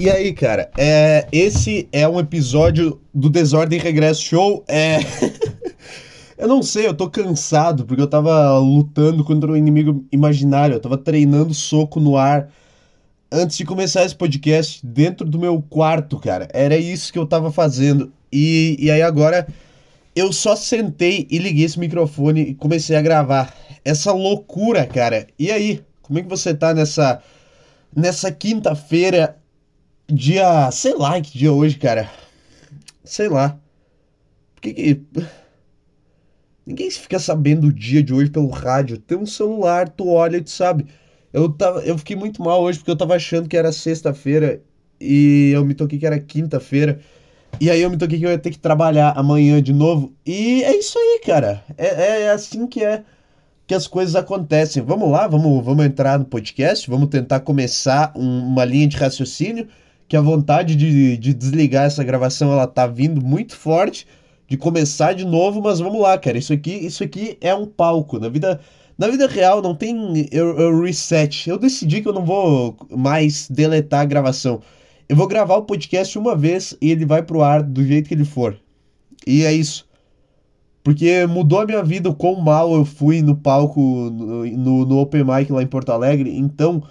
E 0.00 0.08
aí, 0.08 0.32
cara, 0.32 0.70
é, 0.78 1.26
esse 1.30 1.86
é 1.92 2.08
um 2.08 2.18
episódio 2.18 2.98
do 3.12 3.28
Desordem 3.28 3.78
Regresso 3.78 4.22
Show. 4.22 4.64
É. 4.66 4.96
eu 6.38 6.48
não 6.48 6.62
sei, 6.62 6.86
eu 6.86 6.94
tô 6.94 7.10
cansado, 7.10 7.84
porque 7.84 8.00
eu 8.00 8.06
tava 8.06 8.58
lutando 8.60 9.22
contra 9.22 9.52
um 9.52 9.56
inimigo 9.56 10.02
imaginário, 10.10 10.74
eu 10.76 10.80
tava 10.80 10.96
treinando 10.96 11.52
soco 11.52 12.00
no 12.00 12.16
ar 12.16 12.48
antes 13.30 13.58
de 13.58 13.66
começar 13.66 14.02
esse 14.02 14.16
podcast 14.16 14.80
dentro 14.86 15.28
do 15.28 15.38
meu 15.38 15.60
quarto, 15.60 16.18
cara. 16.18 16.48
Era 16.54 16.78
isso 16.78 17.12
que 17.12 17.18
eu 17.18 17.26
tava 17.26 17.52
fazendo. 17.52 18.10
E, 18.32 18.78
e 18.78 18.90
aí 18.90 19.02
agora 19.02 19.46
eu 20.16 20.32
só 20.32 20.56
sentei 20.56 21.26
e 21.30 21.36
liguei 21.36 21.66
esse 21.66 21.78
microfone 21.78 22.40
e 22.40 22.54
comecei 22.54 22.96
a 22.96 23.02
gravar. 23.02 23.54
Essa 23.84 24.12
loucura, 24.12 24.86
cara. 24.86 25.26
E 25.38 25.52
aí, 25.52 25.82
como 26.00 26.18
é 26.18 26.22
que 26.22 26.28
você 26.28 26.54
tá 26.54 26.72
nessa 26.72 27.20
nessa 27.94 28.30
quinta-feira 28.30 29.36
dia. 30.14 30.70
Sei 30.70 30.94
lá 30.94 31.20
que 31.20 31.36
dia 31.36 31.52
hoje, 31.52 31.76
cara. 31.78 32.10
Sei 33.04 33.28
lá. 33.28 33.58
Por 34.54 34.62
que 34.62 34.74
que. 34.74 35.02
Ninguém 36.66 36.90
fica 36.90 37.18
sabendo 37.18 37.68
o 37.68 37.72
dia 37.72 38.02
de 38.02 38.12
hoje 38.12 38.30
pelo 38.30 38.48
rádio. 38.48 38.98
Tem 38.98 39.18
um 39.18 39.26
celular, 39.26 39.88
tu 39.88 40.08
olha 40.08 40.36
e 40.36 40.42
tu 40.42 40.50
sabe. 40.50 40.86
Eu, 41.32 41.48
tava, 41.48 41.80
eu 41.80 41.96
fiquei 41.98 42.16
muito 42.16 42.42
mal 42.42 42.62
hoje 42.62 42.78
porque 42.78 42.90
eu 42.90 42.96
tava 42.96 43.14
achando 43.14 43.48
que 43.48 43.56
era 43.56 43.72
sexta-feira 43.72 44.62
e 45.00 45.50
eu 45.54 45.64
me 45.64 45.74
toquei 45.74 45.98
que 45.98 46.06
era 46.06 46.18
quinta-feira. 46.18 47.00
E 47.60 47.70
aí 47.70 47.80
eu 47.82 47.90
me 47.90 47.96
toquei 47.96 48.18
que 48.18 48.26
eu 48.26 48.30
ia 48.30 48.38
ter 48.38 48.50
que 48.50 48.58
trabalhar 48.58 49.12
amanhã 49.16 49.62
de 49.62 49.72
novo. 49.72 50.12
E 50.24 50.62
é 50.62 50.76
isso 50.76 50.98
aí, 50.98 51.20
cara. 51.24 51.64
É, 51.76 52.22
é 52.22 52.30
assim 52.30 52.66
que 52.66 52.84
é 52.84 53.02
que 53.66 53.74
as 53.74 53.86
coisas 53.86 54.16
acontecem. 54.16 54.82
Vamos 54.82 55.10
lá, 55.10 55.28
vamos, 55.28 55.64
vamos 55.64 55.84
entrar 55.84 56.18
no 56.18 56.24
podcast, 56.24 56.90
vamos 56.90 57.08
tentar 57.08 57.40
começar 57.40 58.12
um, 58.16 58.48
uma 58.48 58.64
linha 58.64 58.88
de 58.88 58.96
raciocínio 58.96 59.68
que 60.10 60.16
a 60.16 60.20
vontade 60.20 60.74
de, 60.74 61.16
de 61.16 61.32
desligar 61.32 61.84
essa 61.84 62.02
gravação 62.02 62.52
ela 62.52 62.66
tá 62.66 62.84
vindo 62.84 63.24
muito 63.24 63.54
forte, 63.54 64.08
de 64.48 64.56
começar 64.56 65.12
de 65.12 65.24
novo, 65.24 65.62
mas 65.62 65.78
vamos 65.78 66.02
lá, 66.02 66.18
cara. 66.18 66.36
Isso 66.36 66.52
aqui, 66.52 66.72
isso 66.72 67.04
aqui 67.04 67.38
é 67.40 67.54
um 67.54 67.64
palco. 67.64 68.18
Na 68.18 68.28
vida, 68.28 68.60
na 68.98 69.06
vida 69.06 69.28
real 69.28 69.62
não 69.62 69.72
tem 69.72 70.26
eu, 70.32 70.58
eu 70.58 70.82
reset. 70.82 71.48
Eu 71.48 71.56
decidi 71.56 72.02
que 72.02 72.08
eu 72.08 72.12
não 72.12 72.24
vou 72.24 72.76
mais 72.90 73.48
deletar 73.48 74.00
a 74.00 74.04
gravação. 74.04 74.60
Eu 75.08 75.14
vou 75.14 75.28
gravar 75.28 75.58
o 75.58 75.62
podcast 75.62 76.18
uma 76.18 76.34
vez 76.34 76.76
e 76.82 76.90
ele 76.90 77.06
vai 77.06 77.22
pro 77.22 77.40
ar 77.40 77.62
do 77.62 77.84
jeito 77.84 78.08
que 78.08 78.14
ele 78.14 78.24
for. 78.24 78.58
E 79.24 79.44
é 79.44 79.52
isso. 79.52 79.88
Porque 80.82 81.24
mudou 81.24 81.60
a 81.60 81.66
minha 81.66 81.84
vida 81.84 82.08
o 82.08 82.14
quão 82.16 82.34
mal 82.34 82.74
eu 82.74 82.84
fui 82.84 83.22
no 83.22 83.36
palco, 83.36 83.80
no, 83.80 84.44
no, 84.44 84.84
no 84.86 84.98
Open 84.98 85.22
Mic 85.22 85.52
lá 85.52 85.62
em 85.62 85.68
Porto 85.68 85.92
Alegre. 85.92 86.36
Então, 86.36 86.82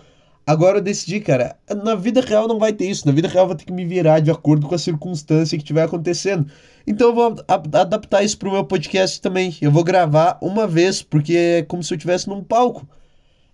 Agora 0.50 0.80
eu 0.80 0.82
decidi, 0.82 1.20
cara, 1.20 1.56
na 1.84 1.94
vida 1.94 2.22
real 2.22 2.48
não 2.48 2.58
vai 2.58 2.74
ter 2.74 2.90
isso. 2.90 3.06
Na 3.06 3.14
vida 3.14 3.28
real 3.28 3.44
eu 3.44 3.50
vou 3.50 3.56
ter 3.56 3.66
que 3.66 3.72
me 3.72 3.86
virar 3.86 4.20
de 4.20 4.32
acordo 4.32 4.66
com 4.66 4.74
a 4.74 4.80
circunstância 4.80 5.56
que 5.56 5.64
estiver 5.64 5.84
acontecendo. 5.84 6.52
Então 6.88 7.10
eu 7.10 7.14
vou 7.14 7.36
adaptar 7.48 8.24
isso 8.24 8.36
pro 8.36 8.52
meu 8.52 8.66
podcast 8.66 9.22
também. 9.22 9.56
Eu 9.62 9.72
vou 9.72 9.84
gravar 9.84 10.40
uma 10.42 10.66
vez, 10.66 11.04
porque 11.04 11.36
é 11.36 11.62
como 11.62 11.84
se 11.84 11.94
eu 11.94 11.98
estivesse 11.98 12.28
num 12.28 12.44
palco. 12.44 12.90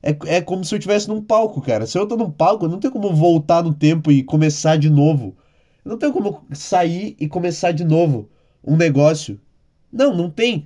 É, 0.02 0.38
é 0.38 0.42
como 0.42 0.64
se 0.64 0.74
eu 0.74 0.80
estivesse 0.80 1.10
num 1.10 1.22
palco, 1.22 1.60
cara. 1.62 1.86
Se 1.86 2.00
eu 2.00 2.08
tô 2.08 2.16
num 2.16 2.32
palco, 2.32 2.66
não 2.66 2.80
tem 2.80 2.90
como 2.90 3.14
voltar 3.14 3.62
no 3.62 3.74
tempo 3.74 4.10
e 4.10 4.24
começar 4.24 4.78
de 4.78 4.90
novo. 4.90 5.36
Não 5.84 5.98
tem 5.98 6.10
como 6.14 6.46
sair 6.54 7.18
e 7.20 7.28
começar 7.28 7.74
de 7.74 7.84
novo 7.84 8.30
um 8.64 8.78
negócio. 8.78 9.38
Não, 9.92 10.16
não 10.16 10.30
tem. 10.30 10.66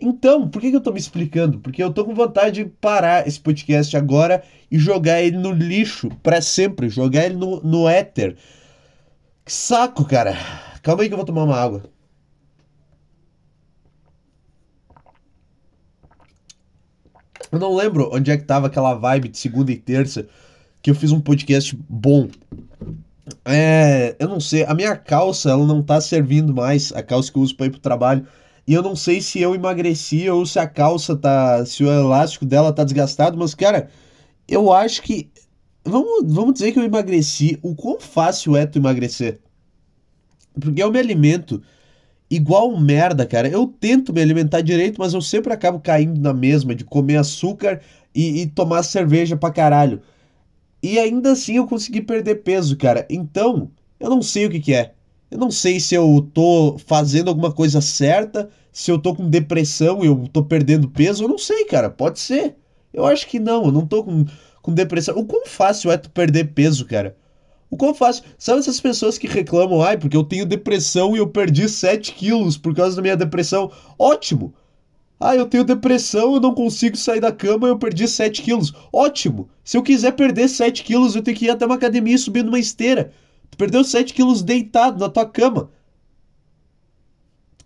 Então, 0.00 0.48
por 0.48 0.60
que, 0.60 0.70
que 0.70 0.76
eu 0.76 0.80
tô 0.80 0.92
me 0.92 1.00
explicando? 1.00 1.58
Porque 1.58 1.82
eu 1.82 1.92
tô 1.92 2.04
com 2.04 2.14
vontade 2.14 2.62
de 2.62 2.70
parar 2.70 3.26
esse 3.26 3.40
podcast 3.40 3.96
agora 3.96 4.44
e 4.70 4.78
jogar 4.78 5.20
ele 5.22 5.36
no 5.36 5.50
lixo 5.50 6.08
para 6.22 6.40
sempre, 6.40 6.88
jogar 6.88 7.24
ele 7.24 7.34
no, 7.34 7.60
no 7.62 7.88
éter. 7.88 8.36
Que 9.44 9.52
saco, 9.52 10.04
cara. 10.04 10.36
Calma 10.82 11.02
aí 11.02 11.08
que 11.08 11.14
eu 11.14 11.18
vou 11.18 11.26
tomar 11.26 11.42
uma 11.42 11.56
água. 11.56 11.82
Eu 17.50 17.58
não 17.58 17.74
lembro 17.74 18.10
onde 18.12 18.30
é 18.30 18.36
que 18.36 18.44
tava 18.44 18.66
aquela 18.68 18.94
vibe 18.94 19.28
de 19.28 19.38
segunda 19.38 19.72
e 19.72 19.76
terça 19.76 20.28
que 20.80 20.90
eu 20.90 20.94
fiz 20.94 21.10
um 21.10 21.20
podcast 21.20 21.76
bom. 21.88 22.28
É, 23.44 24.14
eu 24.18 24.28
não 24.28 24.38
sei, 24.38 24.64
a 24.64 24.74
minha 24.74 24.96
calça, 24.96 25.50
ela 25.50 25.66
não 25.66 25.82
tá 25.82 26.00
servindo 26.00 26.54
mais, 26.54 26.92
a 26.92 27.02
calça 27.02 27.32
que 27.32 27.38
eu 27.38 27.42
uso 27.42 27.56
para 27.56 27.66
ir 27.66 27.70
pro 27.70 27.80
trabalho 27.80 28.26
e 28.68 28.74
eu 28.74 28.82
não 28.82 28.94
sei 28.94 29.22
se 29.22 29.40
eu 29.40 29.54
emagreci 29.54 30.28
ou 30.28 30.44
se 30.44 30.58
a 30.58 30.68
calça 30.68 31.16
tá. 31.16 31.64
Se 31.64 31.82
o 31.82 31.90
elástico 31.90 32.44
dela 32.44 32.70
tá 32.70 32.84
desgastado, 32.84 33.38
mas, 33.38 33.54
cara, 33.54 33.88
eu 34.46 34.70
acho 34.70 35.00
que. 35.00 35.30
Vamos, 35.82 36.30
vamos 36.30 36.52
dizer 36.52 36.72
que 36.72 36.78
eu 36.78 36.84
emagreci. 36.84 37.58
O 37.62 37.74
quão 37.74 37.98
fácil 37.98 38.54
é 38.54 38.66
tu 38.66 38.78
emagrecer? 38.78 39.40
Porque 40.60 40.82
eu 40.82 40.92
me 40.92 40.98
alimento 40.98 41.62
igual 42.30 42.78
merda, 42.78 43.24
cara. 43.24 43.48
Eu 43.48 43.66
tento 43.66 44.12
me 44.12 44.20
alimentar 44.20 44.60
direito, 44.60 44.98
mas 44.98 45.14
eu 45.14 45.22
sempre 45.22 45.50
acabo 45.50 45.80
caindo 45.80 46.20
na 46.20 46.34
mesma 46.34 46.74
de 46.74 46.84
comer 46.84 47.16
açúcar 47.16 47.80
e, 48.14 48.42
e 48.42 48.46
tomar 48.48 48.82
cerveja 48.82 49.34
pra 49.34 49.50
caralho. 49.50 50.02
E 50.82 50.98
ainda 50.98 51.32
assim 51.32 51.56
eu 51.56 51.66
consegui 51.66 52.02
perder 52.02 52.42
peso, 52.42 52.76
cara. 52.76 53.06
Então, 53.08 53.70
eu 53.98 54.10
não 54.10 54.20
sei 54.20 54.44
o 54.44 54.50
que, 54.50 54.60
que 54.60 54.74
é. 54.74 54.92
Eu 55.30 55.38
não 55.38 55.50
sei 55.50 55.78
se 55.80 55.94
eu 55.94 56.28
tô 56.34 56.78
fazendo 56.86 57.28
alguma 57.28 57.52
coisa 57.52 57.80
certa, 57.80 58.48
se 58.72 58.90
eu 58.90 58.98
tô 58.98 59.14
com 59.14 59.28
depressão 59.28 60.04
e 60.04 60.06
eu 60.06 60.28
tô 60.32 60.42
perdendo 60.42 60.88
peso, 60.88 61.24
eu 61.24 61.28
não 61.28 61.38
sei, 61.38 61.64
cara. 61.64 61.90
Pode 61.90 62.20
ser. 62.20 62.56
Eu 62.92 63.06
acho 63.06 63.26
que 63.26 63.38
não, 63.38 63.66
eu 63.66 63.72
não 63.72 63.86
tô 63.86 64.04
com, 64.04 64.24
com 64.62 64.72
depressão. 64.72 65.16
O 65.16 65.24
quão 65.24 65.46
fácil 65.46 65.90
é 65.90 65.96
tu 65.96 66.10
perder 66.10 66.52
peso, 66.52 66.86
cara? 66.86 67.16
O 67.70 67.76
quão 67.76 67.94
fácil. 67.94 68.24
Sabe 68.38 68.60
essas 68.60 68.80
pessoas 68.80 69.18
que 69.18 69.26
reclamam, 69.26 69.82
ai, 69.82 69.98
porque 69.98 70.16
eu 70.16 70.24
tenho 70.24 70.46
depressão 70.46 71.14
e 71.14 71.18
eu 71.18 71.26
perdi 71.26 71.68
7 71.68 72.12
quilos 72.12 72.56
por 72.56 72.74
causa 72.74 72.96
da 72.96 73.02
minha 73.02 73.16
depressão? 73.16 73.70
Ótimo! 73.98 74.54
Ah, 75.20 75.34
eu 75.34 75.46
tenho 75.46 75.64
depressão, 75.64 76.34
eu 76.34 76.40
não 76.40 76.54
consigo 76.54 76.96
sair 76.96 77.20
da 77.20 77.32
cama, 77.32 77.66
eu 77.66 77.76
perdi 77.76 78.06
7 78.06 78.40
quilos. 78.40 78.72
Ótimo! 78.92 79.48
Se 79.64 79.76
eu 79.76 79.82
quiser 79.82 80.12
perder 80.12 80.48
7 80.48 80.84
quilos, 80.84 81.16
eu 81.16 81.22
tenho 81.22 81.36
que 81.36 81.46
ir 81.46 81.50
até 81.50 81.66
uma 81.66 81.74
academia 81.74 82.14
e 82.14 82.18
subir 82.18 82.44
numa 82.44 82.58
esteira. 82.58 83.12
Tu 83.50 83.58
perdeu 83.58 83.82
7 83.82 84.14
quilos 84.14 84.42
deitado 84.42 84.98
na 84.98 85.08
tua 85.08 85.26
cama. 85.26 85.70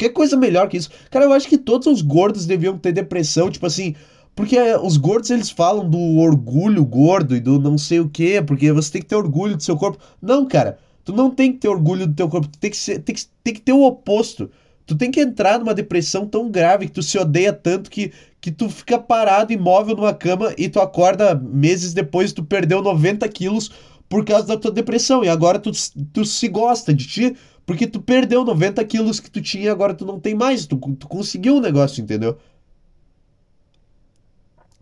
Que 0.03 0.11
coisa 0.11 0.37
melhor 0.37 0.69
que 0.69 0.77
isso? 0.77 0.91
Cara, 1.13 1.27
eu 1.27 1.33
acho 1.33 1.47
que 1.47 1.57
todos 1.57 1.87
os 1.87 2.03
gordos 2.03 2.45
deviam 2.45 2.77
ter 2.77 2.91
depressão, 2.91 3.49
tipo 3.49 3.65
assim. 3.67 3.95
Porque 4.35 4.59
os 4.83 4.97
gordos 4.97 5.31
eles 5.31 5.49
falam 5.49 5.89
do 5.89 6.19
orgulho 6.19 6.85
gordo 6.85 7.37
e 7.37 7.41
do 7.41 7.61
não 7.61 7.79
sei 7.79 8.01
o 8.01 8.09
que, 8.09 8.43
porque 8.43 8.73
você 8.73 8.91
tem 8.91 9.03
que 9.03 9.07
ter 9.07 9.15
orgulho 9.15 9.57
do 9.57 9.63
seu 9.63 9.77
corpo. 9.77 10.03
Não, 10.21 10.45
cara, 10.45 10.77
tu 11.05 11.13
não 11.13 11.31
tem 11.31 11.53
que 11.53 11.59
ter 11.59 11.69
orgulho 11.69 12.09
do 12.09 12.15
teu 12.15 12.29
corpo, 12.29 12.49
tu 12.49 12.59
tem 12.59 12.71
que, 12.71 12.77
ser, 12.77 12.99
tem 12.99 13.15
que, 13.15 13.23
tem 13.45 13.55
que 13.55 13.61
ter 13.61 13.73
o 13.73 13.85
oposto. 13.85 14.51
Tu 14.87 14.97
tem 14.97 15.09
que 15.09 15.21
entrar 15.21 15.61
numa 15.61 15.73
depressão 15.73 16.27
tão 16.27 16.51
grave 16.51 16.87
que 16.87 16.93
tu 16.93 17.03
se 17.03 17.17
odeia 17.17 17.53
tanto 17.53 17.89
que, 17.89 18.11
que 18.41 18.51
tu 18.51 18.69
fica 18.69 18.99
parado, 18.99 19.53
imóvel 19.53 19.95
numa 19.95 20.13
cama 20.13 20.53
e 20.59 20.69
tu 20.69 20.81
acorda 20.81 21.33
meses 21.37 21.95
depois 21.95 22.33
tu 22.33 22.43
perdeu 22.43 22.83
90 22.83 23.29
quilos 23.29 23.71
por 24.09 24.25
causa 24.25 24.49
da 24.49 24.57
tua 24.57 24.73
depressão. 24.73 25.23
E 25.23 25.29
agora 25.29 25.61
tu, 25.61 25.71
tu 26.13 26.25
se 26.25 26.49
gosta 26.49 26.93
de 26.93 27.07
ti 27.07 27.37
porque 27.73 27.87
tu 27.87 28.03
perdeu 28.03 28.45
90 28.45 28.85
quilos 28.85 29.19
que 29.19 29.31
tu 29.31 29.41
tinha 29.41 29.73
agora 29.73 29.95
tu 29.95 30.05
não 30.05 30.21
tem 30.21 30.35
mais. 30.35 30.67
Tu, 30.67 30.77
tu 30.77 31.09
conseguiu 31.09 31.55
o 31.55 31.57
um 31.57 31.61
negócio, 31.61 32.03
entendeu? 32.03 32.37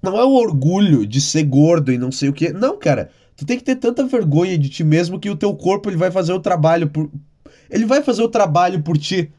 Não 0.03 0.19
é 0.19 0.25
o 0.25 0.33
orgulho 0.33 1.07
de 1.07 1.21
ser 1.21 1.45
gordo 1.45 1.93
e 1.93 1.99
não 1.99 2.11
sei 2.11 2.29
o 2.29 2.33
que. 2.33 2.53
Não, 2.53 2.77
cara. 2.77 3.13
Tu 3.37 3.47
tem 3.47 3.57
que 3.57 3.63
ter 3.63 3.77
tanta 3.77 4.05
vergonha 4.05 4.59
de 4.59 4.69
ti 4.69 4.83
mesmo 4.83 5.21
que 5.21 5.31
o 5.31 5.37
teu 5.37 5.55
corpo 5.55 5.89
ele 5.89 5.97
vai 5.97 6.11
fazer 6.11 6.33
o 6.33 6.41
trabalho 6.41 6.91
por. 6.91 7.09
Ele 7.71 7.87
vai 7.87 8.03
fazer 8.03 8.25
o 8.25 8.29
trabalho 8.29 8.83
por 8.83 8.99
ti. 8.99 9.31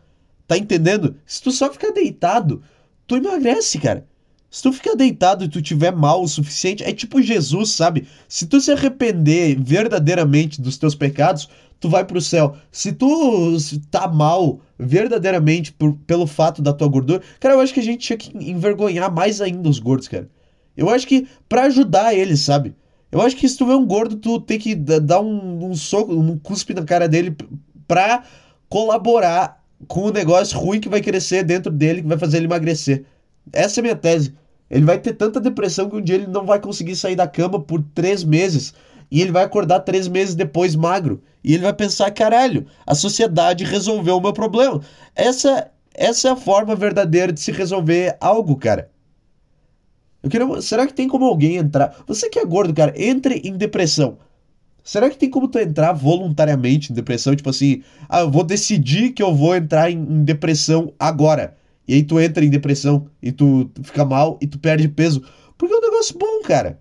Tá 0.48 0.58
entendendo? 0.58 1.18
Se 1.26 1.42
tu 1.42 1.52
só 1.52 1.70
ficar 1.70 1.92
deitado, 1.92 2.64
tu 3.06 3.18
emagrece, 3.18 3.80
cara. 3.80 4.08
Se 4.50 4.64
tu 4.64 4.72
ficar 4.72 4.96
deitado 4.96 5.44
e 5.44 5.50
tu 5.50 5.62
tiver 5.62 5.92
mal 5.92 6.24
o 6.24 6.28
suficiente, 6.28 6.86
é 6.86 6.94
tipo 6.94 7.22
Jesus, 7.22 7.72
sabe? 7.72 8.08
Se 8.30 8.48
tu 8.48 8.62
se 8.62 8.72
arrepender 8.72 9.60
verdadeiramente 9.62 10.62
dos 10.62 10.78
teus 10.78 10.96
pecados, 10.96 11.50
tu 11.82 11.90
vai 11.90 12.06
pro 12.06 12.22
céu. 12.22 12.56
Se 12.72 12.94
tu 12.94 13.58
tá 13.90 14.08
mal 14.08 14.62
verdadeiramente 14.80 15.74
por, 15.74 15.98
pelo 16.08 16.28
fato 16.28 16.62
da 16.62 16.72
tua 16.72 16.88
gordura, 16.88 17.22
cara, 17.40 17.56
eu 17.56 17.60
acho 17.60 17.74
que 17.74 17.80
a 17.80 17.84
gente 17.84 18.06
tinha 18.06 18.18
que 18.18 18.32
envergonhar 18.38 19.12
mais 19.12 19.42
ainda 19.42 19.68
os 19.68 19.80
gordos, 19.80 20.08
cara. 20.08 20.30
Eu 20.78 20.90
acho 20.90 21.06
que 21.08 21.28
para 21.50 21.64
ajudar 21.64 22.14
eles, 22.14 22.40
sabe? 22.42 22.76
Eu 23.12 23.20
acho 23.20 23.36
que 23.36 23.50
se 23.50 23.58
tu 23.58 23.66
vê 23.66 23.74
um 23.74 23.86
gordo, 23.86 24.16
tu 24.16 24.40
tem 24.40 24.58
que 24.58 24.74
dar 24.76 25.20
um, 25.20 25.66
um 25.66 25.76
soco, 25.76 26.14
um 26.14 26.38
cuspe 26.38 26.74
na 26.74 26.84
cara 26.84 27.10
dele 27.10 27.36
pra 27.88 28.24
colaborar 28.70 29.62
com 29.88 30.04
o 30.04 30.12
negócio 30.12 30.58
ruim 30.58 30.80
que 30.80 30.88
vai 30.88 31.02
crescer 31.02 31.44
dentro 31.44 31.72
dele, 31.72 32.04
que 32.04 32.08
vai 32.08 32.18
fazer 32.18 32.38
ele 32.38 32.46
emagrecer. 32.46 33.04
Essa 33.52 33.80
é 33.80 33.82
a 33.82 33.84
minha 33.84 33.96
tese. 33.96 34.34
Ele 34.70 34.86
vai 34.86 35.00
ter 35.00 35.14
tanta 35.14 35.42
depressão 35.42 35.90
que 35.90 35.96
um 35.98 36.02
dia 36.02 36.16
ele 36.16 36.28
não 36.28 36.46
vai 36.46 36.60
conseguir 36.62 36.96
sair 36.96 37.16
da 37.16 37.28
cama 37.28 37.60
por 37.60 37.84
três 37.94 38.24
meses. 38.24 38.74
E 39.12 39.22
ele 39.22 39.32
vai 39.32 39.44
acordar 39.44 39.82
três 39.82 40.08
meses 40.08 40.34
depois 40.34 40.76
magro. 40.76 41.22
E 41.44 41.54
ele 41.54 41.64
vai 41.64 41.74
pensar: 41.74 42.10
caralho, 42.12 42.66
a 42.88 42.96
sociedade 42.96 43.66
resolveu 43.66 44.18
o 44.18 44.22
meu 44.22 44.32
problema. 44.32 44.82
Essa, 45.14 45.70
essa 45.94 46.30
é 46.30 46.32
a 46.32 46.36
forma 46.36 46.76
verdadeira 46.76 47.34
de 47.34 47.42
se 47.42 47.52
resolver 47.52 48.16
algo, 48.22 48.56
cara. 48.56 48.90
Eu 50.24 50.30
queria, 50.30 50.62
será 50.62 50.88
que 50.88 50.94
tem 50.94 51.08
como 51.08 51.26
alguém 51.26 51.58
entrar? 51.58 52.04
Você 52.08 52.30
que 52.30 52.40
é 52.40 52.46
gordo, 52.46 52.74
cara, 52.74 52.94
entre 52.96 53.42
em 53.44 53.58
depressão. 53.58 54.18
Será 54.84 55.10
que 55.10 55.18
tem 55.18 55.30
como 55.30 55.48
tu 55.48 55.60
entrar 55.60 55.94
voluntariamente 55.94 56.92
em 56.92 56.96
depressão? 56.96 57.36
Tipo 57.36 57.50
assim, 57.50 57.84
ah, 58.10 58.22
eu 58.22 58.32
vou 58.32 58.44
decidir 58.44 59.12
que 59.12 59.22
eu 59.22 59.34
vou 59.34 59.56
entrar 59.56 59.92
em, 59.92 59.98
em 59.98 60.24
depressão 60.24 60.94
agora. 61.00 61.56
E 61.88 61.96
aí 61.96 62.04
tu 62.04 62.20
entra 62.20 62.44
em 62.44 62.50
depressão 62.50 63.08
e 63.22 63.32
tu, 63.32 63.66
tu 63.66 63.84
fica 63.84 64.06
mal 64.06 64.38
e 64.42 64.48
tu 64.48 64.58
perde 64.58 64.88
peso. 64.88 65.24
Porque 65.58 65.74
é 65.74 65.78
um 65.78 65.82
negócio 65.82 66.18
bom, 66.18 66.42
cara. 66.44 66.80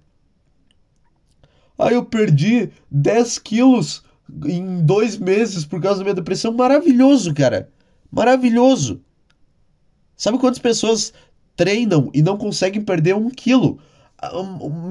Aí 1.80 1.94
eu 1.94 2.04
perdi 2.04 2.70
10 2.90 3.38
quilos 3.38 4.02
em 4.44 4.82
dois 4.82 5.16
meses 5.18 5.64
por 5.64 5.80
causa 5.80 5.98
da 5.98 6.04
minha 6.04 6.14
depressão. 6.14 6.52
Maravilhoso, 6.52 7.34
cara. 7.34 7.68
Maravilhoso. 8.10 9.00
Sabe 10.16 10.38
quantas 10.38 10.58
pessoas 10.58 11.12
treinam 11.56 12.10
e 12.12 12.22
não 12.22 12.36
conseguem 12.36 12.82
perder 12.82 13.14
um 13.14 13.30
quilo? 13.30 13.78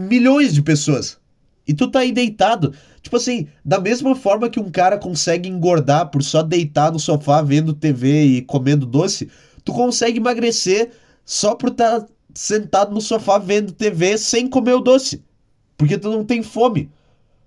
Milhões 0.07 0.53
de 0.53 0.61
pessoas. 0.61 1.19
E 1.67 1.73
tu 1.73 1.89
tá 1.89 1.99
aí 1.99 2.11
deitado. 2.11 2.73
Tipo 3.01 3.17
assim, 3.17 3.47
da 3.63 3.79
mesma 3.79 4.15
forma 4.15 4.49
que 4.49 4.59
um 4.59 4.71
cara 4.71 4.97
consegue 4.97 5.47
engordar 5.47 6.09
por 6.09 6.23
só 6.23 6.41
deitar 6.41 6.91
no 6.91 6.99
sofá 6.99 7.41
vendo 7.41 7.73
TV 7.73 8.23
e 8.23 8.41
comendo 8.41 8.87
doce, 8.87 9.29
tu 9.63 9.71
consegue 9.71 10.17
emagrecer 10.17 10.91
só 11.23 11.53
por 11.53 11.69
estar 11.69 12.01
tá 12.01 12.07
sentado 12.33 12.91
no 12.91 13.01
sofá 13.01 13.37
vendo 13.37 13.71
TV 13.71 14.17
sem 14.17 14.47
comer 14.47 14.73
o 14.73 14.81
doce. 14.81 15.23
Porque 15.79 15.97
tu 15.97 16.11
não 16.11 16.25
tem 16.25 16.43
fome. 16.43 16.91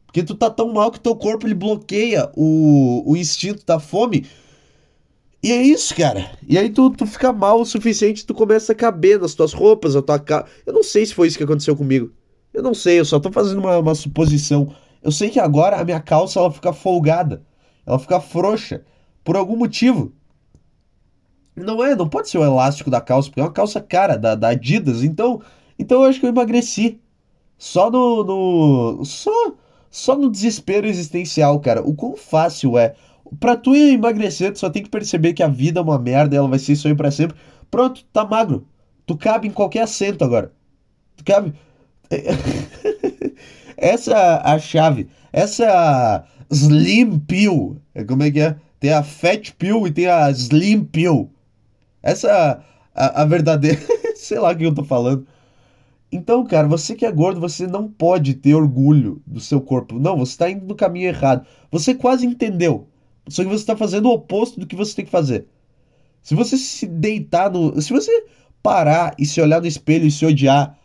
Porque 0.07 0.23
tu 0.23 0.35
tá 0.35 0.49
tão 0.49 0.73
mal 0.73 0.91
que 0.91 0.99
teu 0.99 1.15
corpo 1.15 1.47
ele 1.47 1.55
bloqueia 1.55 2.31
o, 2.35 3.13
o 3.13 3.15
instinto 3.15 3.65
da 3.67 3.79
fome. 3.79 4.27
E 5.43 5.53
é 5.53 5.61
isso, 5.61 5.95
cara. 5.95 6.31
E 6.49 6.57
aí 6.57 6.71
tu, 6.71 6.89
tu 6.91 7.07
fica 7.07 7.31
mal 7.31 7.61
o 7.61 7.67
suficiente, 7.67 8.25
tu 8.25 8.33
começa 8.33 8.73
a 8.73 8.75
caber 8.75 9.21
nas 9.21 9.35
tuas 9.35 9.53
roupas, 9.53 9.95
a 9.95 10.01
tua 10.01 10.19
cara. 10.19 10.47
Eu 10.65 10.73
não 10.73 10.83
sei 10.83 11.05
se 11.05 11.15
foi 11.15 11.29
isso 11.29 11.37
que 11.37 11.45
aconteceu 11.45 11.77
comigo. 11.77 12.11
Eu 12.55 12.63
não 12.63 12.73
sei, 12.73 13.01
eu 13.01 13.05
só 13.05 13.21
tô 13.21 13.31
fazendo 13.31 13.59
uma, 13.59 13.77
uma 13.79 13.95
suposição. 13.95 14.75
Eu 15.03 15.13
sei 15.13 15.29
que 15.29 15.39
agora 15.39 15.79
a 15.79 15.85
minha 15.85 16.01
calça 16.01 16.39
ela 16.41 16.51
fica 16.51 16.73
folgada. 16.73 17.43
Ela 17.85 17.99
fica 17.99 18.19
frouxa. 18.19 18.83
Por 19.23 19.37
algum 19.37 19.57
motivo. 19.57 20.15
Não 21.55 21.85
é, 21.85 21.95
não 21.95 22.09
pode 22.09 22.31
ser 22.31 22.39
o 22.39 22.45
elástico 22.45 22.89
da 22.89 23.01
calça, 23.01 23.29
porque 23.29 23.41
é 23.41 23.45
uma 23.45 23.53
calça 23.53 23.79
cara, 23.79 24.17
da, 24.17 24.35
da 24.35 24.49
Adidas. 24.49 25.03
Então, 25.03 25.43
então 25.79 26.03
eu 26.03 26.09
acho 26.09 26.19
que 26.19 26.25
eu 26.25 26.31
emagreci. 26.31 26.99
Só 27.63 27.89
no. 27.93 28.25
no 28.25 29.05
só, 29.05 29.31
só 29.89 30.17
no 30.17 30.29
desespero 30.29 30.85
existencial, 30.85 31.61
cara. 31.61 31.81
O 31.81 31.95
quão 31.95 32.17
fácil 32.17 32.77
é. 32.77 32.97
Pra 33.39 33.57
tu 33.57 33.77
emagrecer, 33.77 34.53
tu 34.53 34.59
só 34.59 34.69
tem 34.69 34.83
que 34.83 34.91
perceber 34.91 35.33
que 35.33 35.45
a 35.45 35.49
vida 35.49 35.79
é 35.79 35.83
uma 35.83 35.97
merda 35.97 36.35
ela 36.35 36.49
vai 36.49 36.59
ser 36.59 36.73
isso 36.73 36.89
aí 36.89 36.95
pra 36.97 37.13
sempre. 37.13 37.37
Pronto, 37.71 38.05
tá 38.13 38.25
magro. 38.25 38.67
Tu 39.07 39.17
cabe 39.17 39.47
em 39.47 39.53
qualquer 39.53 39.83
assento 39.83 40.25
agora. 40.25 40.53
Tu 41.17 41.23
cabe. 41.25 41.55
Essa 43.79 44.11
é 44.11 44.41
a 44.43 44.59
chave. 44.59 45.09
Essa 45.33 45.65
é 45.65 45.71
a 45.71 46.25
Slim 46.51 47.21
Pill. 47.21 47.81
Como 48.09 48.25
é 48.25 48.31
que 48.33 48.41
é? 48.41 48.57
Tem 48.81 48.93
a 48.93 49.05
Fat 49.05 49.53
Pill 49.53 49.87
e 49.87 49.93
tem 49.93 50.09
a 50.09 50.29
Slim 50.33 50.83
Pill. 50.83 51.31
Essa 52.03 52.29
é 52.29 52.59
a, 52.93 53.23
a 53.23 53.25
verdadeira. 53.25 53.81
Sei 54.17 54.41
lá 54.41 54.51
o 54.51 54.57
que 54.57 54.65
eu 54.65 54.75
tô 54.75 54.83
falando. 54.83 55.25
Então, 56.13 56.45
cara, 56.45 56.69
você 56.69 56.95
que 56.95 57.07
é 57.07 57.11
gordo, 57.11 57.41
você 57.41 57.67
não 57.67 57.89
pode 57.89 58.35
ter 58.35 58.55
orgulho 58.55 59.23
do 59.27 59.41
seu 59.41 59.63
corpo. 59.63 59.99
Não, 59.99 60.19
você 60.19 60.33
está 60.33 60.51
indo 60.51 60.67
no 60.67 60.75
caminho 60.75 61.09
errado. 61.09 61.47
Você 61.71 61.95
quase 61.95 62.27
entendeu. 62.27 62.87
Só 63.29 63.43
que 63.43 63.49
você 63.49 63.63
está 63.63 63.75
fazendo 63.75 64.07
o 64.07 64.13
oposto 64.13 64.61
do 64.61 64.67
que 64.67 64.77
você 64.77 64.95
tem 64.95 65.07
que 65.07 65.11
fazer. 65.11 65.47
Se 66.23 66.35
você 66.35 66.59
se 66.59 66.87
deitar 66.87 67.51
no. 67.51 67.81
Se 67.81 67.91
você 67.91 68.27
parar 68.63 69.15
e 69.19 69.25
se 69.25 69.41
olhar 69.41 69.61
no 69.61 69.67
espelho 69.67 70.07
e 70.07 70.11
se 70.11 70.27
odiar 70.27 70.79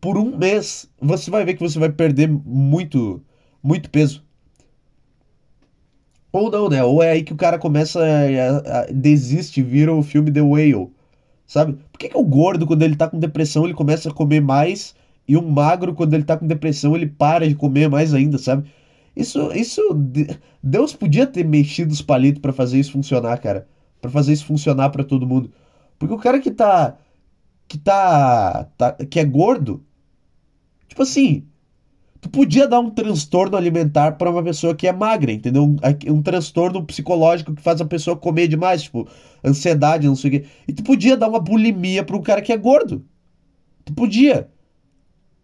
por 0.00 0.18
um 0.18 0.36
mês, 0.36 0.90
você 1.00 1.30
vai 1.30 1.44
ver 1.44 1.54
que 1.54 1.62
você 1.62 1.78
vai 1.78 1.90
perder 1.90 2.28
muito, 2.28 3.22
muito 3.62 3.88
peso. 3.88 4.24
Ou 6.32 6.50
não, 6.50 6.68
né? 6.68 6.82
Ou 6.82 7.02
é 7.02 7.12
aí 7.12 7.22
que 7.22 7.32
o 7.32 7.36
cara 7.36 7.58
começa 7.58 8.00
a, 8.02 8.80
a, 8.80 8.86
desiste 8.86 9.60
e 9.60 9.62
vira 9.62 9.94
o 9.94 10.02
filme 10.02 10.32
The 10.32 10.42
Whale. 10.42 10.90
Sabe? 11.52 11.74
Por 11.92 11.98
que, 11.98 12.08
que 12.08 12.16
o 12.16 12.24
gordo, 12.24 12.66
quando 12.66 12.82
ele 12.82 12.96
tá 12.96 13.06
com 13.06 13.18
depressão, 13.18 13.64
ele 13.66 13.74
começa 13.74 14.08
a 14.08 14.14
comer 14.14 14.40
mais? 14.40 14.94
E 15.28 15.36
o 15.36 15.42
magro, 15.42 15.94
quando 15.94 16.14
ele 16.14 16.24
tá 16.24 16.34
com 16.34 16.46
depressão, 16.46 16.96
ele 16.96 17.06
para 17.06 17.46
de 17.46 17.54
comer 17.54 17.90
mais 17.90 18.14
ainda, 18.14 18.38
sabe? 18.38 18.70
Isso, 19.14 19.52
isso. 19.52 19.82
Deus 20.62 20.94
podia 20.94 21.26
ter 21.26 21.44
mexido 21.44 21.92
os 21.92 22.00
palitos 22.00 22.40
para 22.40 22.54
fazer 22.54 22.80
isso 22.80 22.92
funcionar, 22.92 23.38
cara. 23.38 23.68
para 24.00 24.10
fazer 24.10 24.32
isso 24.32 24.46
funcionar 24.46 24.88
para 24.90 25.04
todo 25.04 25.26
mundo. 25.26 25.52
Porque 25.98 26.14
o 26.14 26.18
cara 26.18 26.40
que 26.40 26.50
tá. 26.50 26.96
Que 27.68 27.78
tá, 27.78 28.64
tá. 28.78 28.92
Que 28.94 29.20
é 29.20 29.24
gordo. 29.24 29.84
Tipo 30.88 31.02
assim. 31.02 31.46
Tu 32.22 32.30
podia 32.30 32.68
dar 32.68 32.78
um 32.78 32.88
transtorno 32.88 33.56
alimentar 33.56 34.12
para 34.12 34.30
uma 34.30 34.44
pessoa 34.44 34.76
que 34.76 34.86
é 34.86 34.92
magra, 34.92 35.32
entendeu? 35.32 35.64
Um, 35.64 35.76
um, 36.06 36.22
transtorno 36.22 36.86
psicológico 36.86 37.52
que 37.52 37.60
faz 37.60 37.80
a 37.80 37.84
pessoa 37.84 38.16
comer 38.16 38.46
demais, 38.46 38.84
tipo, 38.84 39.08
ansiedade, 39.44 40.06
não 40.06 40.14
sei 40.14 40.28
o 40.28 40.32
quê. 40.34 40.46
E 40.68 40.72
tu 40.72 40.84
podia 40.84 41.16
dar 41.16 41.28
uma 41.28 41.40
bulimia 41.40 42.04
para 42.04 42.16
um 42.16 42.22
cara 42.22 42.40
que 42.40 42.52
é 42.52 42.56
gordo. 42.56 43.04
Tu 43.84 43.92
podia. 43.92 44.48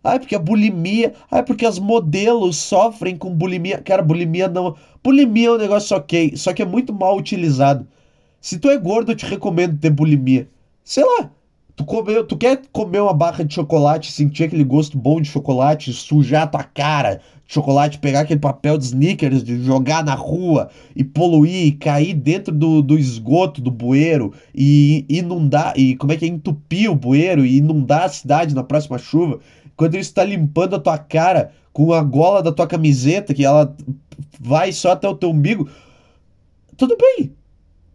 Ah, 0.05 0.21
porque 0.21 0.37
a 0.37 0.39
bulimia. 0.39 1.15
Ah, 1.29 1.43
porque 1.43 1.67
as 1.67 1.81
modelos 1.81 2.57
sofrem 2.57 3.17
com 3.17 3.35
bulimia. 3.35 3.79
Cara, 3.83 4.01
bulimia 4.01 4.47
não. 4.47 4.77
Bulimia 5.03 5.49
é 5.49 5.53
um 5.53 5.59
negócio 5.59 5.97
ok, 5.97 6.37
só 6.37 6.53
que 6.53 6.63
é 6.63 6.65
muito 6.65 6.93
mal 6.93 7.17
utilizado. 7.17 7.89
Se 8.41 8.57
tu 8.57 8.71
é 8.71 8.79
gordo, 8.79 9.11
eu 9.11 9.17
te 9.17 9.27
recomendo 9.27 9.81
ter 9.81 9.91
bulimia. 9.91 10.49
Sei 10.85 11.05
lá. 11.05 11.29
Tu, 11.79 11.85
comeu, 11.85 12.25
tu 12.25 12.37
quer 12.37 12.61
comer 12.73 13.01
uma 13.01 13.15
barra 13.15 13.45
de 13.45 13.55
chocolate, 13.55 14.11
sentir 14.11 14.43
aquele 14.43 14.65
gosto 14.65 14.99
bom 14.99 15.21
de 15.21 15.29
chocolate, 15.29 15.93
sujar 15.93 16.51
tua 16.51 16.65
cara 16.65 17.21
de 17.47 17.55
chocolate, 17.55 18.01
pegar 18.01 18.23
aquele 18.23 18.41
papel 18.41 18.77
de 18.77 18.87
sneakers, 18.87 19.45
de 19.45 19.63
jogar 19.63 20.03
na 20.05 20.15
rua 20.17 20.71
e 20.97 21.05
poluir, 21.05 21.67
e 21.67 21.71
cair 21.71 22.15
dentro 22.15 22.53
do, 22.53 22.83
do 22.83 22.99
esgoto 22.99 23.61
do 23.61 23.71
bueiro 23.71 24.35
e 24.53 25.07
inundar, 25.09 25.73
e 25.79 25.95
como 25.95 26.11
é 26.11 26.17
que 26.17 26.25
é, 26.25 26.29
entupir 26.29 26.91
o 26.91 26.97
bueiro 26.97 27.47
e 27.47 27.59
inundar 27.59 28.03
a 28.03 28.09
cidade 28.09 28.57
na 28.57 28.65
próxima 28.65 28.99
chuva 28.99 29.39
quando 29.77 29.95
ele 29.95 30.03
está 30.03 30.25
limpando 30.25 30.75
a 30.75 30.81
tua 30.81 30.99
cara 30.99 31.53
com 31.73 31.93
a 31.93 32.03
gola 32.03 32.43
da 32.43 32.51
tua 32.51 32.67
camiseta, 32.67 33.33
que 33.33 33.45
ela 33.45 33.73
vai 34.41 34.73
só 34.73 34.91
até 34.91 35.09
o 35.09 35.15
teu 35.15 35.31
umbigo, 35.31 35.71
tudo 36.77 36.97
bem. 36.97 37.33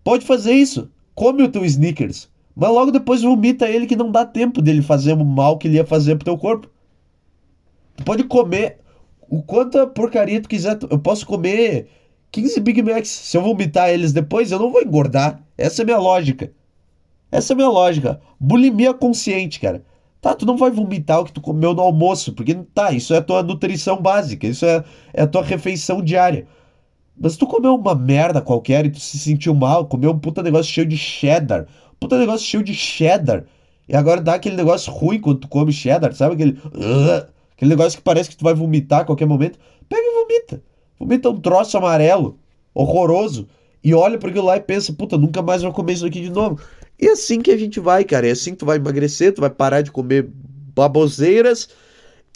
Pode 0.05 0.25
fazer 0.25 0.53
isso. 0.53 0.89
Come 1.13 1.43
o 1.43 1.49
teu 1.49 1.65
sneakers. 1.65 2.31
Mas 2.55 2.69
logo 2.69 2.91
depois 2.91 3.21
vomita 3.21 3.67
ele 3.67 3.87
que 3.87 3.95
não 3.95 4.11
dá 4.11 4.25
tempo 4.25 4.61
dele 4.61 4.81
fazer 4.81 5.13
o 5.13 5.25
mal 5.25 5.57
que 5.57 5.67
ele 5.67 5.77
ia 5.77 5.85
fazer 5.85 6.15
pro 6.15 6.25
teu 6.25 6.37
corpo. 6.37 6.69
Tu 7.95 8.03
pode 8.03 8.23
comer 8.25 8.79
o 9.29 9.41
quanta 9.41 9.87
porcaria 9.87 10.41
tu 10.41 10.49
quiser. 10.49 10.77
Eu 10.89 10.99
posso 10.99 11.25
comer 11.25 11.87
15 12.31 12.59
Big 12.59 12.81
Macs. 12.81 13.09
Se 13.09 13.37
eu 13.37 13.41
vomitar 13.41 13.89
eles 13.89 14.13
depois, 14.13 14.51
eu 14.51 14.59
não 14.59 14.71
vou 14.71 14.81
engordar. 14.81 15.41
Essa 15.57 15.81
é 15.81 15.85
minha 15.85 15.97
lógica. 15.97 16.51
Essa 17.31 17.53
é 17.53 17.55
minha 17.55 17.69
lógica. 17.69 18.21
Bulimia 18.39 18.93
consciente, 18.93 19.59
cara. 19.59 19.83
Tá, 20.21 20.33
tu 20.33 20.45
não 20.45 20.55
vai 20.55 20.71
vomitar 20.71 21.19
o 21.19 21.25
que 21.25 21.33
tu 21.33 21.41
comeu 21.41 21.73
no 21.73 21.81
almoço, 21.81 22.31
porque 22.31 22.55
tá, 22.73 22.93
isso 22.93 23.13
é 23.13 23.17
a 23.17 23.21
tua 23.21 23.43
nutrição 23.43 24.01
básica, 24.01 24.47
isso 24.47 24.65
é, 24.65 24.81
é 25.13 25.23
a 25.23 25.27
tua 25.27 25.43
refeição 25.43 26.01
diária. 26.01 26.47
Mas 27.19 27.35
tu 27.35 27.45
comeu 27.45 27.75
uma 27.75 27.93
merda 27.93 28.41
qualquer 28.41 28.85
e 28.85 28.89
tu 28.89 29.01
se 29.01 29.19
sentiu 29.19 29.53
mal, 29.53 29.85
comeu 29.85 30.11
um 30.11 30.17
puta 30.17 30.41
negócio 30.41 30.71
cheio 30.71 30.87
de 30.87 30.97
cheddar, 30.97 31.67
puta 32.03 32.19
negócio 32.19 32.45
cheio 32.45 32.63
de 32.63 32.73
cheddar, 32.73 33.45
e 33.87 33.95
agora 33.95 34.21
dá 34.21 34.35
aquele 34.35 34.55
negócio 34.55 34.91
ruim 34.91 35.19
quando 35.19 35.39
tu 35.39 35.47
come 35.47 35.71
cheddar, 35.71 36.13
sabe? 36.13 36.35
Aquele, 36.35 36.51
uh, 36.51 37.27
aquele 37.55 37.69
negócio 37.69 37.97
que 37.97 38.03
parece 38.03 38.29
que 38.29 38.37
tu 38.37 38.43
vai 38.43 38.53
vomitar 38.53 39.01
a 39.01 39.05
qualquer 39.05 39.25
momento. 39.25 39.59
Pega 39.89 40.01
e 40.01 40.13
vomita. 40.13 40.63
Vomita 40.99 41.29
um 41.29 41.39
troço 41.39 41.77
amarelo, 41.77 42.37
horroroso, 42.73 43.47
e 43.83 43.93
olha 43.93 44.17
para 44.17 44.29
aquilo 44.29 44.45
lá 44.45 44.57
e 44.57 44.61
pensa, 44.61 44.93
puta, 44.93 45.17
nunca 45.17 45.41
mais 45.41 45.61
vou 45.61 45.73
comer 45.73 45.93
isso 45.93 46.05
aqui 46.05 46.21
de 46.21 46.29
novo. 46.29 46.59
E 46.99 47.07
é 47.07 47.11
assim 47.11 47.41
que 47.41 47.51
a 47.51 47.57
gente 47.57 47.79
vai, 47.79 48.03
cara. 48.05 48.27
É 48.27 48.31
assim 48.31 48.51
que 48.51 48.57
tu 48.57 48.65
vai 48.65 48.77
emagrecer, 48.77 49.33
tu 49.33 49.41
vai 49.41 49.49
parar 49.49 49.81
de 49.81 49.91
comer 49.91 50.29
baboseiras 50.73 51.67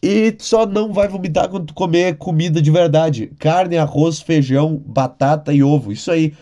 e 0.04 0.36
só 0.40 0.66
não 0.66 0.94
vai 0.94 1.08
vomitar 1.08 1.50
quando 1.50 1.68
tu 1.68 1.74
comer 1.74 2.18
comida 2.18 2.62
de 2.62 2.70
verdade. 2.70 3.32
Carne, 3.40 3.78
arroz, 3.78 4.20
feijão, 4.20 4.82
batata 4.86 5.54
e 5.54 5.64
ovo. 5.64 5.92
Isso 5.92 6.12
aí. 6.12 6.34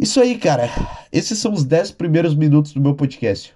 Isso 0.00 0.18
aí, 0.18 0.38
cara. 0.38 0.70
Esses 1.12 1.38
são 1.38 1.52
os 1.52 1.62
10 1.62 1.90
primeiros 1.92 2.34
minutos 2.34 2.72
do 2.72 2.80
meu 2.80 2.94
podcast. 2.94 3.54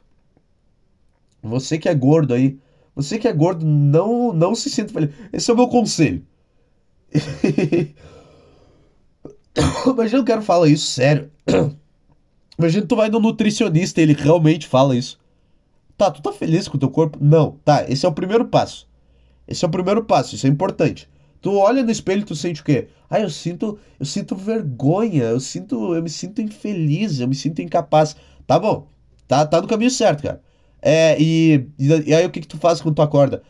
Você 1.43 1.79
que 1.79 1.89
é 1.89 1.95
gordo 1.95 2.35
aí, 2.35 2.59
você 2.95 3.19
que 3.19 3.27
é 3.27 3.33
gordo, 3.33 3.65
não, 3.65 4.31
não 4.33 4.55
se 4.55 4.69
sinta 4.69 4.93
feliz. 4.93 5.11
Esse 5.33 5.51
é 5.51 5.55
o 5.55 5.57
meu 5.57 5.69
conselho. 5.69 6.23
Eu 9.57 9.95
não 9.95 10.25
quero 10.25 10.43
falar 10.43 10.69
isso 10.69 10.87
sério. 10.87 11.31
Imagina 12.59 12.87
tu 12.87 12.97
vai 12.97 13.09
no 13.09 13.21
nutricionista 13.21 14.01
e 14.01 14.03
ele 14.03 14.13
realmente 14.13 14.67
fala 14.67 14.95
isso. 14.97 15.19
Tá, 15.97 16.11
tu 16.11 16.21
tá 16.21 16.33
feliz 16.33 16.69
com 16.69 16.77
o 16.77 16.81
teu 16.81 16.91
corpo? 16.91 17.19
Não. 17.21 17.53
Tá, 17.65 17.89
esse 17.89 18.05
é 18.05 18.09
o 18.09 18.13
primeiro 18.13 18.45
passo. 18.47 18.87
Esse 19.49 19.65
é 19.65 19.69
o 19.69 19.71
primeiro 19.71 20.05
passo, 20.05 20.35
isso 20.35 20.47
é 20.47 20.51
importante. 20.51 21.09
Tu 21.45 21.55
olha 21.55 21.83
no 21.83 21.91
espelho 21.91 22.23
e 22.23 22.25
tu 22.25 22.35
sente 22.35 22.63
o 22.63 22.65
quê? 22.65 22.89
Ah, 23.11 23.21
eu 23.21 23.29
sinto, 23.29 23.79
eu 24.01 24.07
sinto 24.07 24.35
vergonha, 24.35 25.25
eu 25.25 25.39
sinto, 25.39 25.95
eu 25.95 26.03
me 26.03 26.09
sinto 26.09 26.41
infeliz, 26.41 27.21
eu 27.21 27.29
me 27.29 27.35
sinto 27.35 27.61
incapaz. 27.61 28.17
Tá 28.47 28.59
bom. 28.59 28.89
Tá, 29.29 29.45
tá 29.45 29.61
no 29.61 29.69
caminho 29.69 29.91
certo, 29.91 30.23
cara. 30.23 30.41
É, 30.81 31.21
e, 31.21 31.69
e, 31.79 32.15
aí 32.15 32.25
o 32.25 32.31
que 32.31 32.41
que 32.41 32.49
tu 32.49 32.57
faz 32.57 32.81
quando 32.81 32.95
tu 32.95 33.03
acorda? 33.03 33.43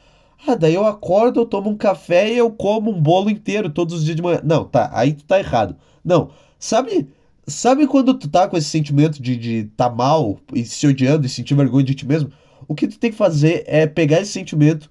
Ah, 0.44 0.56
daí 0.56 0.74
eu 0.74 0.84
acordo, 0.84 1.38
eu 1.38 1.46
tomo 1.46 1.70
um 1.70 1.76
café 1.76 2.32
e 2.32 2.36
eu 2.36 2.50
como 2.50 2.90
um 2.90 3.00
bolo 3.00 3.30
inteiro 3.30 3.70
todos 3.70 3.94
os 3.94 4.04
dias 4.04 4.16
de 4.16 4.22
manhã. 4.22 4.40
Não, 4.42 4.64
tá, 4.64 4.90
aí 4.92 5.12
tu 5.12 5.22
tá 5.24 5.38
errado. 5.38 5.76
Não, 6.04 6.30
sabe, 6.58 7.06
sabe 7.46 7.86
quando 7.86 8.12
tu 8.14 8.28
tá 8.28 8.48
com 8.48 8.56
esse 8.56 8.70
sentimento 8.70 9.22
de, 9.22 9.36
de 9.36 9.64
tá 9.76 9.88
mal 9.88 10.40
e 10.52 10.64
se 10.64 10.84
odiando 10.84 11.26
e 11.26 11.28
sentir 11.28 11.54
vergonha 11.54 11.84
de 11.84 11.94
ti 11.94 12.04
mesmo? 12.04 12.32
O 12.66 12.74
que 12.74 12.88
tu 12.88 12.98
tem 12.98 13.12
que 13.12 13.16
fazer 13.16 13.62
é 13.68 13.86
pegar 13.86 14.20
esse 14.20 14.32
sentimento 14.32 14.90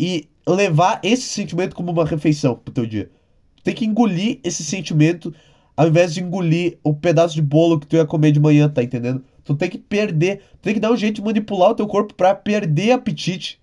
e 0.00 0.28
levar 0.54 1.00
esse 1.02 1.22
sentimento 1.22 1.74
como 1.74 1.92
uma 1.92 2.04
refeição 2.04 2.54
pro 2.54 2.72
teu 2.72 2.86
dia. 2.86 3.10
Tu 3.56 3.62
tem 3.62 3.74
que 3.74 3.84
engolir 3.84 4.40
esse 4.42 4.64
sentimento 4.64 5.34
ao 5.76 5.88
invés 5.88 6.12
de 6.12 6.22
engolir 6.22 6.78
o 6.84 6.94
pedaço 6.94 7.34
de 7.34 7.40
bolo 7.40 7.80
que 7.80 7.86
tu 7.86 7.96
ia 7.96 8.04
comer 8.04 8.32
de 8.32 8.38
manhã, 8.38 8.68
tá 8.68 8.82
entendendo? 8.82 9.24
Tu 9.42 9.54
tem 9.54 9.70
que 9.70 9.78
perder, 9.78 10.42
tu 10.52 10.58
tem 10.62 10.74
que 10.74 10.80
dar 10.80 10.92
um 10.92 10.96
jeito 10.96 11.16
de 11.16 11.22
manipular 11.22 11.70
o 11.70 11.74
teu 11.74 11.86
corpo 11.86 12.14
para 12.14 12.34
perder 12.34 12.92
apetite. 12.92 13.58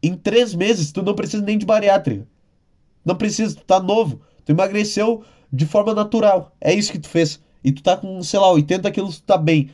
Em 0.00 0.14
três 0.14 0.54
meses, 0.54 0.92
tu 0.92 1.02
não 1.02 1.14
precisa 1.14 1.44
nem 1.44 1.58
de 1.58 1.66
bariátrica. 1.66 2.26
Não 3.04 3.16
precisa, 3.16 3.56
tu 3.56 3.64
tá 3.64 3.80
novo. 3.80 4.20
Tu 4.44 4.52
emagreceu 4.52 5.24
de 5.52 5.66
forma 5.66 5.94
natural. 5.94 6.54
É 6.60 6.72
isso 6.72 6.92
que 6.92 6.98
tu 7.00 7.08
fez. 7.08 7.40
E 7.64 7.72
tu 7.72 7.82
tá 7.82 7.96
com, 7.96 8.22
sei 8.22 8.38
lá, 8.38 8.50
80 8.52 8.90
quilos, 8.92 9.18
tu 9.18 9.24
tá 9.24 9.36
bem. 9.36 9.70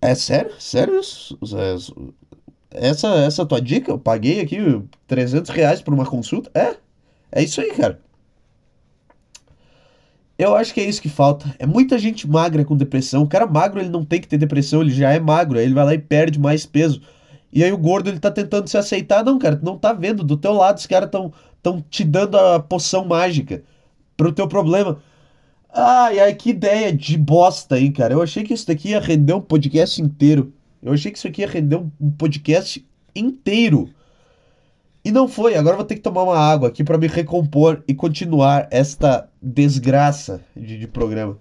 É 0.00 0.14
sério? 0.14 0.52
Sério 0.60 1.00
isso? 1.00 1.36
Essa, 2.74 3.08
essa 3.16 3.46
tua 3.46 3.60
dica? 3.60 3.90
Eu 3.90 3.98
paguei 3.98 4.40
aqui 4.40 4.58
300 5.06 5.50
reais 5.50 5.82
por 5.82 5.92
uma 5.92 6.06
consulta? 6.06 6.50
É. 6.54 6.76
É 7.30 7.42
isso 7.42 7.60
aí, 7.60 7.70
cara. 7.72 7.98
Eu 10.38 10.56
acho 10.56 10.74
que 10.74 10.80
é 10.80 10.84
isso 10.84 11.00
que 11.00 11.08
falta. 11.08 11.54
É 11.58 11.66
muita 11.66 11.98
gente 11.98 12.28
magra 12.28 12.64
com 12.64 12.76
depressão. 12.76 13.22
O 13.22 13.28
cara 13.28 13.46
magro, 13.46 13.80
ele 13.80 13.88
não 13.88 14.04
tem 14.04 14.20
que 14.20 14.26
ter 14.26 14.38
depressão, 14.38 14.82
ele 14.82 14.90
já 14.90 15.12
é 15.12 15.20
magro. 15.20 15.58
Aí 15.58 15.64
ele 15.64 15.74
vai 15.74 15.84
lá 15.84 15.94
e 15.94 15.98
perde 15.98 16.38
mais 16.38 16.66
peso. 16.66 17.00
E 17.52 17.62
aí 17.62 17.72
o 17.72 17.78
gordo, 17.78 18.08
ele 18.08 18.18
tá 18.18 18.30
tentando 18.30 18.68
se 18.68 18.76
aceitar. 18.76 19.24
Não, 19.24 19.38
cara, 19.38 19.56
tu 19.56 19.64
não 19.64 19.78
tá 19.78 19.92
vendo. 19.92 20.24
Do 20.24 20.36
teu 20.36 20.52
lado, 20.52 20.78
os 20.78 20.86
caras 20.86 21.10
tão, 21.10 21.32
tão 21.62 21.80
te 21.80 22.02
dando 22.02 22.36
a 22.38 22.58
poção 22.58 23.04
mágica 23.04 23.62
pro 24.16 24.32
teu 24.32 24.48
problema. 24.48 24.98
Ai, 25.72 26.18
ai, 26.18 26.34
que 26.34 26.50
ideia 26.50 26.92
de 26.92 27.16
bosta, 27.16 27.78
hein, 27.78 27.92
cara. 27.92 28.14
Eu 28.14 28.22
achei 28.22 28.42
que 28.42 28.52
isso 28.54 28.66
daqui 28.66 28.90
ia 28.90 29.00
render 29.00 29.34
um 29.34 29.40
podcast 29.40 30.00
inteiro. 30.02 30.52
Eu 30.82 30.92
achei 30.92 31.12
que 31.12 31.18
isso 31.18 31.28
aqui 31.28 31.42
ia 31.42 31.48
render 31.48 31.76
um 31.76 32.10
podcast 32.10 32.84
inteiro. 33.14 33.88
E 35.04 35.10
não 35.10 35.28
foi. 35.28 35.54
Agora 35.54 35.76
vou 35.76 35.84
ter 35.84 35.96
que 35.96 36.00
tomar 36.00 36.22
uma 36.22 36.38
água 36.38 36.68
aqui 36.68 36.82
para 36.84 36.98
me 36.98 37.06
recompor 37.06 37.82
e 37.86 37.94
continuar 37.94 38.68
esta 38.70 39.28
desgraça 39.40 40.44
de, 40.56 40.78
de 40.78 40.86
programa. 40.86 41.38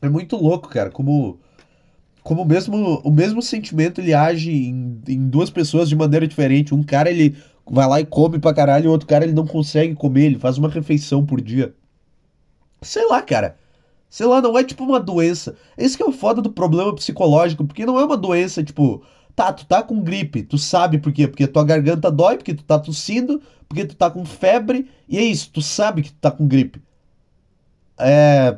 É 0.00 0.08
muito 0.08 0.36
louco, 0.36 0.68
cara, 0.68 0.90
como 0.90 1.38
como 2.22 2.44
mesmo 2.44 3.00
o 3.02 3.10
mesmo 3.10 3.40
sentimento 3.40 4.00
ele 4.02 4.12
age 4.12 4.52
em, 4.52 5.00
em 5.08 5.28
duas 5.28 5.48
pessoas 5.50 5.88
de 5.88 5.96
maneira 5.96 6.28
diferente. 6.28 6.74
Um 6.74 6.82
cara 6.82 7.10
ele 7.10 7.36
vai 7.70 7.86
lá 7.86 8.00
e 8.00 8.06
come 8.06 8.38
pra 8.38 8.54
caralho, 8.54 8.86
e 8.86 8.88
o 8.88 8.90
outro 8.90 9.06
cara 9.06 9.24
ele 9.24 9.32
não 9.32 9.46
consegue 9.46 9.94
comer, 9.94 10.26
ele 10.26 10.38
faz 10.38 10.58
uma 10.58 10.68
refeição 10.68 11.24
por 11.24 11.40
dia. 11.40 11.74
Sei 12.82 13.06
lá, 13.06 13.22
cara. 13.22 13.56
Sei 14.10 14.26
lá, 14.26 14.40
não 14.40 14.56
é 14.58 14.64
tipo 14.64 14.84
uma 14.84 15.00
doença. 15.00 15.56
Esse 15.76 15.96
que 15.96 16.02
é 16.02 16.06
o 16.06 16.12
foda 16.12 16.40
do 16.40 16.50
problema 16.50 16.94
psicológico, 16.94 17.64
porque 17.64 17.84
não 17.84 17.98
é 18.00 18.04
uma 18.04 18.16
doença, 18.16 18.64
tipo, 18.64 19.02
tá, 19.36 19.52
tu 19.52 19.66
tá 19.66 19.82
com 19.82 20.00
gripe, 20.02 20.42
tu 20.42 20.56
sabe 20.56 20.98
por 20.98 21.12
quê? 21.12 21.28
Porque 21.28 21.46
tua 21.46 21.64
garganta 21.64 22.10
dói, 22.10 22.36
porque 22.36 22.54
tu 22.54 22.64
tá 22.64 22.78
tossindo, 22.78 23.42
porque 23.68 23.84
tu 23.84 23.94
tá 23.94 24.10
com 24.10 24.24
febre, 24.24 24.90
e 25.08 25.18
é 25.18 25.22
isso, 25.22 25.50
tu 25.52 25.60
sabe 25.60 26.02
que 26.02 26.10
tu 26.10 26.18
tá 26.20 26.30
com 26.30 26.48
gripe. 26.48 26.82
É. 27.98 28.56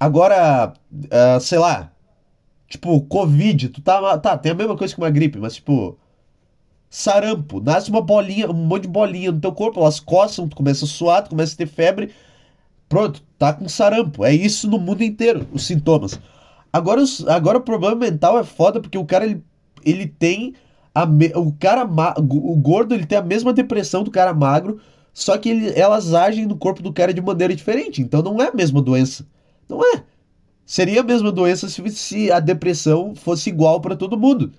Agora, 0.00 0.72
uh, 0.92 1.40
sei 1.40 1.58
lá, 1.58 1.92
tipo, 2.68 3.00
Covid, 3.02 3.68
tu 3.68 3.80
tá. 3.80 4.18
Tá, 4.18 4.36
tem 4.36 4.52
a 4.52 4.54
mesma 4.54 4.76
coisa 4.76 4.94
que 4.94 5.00
uma 5.00 5.10
gripe, 5.10 5.38
mas 5.38 5.54
tipo. 5.54 5.98
Sarampo, 6.94 7.58
nasce 7.58 7.88
uma 7.88 8.02
bolinha, 8.02 8.50
um 8.50 8.52
monte 8.52 8.82
de 8.82 8.88
bolinha 8.88 9.32
no 9.32 9.40
teu 9.40 9.50
corpo, 9.50 9.80
elas 9.80 9.98
coçam, 9.98 10.46
tu 10.46 10.54
começa 10.54 10.84
a 10.84 10.88
suar, 10.88 11.24
tu 11.24 11.30
começa 11.30 11.54
a 11.54 11.56
ter 11.56 11.66
febre. 11.66 12.12
Pronto, 12.86 13.22
tá 13.38 13.54
com 13.54 13.66
sarampo. 13.66 14.22
É 14.26 14.34
isso 14.34 14.68
no 14.68 14.78
mundo 14.78 15.02
inteiro, 15.02 15.46
os 15.54 15.64
sintomas. 15.66 16.20
Agora, 16.70 17.00
os, 17.00 17.26
agora 17.26 17.56
o 17.56 17.62
problema 17.62 17.96
mental 17.96 18.38
é 18.38 18.44
foda 18.44 18.78
porque 18.78 18.98
o 18.98 19.06
cara 19.06 19.24
ele, 19.24 19.42
ele 19.82 20.06
tem 20.06 20.52
a 20.94 21.06
me, 21.06 21.32
o 21.34 21.50
cara 21.52 21.82
o 21.84 22.56
gordo 22.56 22.94
ele 22.94 23.06
tem 23.06 23.16
a 23.16 23.22
mesma 23.22 23.54
depressão 23.54 24.04
do 24.04 24.10
cara 24.10 24.34
magro, 24.34 24.78
só 25.14 25.38
que 25.38 25.48
ele, 25.48 25.72
elas 25.74 26.12
agem 26.12 26.44
no 26.44 26.58
corpo 26.58 26.82
do 26.82 26.92
cara 26.92 27.14
de 27.14 27.22
maneira 27.22 27.56
diferente. 27.56 28.02
Então 28.02 28.20
não 28.20 28.38
é 28.42 28.48
a 28.48 28.54
mesma 28.54 28.82
doença. 28.82 29.26
Não 29.66 29.82
é. 29.82 30.04
Seria 30.66 31.00
a 31.00 31.04
mesma 31.04 31.32
doença 31.32 31.70
se, 31.70 31.88
se 31.88 32.30
a 32.30 32.38
depressão 32.38 33.14
fosse 33.14 33.48
igual 33.48 33.80
para 33.80 33.96
todo 33.96 34.18
mundo. 34.18 34.52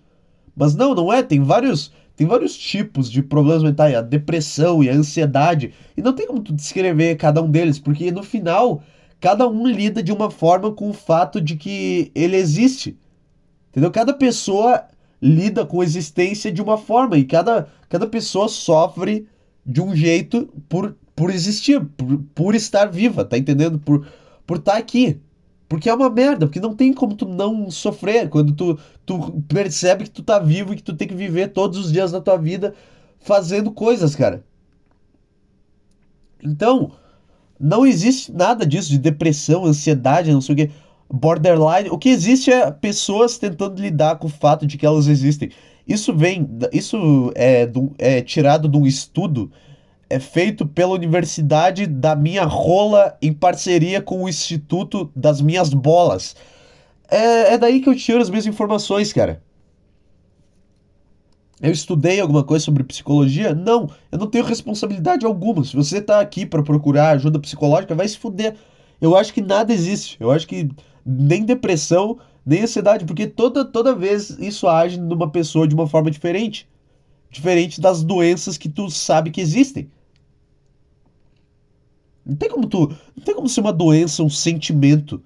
Mas 0.56 0.74
não, 0.74 0.96
não 0.96 1.14
é. 1.14 1.22
Tem 1.22 1.40
vários 1.40 1.92
tem 2.16 2.28
vários 2.28 2.56
tipos 2.56 3.10
de 3.10 3.24
problemas 3.24 3.64
mentais, 3.64 3.96
a 3.96 4.02
depressão 4.02 4.84
e 4.84 4.90
a 4.90 4.94
ansiedade, 4.94 5.74
e 5.98 6.02
não 6.02 6.14
tem 6.14 6.28
como 6.28 6.42
tu 6.42 6.54
descrever 6.54 7.16
cada 7.16 7.42
um 7.42 7.50
deles, 7.50 7.80
porque 7.80 8.12
no 8.12 8.24
final 8.24 8.84
cada 9.20 9.48
um 9.48 9.66
lida 9.66 10.04
de 10.04 10.12
uma 10.12 10.30
forma 10.30 10.72
com 10.72 10.90
o 10.90 10.94
fato 10.94 11.40
de 11.40 11.56
que 11.56 12.12
ele 12.14 12.36
existe. 12.36 12.98
Entendeu? 13.70 13.90
Cada 13.90 14.14
pessoa 14.14 14.84
lida 15.22 15.66
com 15.66 15.80
a 15.80 15.84
existência 15.84 16.52
de 16.52 16.62
uma 16.62 16.78
forma 16.78 17.18
e 17.18 17.24
cada, 17.24 17.68
cada 17.90 18.06
pessoa 18.06 18.50
sofre 18.50 19.26
de 19.66 19.82
um 19.82 19.96
jeito 19.96 20.50
por, 20.68 20.96
por 21.16 21.30
existir, 21.32 21.80
por, 21.98 22.20
por 22.36 22.56
estar 22.56 22.88
viva, 22.88 23.24
tá 23.24 23.38
entendendo? 23.38 23.80
Por 23.80 24.06
por 24.46 24.58
estar 24.58 24.74
tá 24.74 24.78
aqui. 24.78 25.20
Porque 25.68 25.90
é 25.90 25.94
uma 25.94 26.10
merda, 26.10 26.46
porque 26.46 26.60
não 26.60 26.76
tem 26.76 26.94
como 26.94 27.16
tu 27.16 27.28
não 27.28 27.72
sofrer 27.72 28.30
quando 28.30 28.54
tu, 28.54 28.78
tu 29.06 29.44
percebe 29.48 30.04
que 30.04 30.12
tu 30.12 30.22
tá 30.22 30.38
vivo 30.38 30.74
e 30.74 30.76
que 30.76 30.84
tu 30.84 30.94
tem 30.94 31.08
que 31.08 31.16
viver 31.16 31.50
todos 31.50 31.80
os 31.80 31.92
dias 31.92 32.12
da 32.12 32.22
tua 32.22 32.38
vida 32.38 32.76
fazendo 33.20 33.72
coisas, 33.72 34.16
cara. 34.16 34.44
Então, 36.44 36.92
não 37.60 37.86
existe 37.86 38.32
nada 38.32 38.66
disso 38.66 38.90
de 38.90 38.98
depressão, 38.98 39.66
ansiedade, 39.66 40.32
não 40.32 40.42
sei 40.42 40.54
o 40.54 40.58
que, 40.58 40.72
borderline. 41.10 41.90
O 41.90 41.98
que 41.98 42.10
existe 42.10 42.52
é 42.52 42.70
pessoas 42.70 43.38
tentando 43.38 43.82
lidar 43.82 44.18
com 44.18 44.28
o 44.28 44.30
fato 44.30 44.68
de 44.68 44.78
que 44.78 44.86
elas 44.86 45.08
existem. 45.08 45.50
Isso 45.88 46.16
vem, 46.16 46.48
isso 46.72 47.32
é, 47.36 47.70
é 47.98 48.22
tirado 48.22 48.68
de 48.68 48.78
um 48.78 48.86
estudo 48.86 49.52
é 50.14 50.20
feito 50.20 50.64
pela 50.68 50.94
Universidade 50.94 51.88
da 51.88 52.16
Minha 52.16 52.44
Rola 52.44 53.18
em 53.20 53.34
parceria 53.34 54.00
com 54.00 54.24
o 54.24 54.30
Instituto 54.30 55.12
das 55.16 55.42
Minhas 55.42 55.74
Bolas. 55.74 56.36
É, 57.10 57.54
é 57.54 57.58
daí 57.58 57.82
que 57.82 57.90
eu 57.90 57.96
tiro 57.96 58.22
as 58.22 58.30
minhas 58.30 58.46
informações, 58.46 59.12
cara. 59.12 59.42
Eu 61.60 61.72
estudei 61.72 62.20
alguma 62.20 62.44
coisa 62.44 62.64
sobre 62.64 62.84
psicologia? 62.84 63.56
Não, 63.56 63.90
eu 64.12 64.20
não 64.20 64.28
tenho 64.28 64.44
responsabilidade 64.44 65.26
alguma. 65.26 65.64
Se 65.64 65.76
você 65.76 66.00
tá 66.00 66.20
aqui 66.20 66.46
para 66.46 66.62
procurar 66.62 67.10
ajuda 67.10 67.40
psicológica, 67.40 67.96
vai 67.96 68.08
se 68.08 68.20
fuder. 68.20 68.56
Eu 69.02 69.18
acho 69.18 69.34
que 69.34 69.42
nada 69.42 69.74
existe. 69.74 70.18
Eu 70.20 70.30
acho 70.30 70.48
que 70.48 70.70
nem 71.04 71.44
depressão, 71.44 72.20
nem 72.46 72.62
ansiedade, 72.62 73.04
porque 73.04 73.26
toda, 73.26 73.66
toda 73.66 73.96
vez 73.96 74.30
isso 74.30 74.68
age 74.68 75.00
numa 75.00 75.32
pessoa 75.32 75.68
de 75.68 75.74
uma 75.74 75.88
forma 75.88 76.12
diferente. 76.12 76.70
Diferente 77.32 77.82
das 77.82 78.04
doenças 78.04 78.60
que 78.60 78.70
tu 78.70 78.92
sabe 78.92 79.32
que 79.32 79.42
existem. 79.42 79.90
Não 82.26 82.36
tem 82.36 82.50
como 82.50 82.68
tu. 82.68 82.92
Não 83.16 83.24
tem 83.24 83.36
como 83.36 83.50
ser 83.50 83.62
uma 83.62 83.74
doença, 83.74 84.24
um 84.24 84.30
sentimento. 84.30 85.22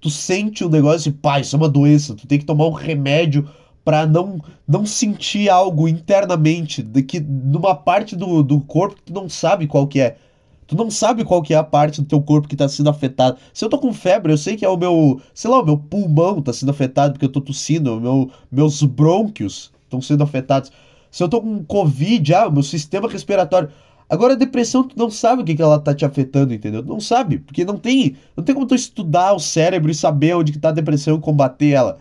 Tu 0.00 0.10
sente 0.10 0.64
um 0.64 0.68
negócio 0.68 1.10
e, 1.10 1.12
pá, 1.12 1.40
isso 1.40 1.54
é 1.54 1.58
uma 1.58 1.68
doença. 1.68 2.14
Tu 2.14 2.26
tem 2.26 2.38
que 2.38 2.44
tomar 2.44 2.66
um 2.66 2.72
remédio 2.72 3.48
para 3.84 4.06
não 4.06 4.40
não 4.66 4.86
sentir 4.86 5.48
algo 5.48 5.88
internamente 5.88 6.82
de 6.82 7.02
que 7.02 7.18
numa 7.18 7.74
parte 7.74 8.14
do, 8.14 8.42
do 8.42 8.60
corpo 8.60 8.96
que 8.96 9.02
tu 9.02 9.12
não 9.12 9.28
sabe 9.28 9.66
qual 9.66 9.86
que 9.86 10.00
é. 10.00 10.16
Tu 10.68 10.76
não 10.76 10.88
sabe 10.88 11.24
qual 11.24 11.42
que 11.42 11.52
é 11.52 11.56
a 11.56 11.64
parte 11.64 12.00
do 12.00 12.06
teu 12.06 12.22
corpo 12.22 12.46
que 12.46 12.54
tá 12.54 12.68
sendo 12.68 12.88
afetada. 12.88 13.36
Se 13.52 13.64
eu 13.64 13.68
tô 13.68 13.76
com 13.76 13.92
febre, 13.92 14.32
eu 14.32 14.38
sei 14.38 14.56
que 14.56 14.64
é 14.64 14.68
o 14.68 14.76
meu, 14.76 15.20
sei 15.34 15.50
lá, 15.50 15.60
o 15.60 15.64
meu 15.64 15.76
pulmão 15.76 16.40
tá 16.40 16.52
sendo 16.52 16.70
afetado 16.70 17.14
porque 17.14 17.24
eu 17.24 17.32
tô 17.32 17.40
tossindo, 17.40 18.00
meu, 18.00 18.30
meus 18.52 18.80
brônquios 18.84 19.72
estão 19.82 20.00
sendo 20.00 20.22
afetados. 20.22 20.70
Se 21.10 21.24
eu 21.24 21.28
tô 21.28 21.40
com 21.40 21.64
covid, 21.64 22.32
ah, 22.34 22.48
meu 22.48 22.62
sistema 22.62 23.08
respiratório. 23.08 23.70
Agora 24.10 24.32
a 24.32 24.36
depressão 24.36 24.82
tu 24.82 24.98
não 24.98 25.08
sabe 25.08 25.42
o 25.42 25.44
que, 25.44 25.54
que 25.54 25.62
ela 25.62 25.78
tá 25.78 25.94
te 25.94 26.04
afetando, 26.04 26.52
entendeu? 26.52 26.82
Não 26.82 26.98
sabe, 26.98 27.38
porque 27.38 27.64
não 27.64 27.78
tem, 27.78 28.16
não 28.36 28.42
tem 28.42 28.52
como 28.52 28.66
tu 28.66 28.74
estudar 28.74 29.32
o 29.32 29.38
cérebro 29.38 29.88
e 29.88 29.94
saber 29.94 30.34
onde 30.34 30.50
que 30.50 30.58
tá 30.58 30.70
a 30.70 30.72
depressão 30.72 31.16
e 31.16 31.20
combater 31.20 31.70
ela. 31.70 32.00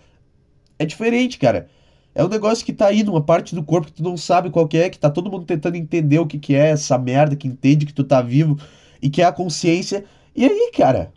É 0.79 0.87
diferente, 0.87 1.37
cara. 1.37 1.69
É 2.15 2.25
um 2.25 2.27
negócio 2.27 2.65
que 2.65 2.73
tá 2.73 2.87
aí 2.87 3.03
numa 3.03 3.21
parte 3.21 3.53
do 3.53 3.63
corpo 3.63 3.87
que 3.87 3.93
tu 3.93 4.01
não 4.01 4.17
sabe 4.17 4.49
qual 4.49 4.67
que 4.67 4.75
é, 4.75 4.89
que 4.89 4.97
tá 4.97 5.07
todo 5.07 5.29
mundo 5.29 5.45
tentando 5.45 5.75
entender 5.75 6.17
o 6.17 6.25
que 6.25 6.39
que 6.39 6.55
é 6.55 6.71
essa 6.71 6.97
merda, 6.97 7.35
que 7.35 7.47
entende 7.47 7.85
que 7.85 7.93
tu 7.93 8.03
tá 8.03 8.23
vivo 8.23 8.57
e 8.99 9.07
que 9.07 9.21
é 9.21 9.25
a 9.25 9.31
consciência. 9.31 10.03
E 10.35 10.45
aí, 10.45 10.71
cara? 10.75 11.13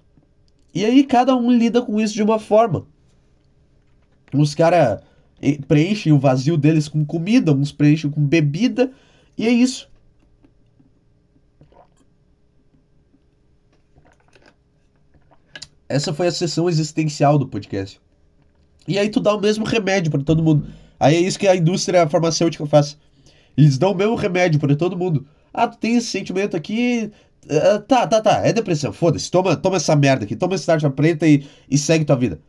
E 0.75 0.85
aí 0.85 1.05
cada 1.05 1.35
um 1.35 1.51
lida 1.51 1.81
com 1.81 1.99
isso 1.99 2.13
de 2.13 2.23
uma 2.23 2.39
forma. 2.39 2.87
Uns 4.35 4.55
caras 4.55 5.01
preenchem 5.67 6.13
o 6.13 6.19
vazio 6.19 6.59
deles 6.59 6.87
com 6.87 7.03
comida, 7.03 7.53
uns 7.53 7.73
preenchem 7.73 8.11
com 8.11 8.21
bebida, 8.21 8.93
e 9.39 9.47
é 9.47 9.51
isso. 9.51 9.91
Essa 15.93 16.15
foi 16.15 16.27
a 16.27 16.33
sessão 16.33 16.69
existencial 16.69 17.39
do 17.39 17.47
podcast. 17.47 18.01
E 18.89 18.99
aí 18.99 19.11
tu 19.11 19.21
dá 19.21 19.35
o 19.35 19.41
mesmo 19.41 19.65
remédio 19.65 20.11
para 20.11 20.23
todo 20.23 20.43
mundo. 20.43 20.67
Aí 20.99 21.17
é 21.17 21.21
isso 21.21 21.39
que 21.39 21.47
a 21.47 21.55
indústria 21.55 22.09
farmacêutica 22.09 22.65
faz. 22.67 22.97
Eles 23.57 23.77
dão 23.77 23.93
o 23.93 23.95
mesmo 23.95 24.15
remédio 24.15 24.59
para 24.59 24.75
todo 24.75 24.97
mundo. 24.97 25.27
Ah, 25.53 25.69
tu 25.69 25.77
tem 25.77 25.97
esse 25.97 26.09
sentimento 26.09 26.57
aqui. 26.57 27.11
Uh, 27.45 27.81
tá, 27.81 28.07
tá, 28.07 28.21
tá. 28.21 28.47
É 28.47 28.53
depressão. 28.53 28.93
Foda-se. 28.93 29.31
Toma, 29.31 29.55
toma 29.55 29.77
essa 29.77 29.95
merda 29.95 30.25
aqui. 30.25 30.35
Toma 30.35 30.55
esse 30.55 30.65
tarja 30.65 30.89
preta 30.89 31.27
e, 31.27 31.47
e 31.71 31.77
segue 31.77 32.05
tua 32.05 32.17
vida. 32.17 32.41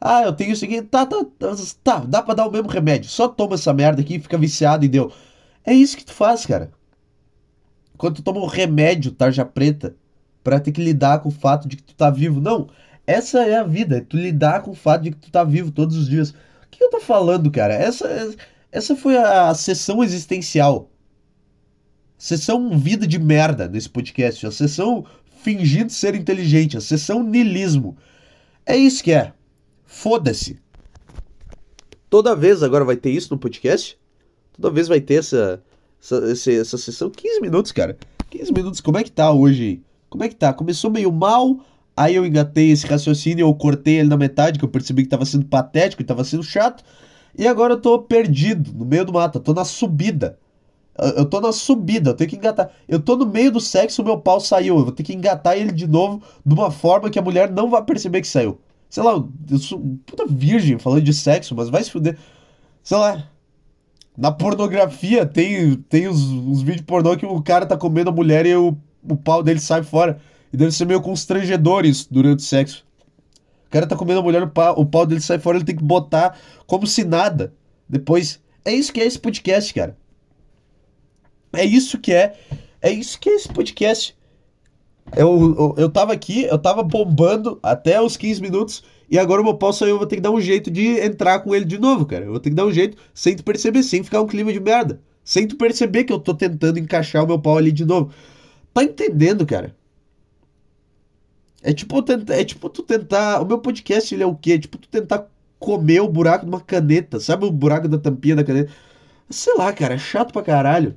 Ah, 0.00 0.22
eu 0.22 0.32
tenho 0.32 0.52
isso 0.52 0.64
aqui. 0.64 0.82
Tá, 0.82 1.06
tá, 1.06 1.24
tá. 1.38 1.54
Tá, 1.84 1.98
dá 2.00 2.22
pra 2.22 2.34
dar 2.34 2.46
o 2.46 2.50
mesmo 2.50 2.68
remédio. 2.68 3.08
Só 3.08 3.28
toma 3.28 3.54
essa 3.54 3.72
merda 3.72 4.00
aqui, 4.00 4.18
fica 4.18 4.36
viciado 4.36 4.84
e 4.84 4.88
deu. 4.88 5.12
É 5.64 5.72
isso 5.72 5.96
que 5.96 6.04
tu 6.04 6.12
faz, 6.12 6.44
cara. 6.44 6.72
Quando 7.96 8.16
tu 8.16 8.22
toma 8.22 8.40
um 8.40 8.46
remédio, 8.46 9.12
tarja 9.12 9.44
preta, 9.44 9.94
para 10.42 10.60
ter 10.60 10.72
que 10.72 10.82
lidar 10.82 11.20
com 11.20 11.28
o 11.28 11.32
fato 11.32 11.68
de 11.68 11.76
que 11.76 11.82
tu 11.82 11.94
tá 11.94 12.10
vivo. 12.10 12.40
Não. 12.40 12.68
Essa 13.08 13.38
é 13.38 13.56
a 13.56 13.62
vida. 13.62 13.96
É 13.96 14.00
tu 14.02 14.18
lidar 14.18 14.60
com 14.60 14.72
o 14.72 14.74
fato 14.74 15.04
de 15.04 15.12
que 15.12 15.16
tu 15.16 15.30
tá 15.30 15.42
vivo 15.42 15.70
todos 15.70 15.96
os 15.96 16.10
dias. 16.10 16.28
O 16.28 16.34
que 16.70 16.84
eu 16.84 16.90
tô 16.90 17.00
falando, 17.00 17.50
cara? 17.50 17.72
Essa, 17.72 18.36
essa 18.70 18.94
foi 18.94 19.16
a 19.16 19.54
sessão 19.54 20.04
existencial. 20.04 20.90
Sessão 22.18 22.78
vida 22.78 23.06
de 23.06 23.18
merda 23.18 23.66
nesse 23.66 23.88
podcast. 23.88 24.46
A 24.46 24.50
sessão 24.50 25.06
fingindo 25.42 25.90
ser 25.90 26.14
inteligente. 26.14 26.76
A 26.76 26.82
sessão 26.82 27.22
nilismo. 27.22 27.96
É 28.66 28.76
isso 28.76 29.02
que 29.02 29.12
é. 29.12 29.32
Foda-se. 29.86 30.60
Toda 32.10 32.36
vez 32.36 32.62
agora 32.62 32.84
vai 32.84 32.96
ter 32.96 33.10
isso 33.10 33.32
no 33.32 33.40
podcast? 33.40 33.98
Toda 34.52 34.70
vez 34.70 34.86
vai 34.86 35.00
ter 35.00 35.14
essa, 35.14 35.62
essa, 35.98 36.16
essa, 36.30 36.52
essa 36.52 36.76
sessão? 36.76 37.08
15 37.08 37.40
minutos, 37.40 37.72
cara. 37.72 37.96
15 38.28 38.52
minutos. 38.52 38.80
Como 38.82 38.98
é 38.98 39.02
que 39.02 39.10
tá 39.10 39.32
hoje? 39.32 39.80
Como 40.10 40.24
é 40.24 40.28
que 40.28 40.36
tá? 40.36 40.52
Começou 40.52 40.90
meio 40.90 41.10
mal, 41.10 41.64
aí 41.98 42.14
eu 42.14 42.24
engatei 42.24 42.70
esse 42.70 42.86
raciocínio, 42.86 43.46
eu 43.46 43.54
cortei 43.54 43.98
ele 43.98 44.08
na 44.08 44.16
metade, 44.16 44.58
que 44.58 44.64
eu 44.64 44.68
percebi 44.68 45.02
que 45.02 45.08
tava 45.08 45.24
sendo 45.24 45.46
patético 45.46 46.02
e 46.02 46.04
tava 46.04 46.22
sendo 46.24 46.42
chato. 46.42 46.84
E 47.36 47.46
agora 47.46 47.74
eu 47.74 47.80
tô 47.80 47.98
perdido 47.98 48.72
no 48.72 48.84
meio 48.84 49.04
do 49.04 49.12
mato, 49.12 49.38
eu 49.38 49.42
tô 49.42 49.52
na 49.52 49.64
subida. 49.64 50.38
Eu 51.16 51.24
tô 51.24 51.40
na 51.40 51.52
subida, 51.52 52.10
eu 52.10 52.14
tenho 52.14 52.28
que 52.28 52.36
engatar. 52.36 52.70
Eu 52.88 52.98
tô 52.98 53.16
no 53.16 53.24
meio 53.24 53.52
do 53.52 53.60
sexo, 53.60 54.02
o 54.02 54.04
meu 54.04 54.18
pau 54.18 54.40
saiu. 54.40 54.78
Eu 54.78 54.84
vou 54.84 54.92
ter 54.92 55.04
que 55.04 55.14
engatar 55.14 55.56
ele 55.56 55.70
de 55.70 55.86
novo 55.86 56.20
de 56.44 56.52
uma 56.52 56.72
forma 56.72 57.08
que 57.08 57.18
a 57.18 57.22
mulher 57.22 57.50
não 57.50 57.70
vai 57.70 57.82
perceber 57.84 58.20
que 58.20 58.26
saiu. 58.26 58.58
Sei 58.90 59.02
lá, 59.02 59.12
eu 59.50 59.58
sou 59.58 59.78
puta 60.04 60.26
virgem 60.26 60.78
falando 60.78 61.02
de 61.02 61.14
sexo, 61.14 61.54
mas 61.54 61.68
vai 61.68 61.84
se 61.84 61.90
fuder. 61.90 62.18
Sei 62.82 62.96
lá. 62.96 63.24
Na 64.16 64.32
pornografia 64.32 65.24
tem, 65.24 65.76
tem 65.88 66.08
uns, 66.08 66.20
uns 66.20 66.62
vídeos 66.62 66.84
pornô 66.84 67.16
que 67.16 67.24
o 67.24 67.40
cara 67.40 67.64
tá 67.64 67.76
comendo 67.76 68.10
a 68.10 68.12
mulher 68.12 68.44
e 68.46 68.56
o, 68.56 68.76
o 69.08 69.16
pau 69.16 69.40
dele 69.44 69.60
sai 69.60 69.84
fora. 69.84 70.18
E 70.52 70.56
deve 70.56 70.72
ser 70.72 70.86
meio 70.86 71.00
constrangedor 71.00 71.84
isso 71.84 72.08
durante 72.10 72.40
o 72.40 72.42
sexo. 72.42 72.86
O 73.66 73.70
cara 73.70 73.86
tá 73.86 73.94
comendo 73.94 74.20
a 74.20 74.22
mulher, 74.22 74.42
o 74.42 74.48
pau, 74.48 74.80
o 74.80 74.86
pau 74.86 75.04
dele 75.04 75.20
sai 75.20 75.38
fora, 75.38 75.58
ele 75.58 75.64
tem 75.64 75.76
que 75.76 75.84
botar 75.84 76.38
como 76.66 76.86
se 76.86 77.04
nada. 77.04 77.52
Depois. 77.88 78.40
É 78.64 78.72
isso 78.72 78.92
que 78.92 79.00
é 79.00 79.06
esse 79.06 79.18
podcast, 79.18 79.72
cara. 79.74 79.96
É 81.52 81.64
isso 81.64 81.98
que 81.98 82.12
é. 82.12 82.34
É 82.80 82.90
isso 82.90 83.18
que 83.18 83.28
é 83.28 83.34
esse 83.34 83.48
podcast. 83.48 84.16
Eu, 85.16 85.54
eu, 85.58 85.74
eu 85.78 85.90
tava 85.90 86.12
aqui, 86.12 86.44
eu 86.44 86.58
tava 86.58 86.82
bombando 86.82 87.58
até 87.62 88.00
os 88.00 88.16
15 88.16 88.40
minutos. 88.40 88.82
E 89.10 89.18
agora 89.18 89.40
o 89.40 89.44
meu 89.44 89.54
pau 89.54 89.72
saiu, 89.72 89.90
eu 89.90 89.98
vou 89.98 90.06
ter 90.06 90.16
que 90.16 90.22
dar 90.22 90.30
um 90.30 90.40
jeito 90.40 90.70
de 90.70 91.00
entrar 91.00 91.40
com 91.40 91.54
ele 91.54 91.64
de 91.64 91.78
novo, 91.78 92.04
cara. 92.04 92.26
Eu 92.26 92.30
vou 92.30 92.40
ter 92.40 92.50
que 92.50 92.56
dar 92.56 92.66
um 92.66 92.72
jeito 92.72 92.96
sem 93.14 93.34
tu 93.34 93.42
perceber, 93.42 93.82
sem 93.82 94.02
ficar 94.02 94.20
um 94.20 94.26
clima 94.26 94.52
de 94.52 94.60
merda. 94.60 95.00
Sem 95.24 95.46
tu 95.46 95.56
perceber 95.56 96.04
que 96.04 96.12
eu 96.12 96.18
tô 96.18 96.34
tentando 96.34 96.78
encaixar 96.78 97.24
o 97.24 97.26
meu 97.26 97.38
pau 97.38 97.56
ali 97.56 97.72
de 97.72 97.84
novo. 97.84 98.10
Tá 98.72 98.82
entendendo, 98.82 99.46
cara? 99.46 99.74
É 101.62 101.72
tipo, 101.72 102.04
é 102.32 102.44
tipo 102.44 102.68
tu 102.70 102.82
tentar. 102.82 103.40
O 103.42 103.46
meu 103.46 103.58
podcast 103.58 104.14
ele 104.14 104.22
é 104.22 104.26
o 104.26 104.34
quê? 104.34 104.52
É 104.52 104.58
tipo 104.58 104.78
tu 104.78 104.88
tentar 104.88 105.28
comer 105.58 106.00
o 106.00 106.08
buraco 106.08 106.44
de 106.44 106.50
uma 106.50 106.60
caneta. 106.60 107.20
Sabe 107.20 107.44
o 107.44 107.50
buraco 107.50 107.88
da 107.88 107.98
tampinha 107.98 108.36
da 108.36 108.44
caneta? 108.44 108.72
Sei 109.30 109.54
lá, 109.56 109.72
cara, 109.72 109.94
é 109.94 109.98
chato 109.98 110.32
pra 110.32 110.42
caralho. 110.42 110.96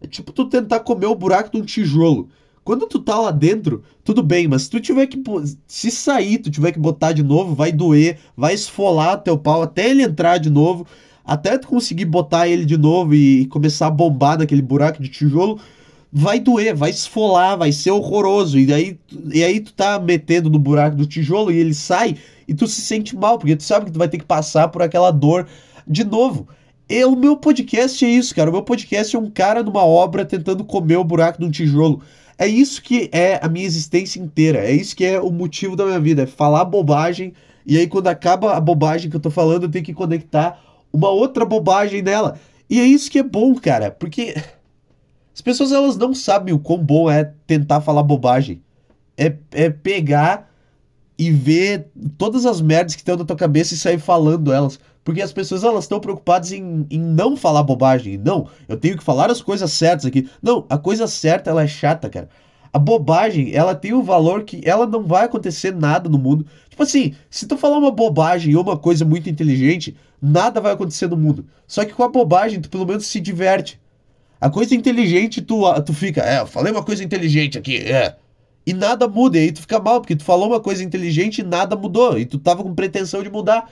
É 0.00 0.06
tipo 0.06 0.32
tu 0.32 0.48
tentar 0.48 0.80
comer 0.80 1.06
o 1.06 1.14
buraco 1.14 1.50
de 1.50 1.58
um 1.58 1.64
tijolo. 1.64 2.28
Quando 2.66 2.86
tu 2.86 2.98
tá 2.98 3.16
lá 3.16 3.30
dentro, 3.30 3.84
tudo 4.02 4.22
bem, 4.24 4.48
mas 4.48 4.62
se 4.62 4.70
tu 4.70 4.80
tiver 4.80 5.06
que. 5.06 5.22
Se 5.66 5.90
sair, 5.90 6.38
tu 6.38 6.50
tiver 6.50 6.72
que 6.72 6.78
botar 6.78 7.12
de 7.12 7.22
novo, 7.22 7.54
vai 7.54 7.70
doer, 7.70 8.18
vai 8.36 8.54
esfolar 8.54 9.22
teu 9.22 9.38
pau 9.38 9.62
até 9.62 9.88
ele 9.90 10.02
entrar 10.02 10.38
de 10.38 10.50
novo, 10.50 10.84
até 11.24 11.56
tu 11.58 11.68
conseguir 11.68 12.06
botar 12.06 12.48
ele 12.48 12.64
de 12.64 12.76
novo 12.76 13.14
e 13.14 13.46
começar 13.46 13.86
a 13.86 13.90
bombar 13.90 14.38
naquele 14.38 14.62
buraco 14.62 15.00
de 15.00 15.08
tijolo, 15.08 15.60
vai 16.18 16.40
doer, 16.40 16.74
vai 16.74 16.88
esfolar, 16.88 17.58
vai 17.58 17.70
ser 17.70 17.90
horroroso. 17.90 18.58
E 18.58 18.72
aí, 18.72 18.98
e 19.34 19.44
aí 19.44 19.60
tu 19.60 19.74
tá 19.74 19.98
metendo 19.98 20.48
no 20.48 20.58
buraco 20.58 20.96
do 20.96 21.04
tijolo 21.04 21.52
e 21.52 21.58
ele 21.58 21.74
sai 21.74 22.16
e 22.48 22.54
tu 22.54 22.66
se 22.66 22.80
sente 22.80 23.14
mal, 23.14 23.38
porque 23.38 23.54
tu 23.54 23.62
sabe 23.62 23.84
que 23.84 23.92
tu 23.92 23.98
vai 23.98 24.08
ter 24.08 24.16
que 24.16 24.24
passar 24.24 24.68
por 24.68 24.80
aquela 24.80 25.10
dor 25.10 25.46
de 25.86 26.04
novo. 26.04 26.48
E 26.88 27.04
o 27.04 27.14
meu 27.14 27.36
podcast 27.36 28.02
é 28.02 28.08
isso, 28.08 28.34
cara. 28.34 28.48
O 28.48 28.52
meu 28.54 28.62
podcast 28.62 29.14
é 29.14 29.18
um 29.18 29.28
cara 29.28 29.62
numa 29.62 29.84
obra 29.84 30.24
tentando 30.24 30.64
comer 30.64 30.96
o 30.96 31.04
buraco 31.04 31.38
de 31.38 31.44
um 31.44 31.50
tijolo. 31.50 32.00
É 32.38 32.46
isso 32.46 32.80
que 32.80 33.10
é 33.12 33.38
a 33.42 33.48
minha 33.48 33.66
existência 33.66 34.18
inteira. 34.18 34.60
É 34.60 34.72
isso 34.72 34.96
que 34.96 35.04
é 35.04 35.20
o 35.20 35.30
motivo 35.30 35.76
da 35.76 35.84
minha 35.84 36.00
vida. 36.00 36.22
É 36.22 36.26
falar 36.26 36.64
bobagem. 36.64 37.34
E 37.66 37.76
aí, 37.76 37.86
quando 37.86 38.06
acaba 38.06 38.56
a 38.56 38.60
bobagem 38.60 39.10
que 39.10 39.16
eu 39.16 39.20
tô 39.20 39.30
falando, 39.30 39.64
eu 39.64 39.70
tenho 39.70 39.84
que 39.84 39.92
conectar 39.92 40.58
uma 40.90 41.10
outra 41.10 41.44
bobagem 41.44 42.00
nela. 42.00 42.38
E 42.70 42.80
é 42.80 42.84
isso 42.84 43.10
que 43.10 43.18
é 43.18 43.22
bom, 43.22 43.54
cara. 43.56 43.90
Porque 43.90 44.34
as 45.36 45.42
pessoas 45.42 45.70
elas 45.70 45.98
não 45.98 46.14
sabem 46.14 46.54
o 46.54 46.58
quão 46.58 46.82
bom 46.82 47.10
é 47.10 47.30
tentar 47.46 47.82
falar 47.82 48.02
bobagem. 48.02 48.62
É, 49.18 49.36
é 49.52 49.68
pegar 49.68 50.50
e 51.18 51.30
ver 51.30 51.90
todas 52.16 52.46
as 52.46 52.62
merdas 52.62 52.94
que 52.94 53.02
estão 53.02 53.18
na 53.18 53.24
tua 53.24 53.36
cabeça 53.36 53.74
e 53.74 53.76
sair 53.76 53.98
falando 53.98 54.50
elas. 54.50 54.80
Porque 55.04 55.20
as 55.20 55.34
pessoas 55.34 55.62
elas 55.62 55.84
estão 55.84 56.00
preocupadas 56.00 56.52
em, 56.52 56.86
em 56.90 56.98
não 56.98 57.36
falar 57.36 57.62
bobagem. 57.64 58.16
Não, 58.16 58.48
eu 58.66 58.78
tenho 58.78 58.96
que 58.96 59.04
falar 59.04 59.30
as 59.30 59.42
coisas 59.42 59.70
certas 59.72 60.06
aqui. 60.06 60.26
Não, 60.42 60.64
a 60.70 60.78
coisa 60.78 61.06
certa 61.06 61.50
ela 61.50 61.64
é 61.64 61.68
chata, 61.68 62.08
cara. 62.08 62.30
A 62.72 62.78
bobagem, 62.78 63.54
ela 63.54 63.74
tem 63.74 63.92
o 63.92 63.98
um 63.98 64.02
valor 64.02 64.42
que 64.42 64.62
ela 64.64 64.86
não 64.86 65.04
vai 65.04 65.26
acontecer 65.26 65.70
nada 65.70 66.08
no 66.08 66.16
mundo. 66.16 66.46
Tipo 66.70 66.82
assim, 66.82 67.14
se 67.28 67.46
tu 67.46 67.58
falar 67.58 67.76
uma 67.76 67.90
bobagem 67.90 68.56
ou 68.56 68.62
uma 68.62 68.78
coisa 68.78 69.04
muito 69.04 69.28
inteligente, 69.28 69.94
nada 70.20 70.62
vai 70.62 70.72
acontecer 70.72 71.08
no 71.08 71.16
mundo. 71.16 71.44
Só 71.66 71.84
que 71.84 71.92
com 71.92 72.02
a 72.02 72.08
bobagem, 72.08 72.58
tu 72.58 72.70
pelo 72.70 72.86
menos 72.86 73.04
se 73.04 73.20
diverte. 73.20 73.78
A 74.40 74.50
coisa 74.50 74.74
inteligente, 74.74 75.40
tu, 75.40 75.62
tu 75.82 75.94
fica, 75.94 76.22
é, 76.22 76.40
eu 76.40 76.46
falei 76.46 76.72
uma 76.72 76.82
coisa 76.82 77.02
inteligente 77.02 77.56
aqui, 77.58 77.78
é. 77.78 78.16
E 78.66 78.74
nada 78.74 79.08
muda, 79.08 79.38
e 79.38 79.42
aí 79.42 79.52
tu 79.52 79.60
fica 79.60 79.78
mal, 79.78 80.00
porque 80.00 80.16
tu 80.16 80.24
falou 80.24 80.48
uma 80.48 80.60
coisa 80.60 80.82
inteligente 80.82 81.38
e 81.38 81.44
nada 81.44 81.76
mudou, 81.76 82.18
e 82.18 82.26
tu 82.26 82.38
tava 82.38 82.62
com 82.62 82.74
pretensão 82.74 83.22
de 83.22 83.30
mudar. 83.30 83.70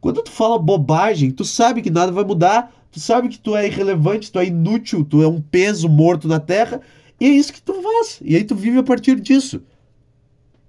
Quando 0.00 0.22
tu 0.22 0.30
fala 0.30 0.58
bobagem, 0.58 1.30
tu 1.30 1.44
sabe 1.44 1.82
que 1.82 1.90
nada 1.90 2.10
vai 2.10 2.24
mudar, 2.24 2.72
tu 2.90 2.98
sabe 2.98 3.28
que 3.28 3.38
tu 3.38 3.54
é 3.54 3.66
irrelevante, 3.66 4.32
tu 4.32 4.38
é 4.38 4.46
inútil, 4.46 5.04
tu 5.04 5.22
é 5.22 5.28
um 5.28 5.40
peso 5.40 5.88
morto 5.88 6.26
na 6.26 6.40
terra, 6.40 6.80
e 7.20 7.26
é 7.26 7.28
isso 7.28 7.52
que 7.52 7.60
tu 7.62 7.74
faz. 7.82 8.18
E 8.22 8.34
aí 8.34 8.44
tu 8.44 8.54
vive 8.54 8.78
a 8.78 8.82
partir 8.82 9.20
disso. 9.20 9.62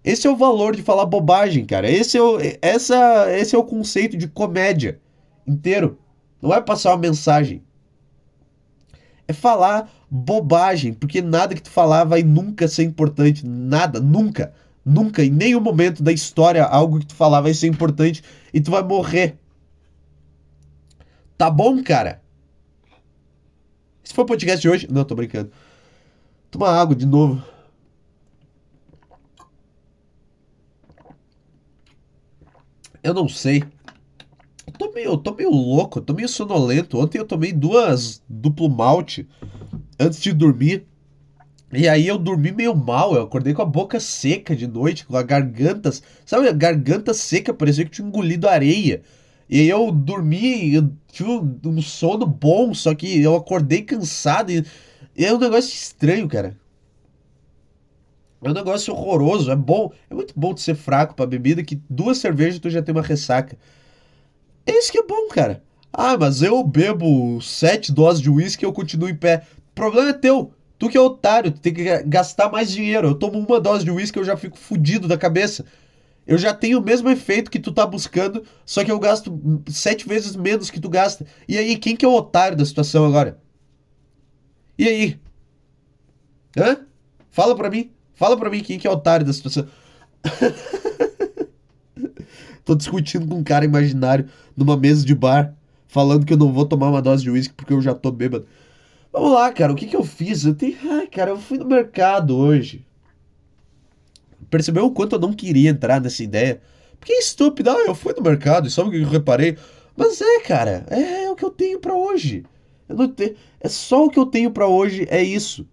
Esse 0.04 0.28
é 0.28 0.30
o 0.30 0.36
valor 0.36 0.76
de 0.76 0.82
falar 0.82 1.06
bobagem, 1.06 1.66
cara. 1.66 1.90
Esse 1.90 2.18
é 2.18 2.22
o, 2.22 2.38
essa, 2.62 3.32
esse 3.32 3.56
é 3.56 3.58
o 3.58 3.64
conceito 3.64 4.18
de 4.18 4.28
comédia 4.28 5.00
inteiro. 5.48 5.98
Não 6.42 6.54
é 6.54 6.60
passar 6.60 6.92
uma 6.92 6.98
mensagem. 6.98 7.64
É 9.32 9.34
falar 9.34 9.90
bobagem, 10.10 10.92
porque 10.94 11.22
nada 11.22 11.56
que 11.56 11.62
tu 11.62 11.70
falar 11.70 12.04
vai 12.04 12.22
nunca 12.22 12.68
ser 12.68 12.84
importante. 12.84 13.48
Nada, 13.48 13.98
nunca. 13.98 14.54
Nunca, 14.84 15.24
em 15.24 15.30
nenhum 15.30 15.62
momento 15.62 16.04
da 16.04 16.12
história, 16.12 16.66
algo 16.66 17.00
que 17.00 17.06
tu 17.06 17.16
falar 17.16 17.40
vai 17.40 17.54
ser 17.54 17.68
importante 17.68 18.22
e 18.54 18.60
tu 18.60 18.70
vai 18.70 18.84
morrer. 18.84 19.38
Tá 21.38 21.50
bom, 21.50 21.82
cara? 21.82 22.22
Esse 24.04 24.14
foi 24.14 24.26
o 24.26 24.28
podcast 24.28 24.62
de 24.62 24.68
hoje. 24.68 24.88
Não, 24.92 25.06
tô 25.06 25.16
brincando. 25.16 25.50
Toma 26.50 26.68
água 26.68 26.94
de 26.94 27.06
novo. 27.06 27.42
Eu 33.02 33.14
não 33.14 33.30
sei. 33.30 33.64
Tô 34.82 34.92
meio, 34.92 35.12
eu 35.12 35.18
tô 35.18 35.36
meio 35.36 35.52
louco, 35.52 36.00
eu 36.00 36.04
tô 36.04 36.12
meio 36.12 36.28
sonolento. 36.28 36.98
Ontem 36.98 37.20
eu 37.20 37.26
tomei 37.26 37.54
duas 37.54 38.20
duplo 38.28 38.68
malte 38.68 39.28
antes 40.00 40.20
de 40.20 40.34
dormir. 40.34 40.88
E 41.72 41.88
aí 41.88 42.08
eu 42.08 42.18
dormi 42.18 42.52
meio 42.52 42.76
mal, 42.76 43.14
eu 43.14 43.22
acordei 43.22 43.54
com 43.54 43.62
a 43.62 43.66
boca 43.66 44.00
seca 44.00 44.56
de 44.56 44.66
noite, 44.66 45.06
com 45.06 45.16
a 45.16 45.22
garganta, 45.22 45.92
sabe, 46.26 46.48
a 46.48 46.52
garganta 46.52 47.14
seca, 47.14 47.54
parecia 47.54 47.86
que 47.86 47.92
tinha 47.92 48.08
engolido 48.08 48.50
areia. 48.50 49.04
E 49.48 49.60
aí 49.60 49.70
eu 49.70 49.92
dormi, 49.92 50.74
eu 50.74 50.92
tive 51.12 51.30
um 51.30 51.82
sono 51.82 52.26
bom, 52.26 52.74
só 52.74 52.96
que 52.96 53.22
eu 53.22 53.36
acordei 53.36 53.84
cansado 53.84 54.52
e, 54.52 54.66
e 55.16 55.24
é 55.24 55.32
um 55.32 55.38
negócio 55.38 55.72
estranho, 55.72 56.28
cara. 56.28 56.58
É 58.44 58.50
um 58.50 58.54
negócio 58.54 58.92
horroroso, 58.96 59.52
é 59.52 59.56
bom, 59.56 59.92
é 60.10 60.16
muito 60.16 60.34
bom 60.36 60.56
de 60.56 60.62
ser 60.62 60.74
fraco 60.74 61.14
pra 61.14 61.28
bebida 61.28 61.64
que 61.64 61.80
duas 61.88 62.18
cervejas 62.18 62.60
tu 62.60 62.68
já 62.68 62.82
tem 62.82 62.94
uma 62.96 63.04
ressaca. 63.04 63.56
É 64.66 64.72
isso 64.78 64.92
que 64.92 65.00
é 65.00 65.04
bom, 65.04 65.28
cara. 65.30 65.64
Ah, 65.92 66.18
mas 66.18 66.42
eu 66.42 66.64
bebo 66.64 67.42
sete 67.42 67.92
doses 67.92 68.22
de 68.22 68.30
uísque 68.30 68.64
e 68.64 68.68
eu 68.68 68.74
continuo 68.74 69.10
em 69.10 69.16
pé. 69.16 69.46
O 69.72 69.76
problema 69.76 70.10
é 70.10 70.14
teu. 70.14 70.54
Tu 70.80 70.90
que 70.90 70.98
é 70.98 71.02
otário, 71.02 71.52
tu 71.52 71.60
tem 71.60 71.74
que 71.74 72.04
gastar 72.04 72.50
mais 72.50 72.72
dinheiro. 72.72 73.10
Eu 73.10 73.16
tomo 73.16 73.38
uma 73.38 73.60
dose 73.60 73.84
de 73.84 73.92
uísque 73.92 74.18
eu 74.18 74.24
já 74.24 74.36
fico 74.38 74.58
fudido 74.58 75.08
da 75.08 75.18
cabeça. 75.18 75.66
Eu 76.26 76.38
já 76.38 76.54
tenho 76.54 76.80
o 76.80 76.84
mesmo 76.84 77.10
efeito 77.10 77.52
que 77.52 77.60
tu 77.60 77.72
tá 77.72 77.86
buscando, 77.86 78.44
só 78.66 78.84
que 78.84 78.92
eu 78.92 79.00
gasto 79.00 79.64
sete 79.68 80.08
vezes 80.08 80.36
menos 80.36 80.70
que 80.70 80.80
tu 80.80 80.88
gasta. 80.88 81.26
E 81.48 81.58
aí, 81.58 81.78
quem 81.78 81.96
que 81.96 82.06
é 82.06 82.08
o 82.08 82.16
otário 82.16 82.58
da 82.58 82.66
situação 82.66 83.06
agora? 83.06 83.40
E 84.78 84.88
aí? 84.88 85.20
Hã? 86.58 86.86
Fala 87.32 87.56
pra 87.56 87.70
mim. 87.70 87.92
Fala 88.14 88.38
pra 88.38 88.50
mim 88.50 88.62
quem 88.62 88.78
que 88.80 88.88
é 88.88 88.90
o 88.90 88.94
otário 88.94 89.26
da 89.26 89.34
situação. 89.34 89.68
Tô 92.72 92.76
discutindo 92.76 93.28
com 93.28 93.36
um 93.36 93.44
cara 93.44 93.66
imaginário 93.66 94.30
numa 94.56 94.78
mesa 94.78 95.06
de 95.06 95.14
bar, 95.14 95.54
falando 95.90 96.26
que 96.26 96.32
eu 96.32 96.38
não 96.38 96.54
vou 96.54 96.66
tomar 96.66 96.88
uma 96.88 97.02
dose 97.02 97.22
de 97.22 97.30
uísque 97.30 97.54
porque 97.54 97.74
eu 97.74 97.82
já 97.82 97.94
tô 97.94 98.10
bêbado. 98.14 98.48
Vamos 99.12 99.34
lá, 99.34 99.52
cara, 99.52 99.74
o 99.74 99.76
que 99.76 99.88
que 99.88 99.96
eu 99.96 100.06
fiz? 100.06 100.46
Eu 100.46 100.56
tenho... 100.56 100.78
Ai, 100.90 101.06
cara, 101.08 101.32
eu 101.32 101.38
fui 101.38 101.58
no 101.58 101.66
mercado 101.66 102.34
hoje. 102.34 102.86
Percebeu 104.50 104.86
o 104.86 104.92
quanto 104.92 105.18
eu 105.18 105.20
não 105.20 105.34
queria 105.34 105.70
entrar 105.70 106.00
nessa 106.00 106.24
ideia? 106.24 106.62
Porque 106.98 107.12
é 107.12 107.20
estúpido, 107.20 107.72
ah, 107.72 107.84
eu 107.86 107.94
fui 107.94 108.14
no 108.14 108.22
mercado 108.22 108.70
e 108.70 108.72
sabe 108.72 108.88
o 108.88 108.92
que 108.94 109.02
eu 109.02 109.10
reparei? 109.10 109.58
Mas 109.98 110.22
é, 110.22 110.40
cara, 110.40 110.86
é, 110.90 111.26
é 111.26 111.30
o 111.30 111.36
que 111.36 111.44
eu 111.44 111.52
tenho 111.52 111.78
para 111.78 111.94
hoje. 111.94 112.46
Eu 112.88 112.96
não 112.96 113.10
te... 113.10 113.36
É 113.60 113.68
só 113.68 114.06
o 114.06 114.10
que 114.10 114.18
eu 114.18 114.28
tenho 114.28 114.50
para 114.50 114.66
hoje, 114.66 115.06
é 115.10 115.22
isso. 115.22 115.68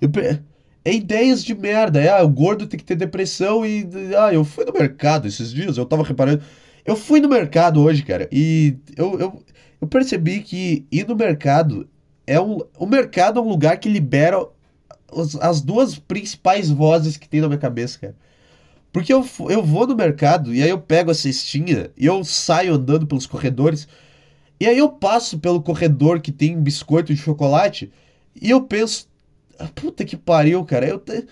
Eu... 0.00 0.08
É 0.90 0.94
ideias 0.94 1.44
de 1.44 1.54
merda. 1.54 2.00
É, 2.00 2.08
ah, 2.08 2.24
o 2.24 2.28
gordo 2.28 2.66
tem 2.66 2.76
que 2.76 2.84
ter 2.84 2.96
depressão 2.96 3.64
e. 3.64 3.88
Ah, 4.18 4.34
eu 4.34 4.44
fui 4.44 4.64
no 4.64 4.72
mercado 4.72 5.28
esses 5.28 5.52
dias, 5.52 5.78
eu 5.78 5.86
tava 5.86 6.02
reparando. 6.02 6.42
Eu 6.84 6.96
fui 6.96 7.20
no 7.20 7.28
mercado 7.28 7.80
hoje, 7.80 8.02
cara, 8.02 8.28
e 8.32 8.76
eu, 8.96 9.20
eu, 9.20 9.42
eu 9.80 9.86
percebi 9.86 10.40
que 10.40 10.84
ir 10.90 11.06
no 11.06 11.14
mercado 11.14 11.88
é 12.26 12.40
um. 12.40 12.58
O 12.76 12.86
mercado 12.86 13.38
é 13.38 13.42
um 13.42 13.48
lugar 13.48 13.78
que 13.78 13.88
libera 13.88 14.44
os, 15.12 15.36
as 15.36 15.60
duas 15.60 15.96
principais 15.96 16.68
vozes 16.68 17.16
que 17.16 17.28
tem 17.28 17.40
na 17.40 17.46
minha 17.46 17.60
cabeça, 17.60 17.96
cara. 17.96 18.16
Porque 18.92 19.12
eu, 19.12 19.24
eu 19.48 19.62
vou 19.62 19.86
no 19.86 19.94
mercado 19.94 20.52
e 20.52 20.60
aí 20.60 20.70
eu 20.70 20.80
pego 20.80 21.12
a 21.12 21.14
cestinha 21.14 21.90
e 21.96 22.06
eu 22.06 22.24
saio 22.24 22.74
andando 22.74 23.06
pelos 23.06 23.26
corredores. 23.26 23.86
E 24.58 24.66
aí 24.66 24.78
eu 24.78 24.88
passo 24.88 25.38
pelo 25.38 25.62
corredor 25.62 26.20
que 26.20 26.32
tem 26.32 26.60
biscoito 26.60 27.14
de 27.14 27.20
chocolate 27.20 27.92
e 28.34 28.50
eu 28.50 28.62
penso, 28.62 29.08
Puta 29.68 30.04
que 30.04 30.16
pariu, 30.16 30.64
cara. 30.64 30.86
Eu, 30.86 30.98
te... 30.98 31.26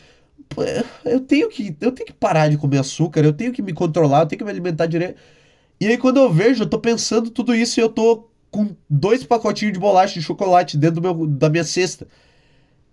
eu 1.05 1.21
tenho 1.21 1.49
que 1.49 1.77
eu 1.81 1.93
tenho 1.93 2.07
que 2.07 2.13
parar 2.13 2.49
de 2.49 2.57
comer 2.59 2.79
açúcar, 2.79 3.25
eu 3.25 3.33
tenho 3.33 3.53
que 3.53 3.63
me 3.63 3.73
controlar, 3.73 4.21
eu 4.23 4.27
tenho 4.27 4.39
que 4.39 4.45
me 4.45 4.51
alimentar 4.51 4.87
direito. 4.87 5.21
E 5.81 5.87
aí 5.87 5.99
quando 5.99 6.19
eu 6.19 6.33
vejo, 6.33 6.65
eu 6.65 6.69
tô 6.69 6.79
pensando 6.79 7.31
tudo 7.31 7.55
isso 7.55 7.81
e 7.81 7.83
eu 7.83 7.89
tô 7.89 8.29
com 8.51 8.75
dois 8.89 9.25
pacotinhos 9.25 9.75
de 9.75 9.79
bolacha 9.81 10.15
de 10.15 10.23
chocolate 10.23 10.77
dentro 10.77 11.01
meu, 11.03 11.27
da 11.27 11.49
minha 11.49 11.65
cesta. 11.65 12.07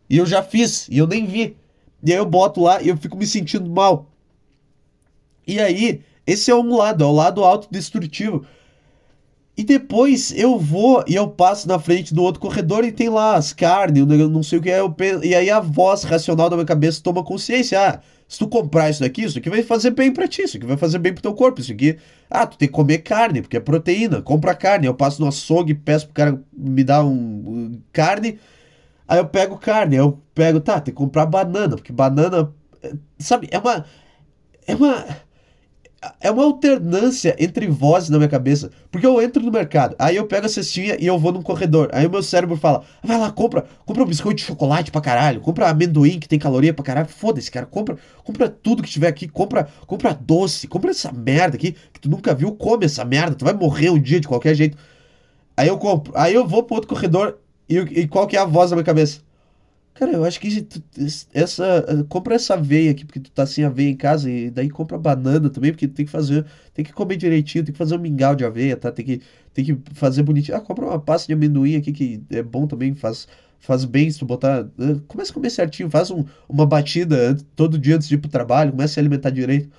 E 0.09 0.17
eu 0.17 0.25
já 0.25 0.43
fiz, 0.43 0.87
e 0.89 0.97
eu 0.97 1.07
nem 1.07 1.25
vi. 1.25 1.57
E 2.03 2.11
aí 2.11 2.17
eu 2.17 2.25
boto 2.25 2.61
lá 2.61 2.81
e 2.81 2.89
eu 2.89 2.97
fico 2.97 3.17
me 3.17 3.25
sentindo 3.25 3.69
mal. 3.69 4.11
E 5.47 5.59
aí, 5.59 6.03
esse 6.25 6.51
é 6.51 6.55
um 6.55 6.75
lado, 6.75 7.03
é 7.03 7.07
o 7.07 7.11
lado 7.11 7.43
autodestrutivo. 7.43 8.45
E 9.57 9.63
depois 9.63 10.33
eu 10.35 10.59
vou 10.59 11.03
e 11.07 11.15
eu 11.15 11.29
passo 11.29 11.67
na 11.67 11.79
frente 11.79 12.13
do 12.13 12.21
outro 12.21 12.41
corredor 12.41 12.83
e 12.83 12.91
tem 12.91 13.07
lá 13.07 13.35
as 13.35 13.53
carnes, 13.53 14.05
não 14.05 14.43
sei 14.43 14.59
o 14.59 14.61
que 14.61 14.69
é. 14.69 14.79
Eu 14.81 14.91
penso, 14.91 15.23
e 15.23 15.33
aí 15.33 15.49
a 15.49 15.61
voz 15.61 16.03
racional 16.03 16.49
da 16.49 16.57
minha 16.57 16.65
cabeça 16.65 17.01
toma 17.01 17.23
consciência. 17.23 17.79
Ah, 17.79 18.01
se 18.27 18.37
tu 18.37 18.49
comprar 18.49 18.89
isso 18.89 18.99
daqui, 18.99 19.23
isso 19.23 19.37
aqui 19.37 19.49
vai 19.49 19.63
fazer 19.63 19.91
bem 19.91 20.11
pra 20.11 20.27
ti, 20.27 20.41
isso 20.41 20.57
aqui 20.57 20.65
vai 20.65 20.75
fazer 20.75 20.97
bem 20.99 21.13
pro 21.13 21.21
teu 21.21 21.33
corpo, 21.33 21.61
isso 21.61 21.71
aqui. 21.71 21.97
Ah, 22.29 22.45
tu 22.45 22.57
tem 22.57 22.67
que 22.67 22.73
comer 22.73 22.97
carne, 22.97 23.41
porque 23.41 23.55
é 23.55 23.59
proteína, 23.61 24.21
compra 24.21 24.53
carne. 24.53 24.87
Eu 24.87 24.93
passo 24.93 25.21
no 25.21 25.27
açougue, 25.27 25.73
peço 25.73 26.05
pro 26.07 26.15
cara 26.15 26.41
me 26.51 26.83
dar 26.83 27.05
um, 27.05 27.13
um 27.13 27.81
carne. 27.93 28.37
Aí 29.07 29.19
eu 29.19 29.25
pego 29.27 29.57
carne, 29.57 29.95
eu 29.95 30.19
pego, 30.33 30.59
tá, 30.59 30.81
tem 30.81 30.93
que 30.93 30.97
comprar 30.97 31.25
banana, 31.25 31.75
porque 31.75 31.93
banana. 31.93 32.51
Eh, 32.83 32.93
sabe, 33.19 33.47
é 33.51 33.59
uma. 33.59 33.85
É 34.67 34.75
uma 34.75 35.05
é 36.19 36.29
uma 36.29 36.43
alternância 36.43 37.35
entre 37.39 37.67
vozes 37.67 38.09
na 38.09 38.17
minha 38.17 38.29
cabeça. 38.29 38.71
Porque 38.91 39.05
eu 39.05 39.21
entro 39.21 39.41
no 39.41 39.51
mercado, 39.51 39.95
aí 39.97 40.15
eu 40.15 40.25
pego 40.25 40.45
a 40.45 40.49
cestinha 40.49 40.97
e 40.99 41.05
eu 41.05 41.17
vou 41.17 41.31
num 41.31 41.41
corredor. 41.41 41.89
Aí 41.93 42.05
o 42.05 42.09
meu 42.09 42.21
cérebro 42.21 42.57
fala: 42.57 42.83
vai 43.03 43.17
lá, 43.17 43.31
compra, 43.31 43.65
compra 43.85 44.03
um 44.03 44.05
biscoito 44.05 44.37
de 44.37 44.43
chocolate 44.43 44.91
pra 44.91 45.01
caralho, 45.01 45.41
compra 45.41 45.69
amendoim 45.69 46.19
que 46.19 46.27
tem 46.27 46.39
caloria 46.39 46.73
pra 46.73 46.83
caralho. 46.83 47.07
Foda-se, 47.07 47.49
cara, 47.49 47.65
compra, 47.65 47.97
compra 48.23 48.49
tudo 48.49 48.83
que 48.83 48.89
tiver 48.89 49.07
aqui, 49.07 49.27
compra, 49.27 49.67
compra 49.87 50.13
doce, 50.13 50.67
compra 50.67 50.91
essa 50.91 51.11
merda 51.11 51.55
aqui 51.55 51.75
que 51.93 51.99
tu 51.99 52.09
nunca 52.09 52.33
viu, 52.33 52.51
come 52.51 52.85
essa 52.85 53.03
merda, 53.03 53.35
tu 53.35 53.45
vai 53.45 53.53
morrer 53.53 53.89
um 53.89 53.99
dia 53.99 54.19
de 54.19 54.27
qualquer 54.27 54.55
jeito. 54.55 54.77
Aí 55.57 55.67
eu 55.67 55.77
compro, 55.77 56.13
aí 56.15 56.33
eu 56.33 56.47
vou 56.47 56.63
pro 56.63 56.75
outro 56.75 56.89
corredor 56.89 57.37
e, 57.67 57.77
e 57.77 58.07
qual 58.07 58.27
que 58.27 58.37
é 58.37 58.39
a 58.39 58.45
voz 58.45 58.69
na 58.69 58.75
minha 58.75 58.85
cabeça? 58.85 59.24
Cara, 59.95 60.11
eu 60.11 60.25
acho 60.25 60.41
que 60.41 60.61
tu, 60.61 60.83
essa. 61.33 62.05
Compra 62.09 62.35
essa 62.35 62.53
aveia 62.55 62.91
aqui, 62.91 63.05
porque 63.05 63.19
tu 63.19 63.31
tá 63.31 63.45
sem 63.45 63.63
aveia 63.63 63.89
em 63.89 63.95
casa, 63.95 64.29
e 64.29 64.49
daí 64.51 64.69
compra 64.69 64.97
banana 64.97 65.49
também, 65.49 65.71
porque 65.71 65.87
tu 65.87 65.93
tem 65.93 66.05
que 66.05 66.11
fazer. 66.11 66.45
Tem 66.73 66.83
que 66.83 66.91
comer 66.91 67.15
direitinho, 67.15 67.63
tem 67.63 67.71
que 67.71 67.77
fazer 67.77 67.95
um 67.95 67.99
mingau 67.99 68.35
de 68.35 68.43
aveia, 68.43 68.75
tá? 68.75 68.91
Tem 68.91 69.05
que, 69.05 69.21
tem 69.53 69.63
que 69.63 69.77
fazer 69.93 70.21
bonitinho. 70.23 70.57
Ah, 70.57 70.61
compra 70.61 70.85
uma 70.85 70.99
pasta 70.99 71.27
de 71.27 71.33
amendoim 71.33 71.77
aqui, 71.77 71.93
que 71.93 72.21
é 72.29 72.43
bom 72.43 72.67
também, 72.67 72.93
faz, 72.93 73.25
faz 73.57 73.85
bem 73.85 74.11
se 74.11 74.19
tu 74.19 74.25
botar. 74.25 74.67
Eh, 74.77 74.99
começa 75.07 75.31
a 75.31 75.33
comer 75.33 75.49
certinho, 75.49 75.89
faz 75.89 76.11
um, 76.11 76.25
uma 76.49 76.65
batida 76.65 77.37
todo 77.55 77.79
dia 77.79 77.95
antes 77.95 78.09
de 78.09 78.15
ir 78.15 78.17
pro 78.17 78.29
trabalho, 78.29 78.71
começa 78.71 78.91
a 78.91 78.95
se 78.95 78.99
alimentar 78.99 79.29
direito. 79.29 79.69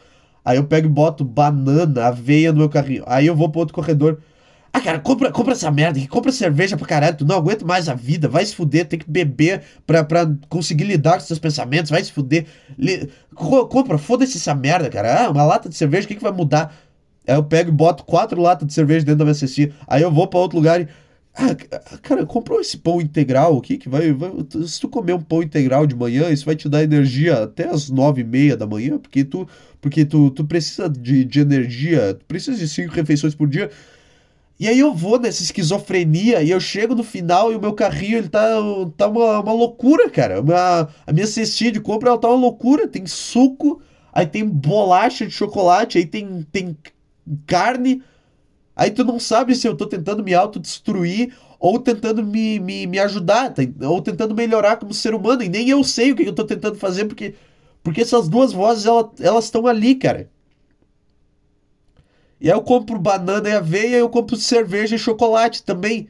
Aí 0.44 0.56
eu 0.58 0.64
pego 0.66 0.86
e 0.86 0.90
boto 0.90 1.24
banana, 1.24 2.06
aveia 2.06 2.52
no 2.52 2.58
meu 2.60 2.68
carrinho. 2.70 3.04
Aí 3.06 3.26
eu 3.26 3.36
vou 3.36 3.50
pro 3.50 3.60
outro 3.60 3.74
corredor. 3.74 4.20
Ah, 4.76 4.80
cara, 4.82 4.98
compra, 5.00 5.32
compra 5.32 5.54
essa 5.54 5.70
merda 5.70 5.98
aqui, 5.98 6.06
compra 6.06 6.30
cerveja 6.30 6.76
pra 6.76 6.86
caralho, 6.86 7.16
tu 7.16 7.24
não 7.24 7.36
aguenta 7.36 7.64
mais 7.64 7.88
a 7.88 7.94
vida, 7.94 8.28
vai 8.28 8.44
se 8.44 8.54
fuder, 8.54 8.86
tem 8.86 8.98
que 8.98 9.10
beber 9.10 9.62
pra, 9.86 10.04
pra 10.04 10.30
conseguir 10.50 10.84
lidar 10.84 11.14
com 11.14 11.20
seus 11.20 11.38
pensamentos, 11.38 11.90
vai 11.90 12.04
se 12.04 12.12
fuder. 12.12 12.44
Li, 12.76 13.08
compra, 13.34 13.96
foda-se 13.96 14.36
essa 14.36 14.54
merda, 14.54 14.90
cara. 14.90 15.24
Ah, 15.24 15.30
uma 15.30 15.44
lata 15.44 15.66
de 15.66 15.74
cerveja, 15.74 16.04
o 16.04 16.08
que, 16.08 16.16
que 16.16 16.22
vai 16.22 16.30
mudar? 16.30 16.76
Aí 17.26 17.34
eu 17.34 17.42
pego 17.42 17.70
e 17.70 17.72
boto 17.72 18.04
quatro 18.04 18.38
latas 18.38 18.68
de 18.68 18.74
cerveja 18.74 19.02
dentro 19.02 19.20
da 19.20 19.24
minha 19.24 19.34
cestinha, 19.34 19.72
aí 19.88 20.02
eu 20.02 20.12
vou 20.12 20.28
pra 20.28 20.40
outro 20.40 20.58
lugar 20.58 20.78
e. 20.78 20.88
Ah, 21.34 21.54
cara, 22.02 22.26
comprou 22.26 22.60
esse 22.60 22.76
pão 22.76 23.00
integral 23.00 23.56
aqui 23.56 23.78
que 23.78 23.88
vai, 23.88 24.12
vai, 24.12 24.30
Se 24.66 24.78
tu 24.78 24.90
comer 24.90 25.14
um 25.14 25.20
pão 25.22 25.42
integral 25.42 25.86
de 25.86 25.94
manhã, 25.96 26.28
isso 26.28 26.44
vai 26.44 26.54
te 26.54 26.68
dar 26.68 26.82
energia 26.82 27.44
até 27.44 27.66
as 27.66 27.88
nove 27.88 28.20
e 28.20 28.24
meia 28.24 28.56
da 28.58 28.66
manhã, 28.66 28.98
porque 28.98 29.24
tu, 29.24 29.48
porque 29.80 30.04
tu, 30.04 30.30
tu 30.30 30.44
precisa 30.44 30.86
de, 30.88 31.24
de 31.24 31.40
energia, 31.40 32.12
tu 32.14 32.26
precisa 32.26 32.58
de 32.58 32.68
cinco 32.68 32.92
refeições 32.94 33.34
por 33.34 33.48
dia. 33.48 33.70
E 34.58 34.68
aí 34.68 34.78
eu 34.78 34.94
vou 34.94 35.18
nessa 35.18 35.42
esquizofrenia 35.42 36.42
e 36.42 36.50
eu 36.50 36.58
chego 36.58 36.94
no 36.94 37.04
final 37.04 37.52
e 37.52 37.56
o 37.56 37.60
meu 37.60 37.74
carrinho 37.74 38.18
ele 38.18 38.28
tá, 38.28 38.48
tá 38.96 39.06
uma, 39.06 39.40
uma 39.40 39.52
loucura, 39.52 40.08
cara. 40.08 40.40
Uma, 40.40 40.88
a 41.06 41.12
minha 41.12 41.26
cestinha 41.26 41.70
de 41.70 41.80
compra 41.80 42.08
ela 42.08 42.18
tá 42.18 42.28
uma 42.28 42.36
loucura. 42.36 42.88
Tem 42.88 43.04
suco, 43.06 43.82
aí 44.12 44.26
tem 44.26 44.46
bolacha 44.46 45.26
de 45.26 45.32
chocolate, 45.32 45.98
aí 45.98 46.06
tem, 46.06 46.42
tem 46.50 46.76
carne. 47.46 48.02
Aí 48.74 48.90
tu 48.90 49.04
não 49.04 49.20
sabe 49.20 49.54
se 49.54 49.68
eu 49.68 49.76
tô 49.76 49.86
tentando 49.86 50.24
me 50.24 50.32
autodestruir 50.34 51.34
ou 51.58 51.78
tentando 51.78 52.22
me, 52.24 52.58
me, 52.58 52.86
me 52.86 52.98
ajudar, 52.98 53.52
tá? 53.52 53.62
ou 53.86 54.00
tentando 54.00 54.34
melhorar 54.34 54.76
como 54.76 54.94
ser 54.94 55.14
humano. 55.14 55.42
E 55.42 55.48
nem 55.50 55.68
eu 55.68 55.84
sei 55.84 56.12
o 56.12 56.16
que 56.16 56.22
eu 56.22 56.34
tô 56.34 56.44
tentando 56.44 56.76
fazer 56.76 57.04
porque, 57.04 57.34
porque 57.82 58.00
essas 58.00 58.26
duas 58.26 58.52
vozes 58.52 58.86
elas 59.20 59.44
estão 59.44 59.66
ali, 59.66 59.94
cara. 59.96 60.30
E 62.40 62.50
aí 62.50 62.56
eu 62.56 62.62
compro 62.62 62.98
banana 62.98 63.48
e 63.48 63.52
aveia, 63.52 63.96
eu 63.96 64.08
compro 64.08 64.36
cerveja 64.36 64.96
e 64.96 64.98
chocolate 64.98 65.62
também. 65.62 66.08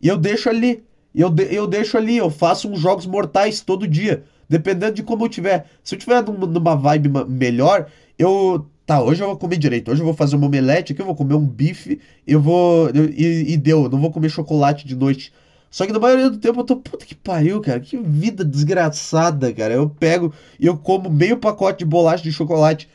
E 0.00 0.08
eu 0.08 0.16
deixo 0.16 0.48
ali. 0.48 0.84
Eu, 1.14 1.30
de, 1.30 1.54
eu 1.54 1.66
deixo 1.66 1.96
ali, 1.96 2.16
eu 2.16 2.30
faço 2.30 2.68
uns 2.68 2.78
jogos 2.78 3.06
mortais 3.06 3.60
todo 3.60 3.88
dia. 3.88 4.24
Dependendo 4.48 4.94
de 4.94 5.02
como 5.02 5.24
eu 5.24 5.28
tiver. 5.28 5.66
Se 5.82 5.94
eu 5.94 5.98
tiver 5.98 6.22
numa 6.22 6.76
vibe 6.76 7.10
melhor, 7.28 7.86
eu. 8.18 8.66
Tá, 8.86 9.02
hoje 9.02 9.22
eu 9.22 9.26
vou 9.26 9.36
comer 9.36 9.58
direito. 9.58 9.90
Hoje 9.90 10.00
eu 10.00 10.06
vou 10.06 10.14
fazer 10.14 10.36
uma 10.36 10.46
omelete 10.46 10.92
aqui, 10.92 11.02
eu 11.02 11.06
vou 11.06 11.14
comer 11.14 11.34
um 11.34 11.46
bife, 11.46 12.00
eu 12.26 12.40
vou. 12.40 12.88
Eu, 12.88 13.04
e, 13.10 13.52
e 13.52 13.56
deu, 13.58 13.84
eu 13.84 13.90
não 13.90 14.00
vou 14.00 14.10
comer 14.10 14.30
chocolate 14.30 14.86
de 14.86 14.96
noite. 14.96 15.32
Só 15.70 15.84
que 15.84 15.92
na 15.92 15.98
maioria 15.98 16.30
do 16.30 16.38
tempo 16.38 16.60
eu 16.60 16.64
tô, 16.64 16.76
puta 16.76 17.04
que 17.04 17.14
pariu, 17.14 17.60
cara. 17.60 17.80
Que 17.80 17.98
vida 17.98 18.42
desgraçada, 18.42 19.52
cara. 19.52 19.74
Eu 19.74 19.90
pego 19.90 20.32
e 20.58 20.66
eu 20.66 20.78
como 20.78 21.10
meio 21.10 21.36
pacote 21.36 21.80
de 21.80 21.84
bolacha 21.84 22.22
de 22.22 22.32
chocolate 22.32 22.88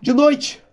de 0.00 0.14
noite. 0.14 0.63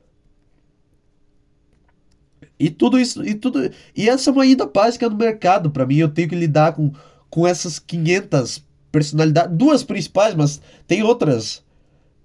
E 2.62 2.70
tudo 2.70 3.00
isso, 3.00 3.26
e 3.26 3.34
tudo, 3.34 3.72
e 3.96 4.08
essa 4.08 4.30
é 4.30 4.34
uma 4.34 4.46
ida 4.46 4.68
básica 4.68 5.10
no 5.10 5.16
mercado 5.16 5.72
para 5.72 5.84
mim. 5.84 5.98
Eu 5.98 6.10
tenho 6.10 6.30
que 6.30 6.36
lidar 6.36 6.74
com, 6.74 6.92
com 7.28 7.48
essas 7.48 7.80
500 7.80 8.64
personalidades, 8.92 9.58
duas 9.58 9.84
principais, 9.84 10.36
mas 10.36 10.62
tem 10.86 11.02
outras. 11.02 11.64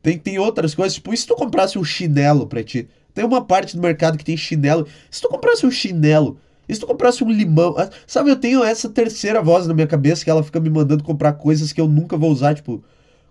Tem, 0.02 0.18
tem 0.18 0.38
outras 0.38 0.74
coisas, 0.74 0.94
tipo, 0.94 1.14
e 1.14 1.16
se 1.16 1.26
tu 1.26 1.34
comprasse 1.34 1.78
um 1.78 1.84
chinelo 1.84 2.46
pra 2.46 2.62
ti? 2.62 2.86
Tem 3.14 3.24
uma 3.24 3.42
parte 3.42 3.74
do 3.74 3.82
mercado 3.82 4.18
que 4.18 4.24
tem 4.24 4.36
chinelo. 4.36 4.86
Se 5.10 5.22
tu 5.22 5.28
comprasse 5.28 5.64
um 5.64 5.70
chinelo, 5.70 6.38
e 6.68 6.74
se 6.74 6.80
tu 6.80 6.86
comprasse 6.86 7.24
um 7.24 7.30
limão, 7.30 7.74
ah, 7.78 7.88
sabe, 8.06 8.30
eu 8.30 8.36
tenho 8.36 8.62
essa 8.62 8.90
terceira 8.90 9.40
voz 9.40 9.66
na 9.66 9.72
minha 9.72 9.86
cabeça 9.86 10.22
que 10.22 10.28
ela 10.28 10.42
fica 10.42 10.60
me 10.60 10.68
mandando 10.68 11.02
comprar 11.02 11.32
coisas 11.32 11.72
que 11.72 11.80
eu 11.80 11.88
nunca 11.88 12.16
vou 12.16 12.30
usar, 12.30 12.54
tipo, 12.54 12.84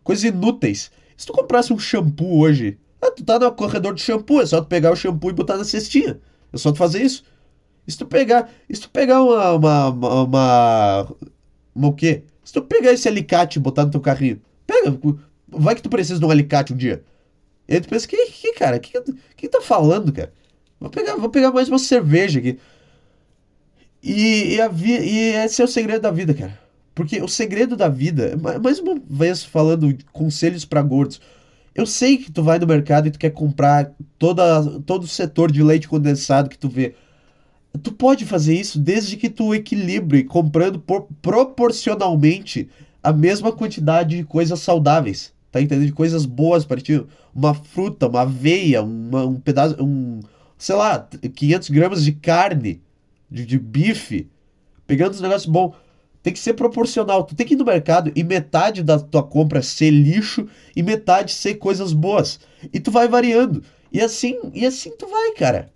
coisas 0.04 0.24
inúteis. 0.24 0.89
Se 1.15 1.28
tu 1.28 1.34
comprasse 1.34 1.72
um 1.72 1.78
shampoo 1.78 2.39
hoje, 2.39 2.80
ah, 3.00 3.12
tu 3.12 3.24
tá 3.24 3.38
no 3.38 3.52
corredor 3.52 3.94
de 3.94 4.02
shampoo, 4.02 4.41
é 4.41 4.46
só 4.48 4.60
tu 4.60 4.68
pegar 4.68 4.91
o 4.91 4.96
shampoo 4.96 5.30
e 5.30 5.34
botar 5.34 5.56
na 5.56 5.63
cestinha. 5.63 6.20
É 6.56 6.58
só 6.58 6.72
tu 6.72 6.78
fazer 6.78 7.04
isso. 7.04 7.24
Se 7.86 7.98
tu 7.98 8.06
pegar, 8.06 8.50
se 8.72 8.82
tu 8.82 8.89
pegar 8.89 9.22
uma, 9.22 9.52
uma, 9.52 9.89
uma, 9.89 10.24
uma, 10.24 11.15
uma 11.76 11.88
o 11.89 11.94
quê? 11.94 12.24
Se 12.44 12.54
tu 12.54 12.62
pegar 12.62 12.94
esse 12.94 13.08
alicate 13.08 13.60
e 13.60 13.62
botar 13.62 13.84
no 13.86 13.91
teu 13.91 14.00
carrinho, 14.00 14.41
pega, 14.65 14.98
vai 15.50 15.76
que 15.76 15.82
tu 15.82 15.89
precisa 15.89 16.20
de 16.20 16.26
um 16.26 16.32
alicate 16.32 16.74
um 16.74 16.78
dia. 16.78 17.04
E 17.68 17.76
aí 17.76 17.82
tu 17.82 17.89
pensa, 17.89 18.08
que, 18.08 18.18
que 18.28 18.54
cara, 18.54 18.80
que, 18.80 18.94
que 19.36 19.50
tá 19.50 19.62
falando, 19.62 20.13
cara? 20.13 20.34
Vou 20.80 20.89
pegar, 20.89 21.15
vou 21.15 21.30
pegar 21.30 21.52
mais 21.52 21.68
uma 21.68 21.80
cerveja 21.80 22.39
aqui. 22.39 22.58
E, 24.02 24.56
e, 24.56 24.62
a 24.62 24.68
vi, 24.68 24.91
e 24.91 25.34
esse 25.34 25.62
é 25.62 25.65
o 25.65 25.68
segredo 25.68 26.02
da 26.02 26.12
vida, 26.12 26.34
cara. 26.34 26.58
Porque 26.94 27.22
o 27.22 27.28
segredo 27.28 27.76
da 27.76 27.89
vida, 27.89 28.38
mais 28.63 28.80
uma 28.80 28.96
vez 29.10 29.44
falando 29.44 29.96
conselhos 30.13 30.63
para 30.63 30.82
gordos, 30.82 31.20
eu 31.76 31.86
sei 31.86 32.18
que 32.18 32.32
tu 32.32 32.42
vai 32.42 32.58
no 32.58 32.66
mercado 32.66 33.08
e 33.08 33.12
tu 33.12 33.20
quer 33.20 33.32
comprar 33.32 33.92
toda, 34.18 34.80
todo 34.86 35.04
o 35.04 35.08
setor 35.08 35.52
de 35.52 35.62
leite 35.62 35.90
condensado 35.90 36.50
que 36.50 36.58
tu 36.58 36.70
vê. 36.70 36.96
Tu 37.84 37.92
pode 37.92 38.24
fazer 38.24 38.56
isso 38.56 38.80
desde 38.80 39.18
que 39.18 39.30
tu 39.30 39.54
equilibre 39.54 40.24
comprando 40.24 40.80
por, 40.80 41.10
proporcionalmente 41.22 42.70
a 43.04 43.12
mesma 43.12 43.52
quantidade 43.52 44.16
de 44.16 44.24
coisas 44.24 44.62
saudáveis. 44.62 45.34
Tá 45.52 45.62
entendendo? 45.62 45.88
De 45.88 45.92
coisas 45.92 46.26
boas 46.26 46.64
para 46.64 46.80
ti. 46.80 47.06
Uma 47.34 47.54
fruta, 47.54 48.08
uma 48.08 48.22
aveia, 48.22 48.82
uma, 48.82 49.26
um 49.26 49.36
pedaço, 49.36 49.76
um, 49.84 50.22
sei 50.58 50.76
lá, 50.76 51.06
500 51.36 51.70
gramas 51.70 52.06
de 52.06 52.14
carne, 52.14 52.82
de, 53.30 53.46
de 53.46 53.60
bife. 53.60 54.30
Pegando 54.88 55.12
os 55.12 55.20
negócios 55.20 55.52
bons 55.52 55.76
tem 56.26 56.34
que 56.34 56.40
ser 56.40 56.56
proporcional. 56.56 57.24
Tu 57.24 57.36
tem 57.36 57.46
que 57.46 57.54
ir 57.54 57.58
no 57.58 57.64
mercado 57.64 58.12
e 58.16 58.24
metade 58.24 58.82
da 58.82 58.98
tua 58.98 59.22
compra 59.22 59.62
ser 59.62 59.92
lixo 59.92 60.48
e 60.76 60.82
metade 60.82 61.32
ser 61.32 61.54
coisas 61.56 61.94
boas. 61.94 62.40
E 62.74 62.80
tu 62.80 62.90
vai 62.90 63.08
variando. 63.08 63.64
E 63.92 64.02
assim, 64.02 64.36
e 64.52 64.66
assim 64.66 64.90
tu 64.98 65.08
vai, 65.08 65.34
cara. 65.34 65.72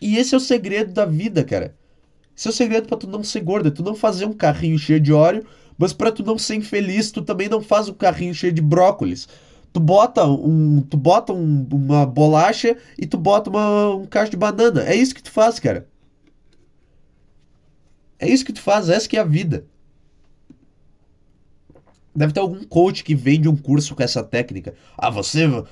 E 0.00 0.16
esse 0.16 0.32
é 0.34 0.38
o 0.38 0.40
segredo 0.40 0.94
da 0.94 1.04
vida, 1.04 1.44
cara. 1.44 1.76
Esse 2.34 2.48
é 2.48 2.50
o 2.50 2.54
segredo 2.54 2.88
para 2.88 2.96
tu 2.96 3.06
não 3.06 3.22
ser 3.22 3.40
gordo, 3.40 3.68
é 3.68 3.70
tu 3.70 3.82
não 3.82 3.94
fazer 3.94 4.24
um 4.24 4.32
carrinho 4.32 4.78
cheio 4.78 5.00
de 5.00 5.12
óleo, 5.12 5.44
mas 5.76 5.92
para 5.92 6.10
tu 6.10 6.24
não 6.24 6.38
ser 6.38 6.54
infeliz, 6.54 7.10
tu 7.10 7.20
também 7.20 7.50
não 7.50 7.60
faz 7.60 7.90
um 7.90 7.94
carrinho 7.94 8.32
cheio 8.32 8.54
de 8.54 8.62
brócolis. 8.62 9.28
Tu 9.70 9.80
bota 9.80 10.24
um, 10.24 10.80
tu 10.80 10.96
bota 10.96 11.34
um, 11.34 11.68
uma 11.70 12.06
bolacha 12.06 12.74
e 12.96 13.06
tu 13.06 13.18
bota 13.18 13.50
uma, 13.50 13.96
um 13.96 14.06
cacho 14.06 14.30
de 14.30 14.36
banana. 14.38 14.82
É 14.84 14.94
isso 14.94 15.14
que 15.14 15.22
tu 15.22 15.30
faz, 15.30 15.60
cara. 15.60 15.86
É 18.18 18.28
isso 18.28 18.44
que 18.44 18.52
tu 18.52 18.60
faz, 18.60 18.88
essa 18.88 19.08
que 19.08 19.16
é 19.16 19.20
a 19.20 19.24
vida. 19.24 19.64
Deve 22.14 22.32
ter 22.32 22.40
algum 22.40 22.64
coach 22.64 23.04
que 23.04 23.14
vende 23.14 23.48
um 23.48 23.56
curso 23.56 23.94
com 23.94 24.02
essa 24.02 24.24
técnica. 24.24 24.74
Ah, 24.96 25.08
você. 25.08 25.46
Uh, 25.46 25.64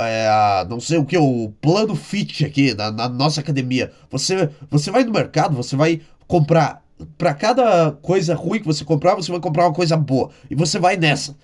é, 0.00 0.66
não 0.68 0.80
sei 0.80 0.98
o 0.98 1.04
que, 1.04 1.16
o 1.16 1.52
plano 1.60 1.94
fit 1.94 2.44
aqui 2.44 2.74
na, 2.74 2.90
na, 2.90 3.08
nossa 3.08 3.40
academia. 3.40 3.92
Você, 4.10 4.50
você 4.68 4.90
vai 4.90 5.04
no 5.04 5.12
mercado, 5.12 5.54
você 5.54 5.76
vai 5.76 6.00
comprar. 6.26 6.82
Para 7.16 7.32
cada 7.34 7.92
coisa 7.92 8.34
ruim 8.34 8.58
que 8.58 8.66
você 8.66 8.84
comprar, 8.84 9.14
você 9.14 9.30
vai 9.30 9.40
comprar 9.40 9.66
uma 9.66 9.72
coisa 9.72 9.96
boa. 9.96 10.30
E 10.50 10.56
você 10.56 10.76
vai 10.76 10.96
nessa. 10.96 11.36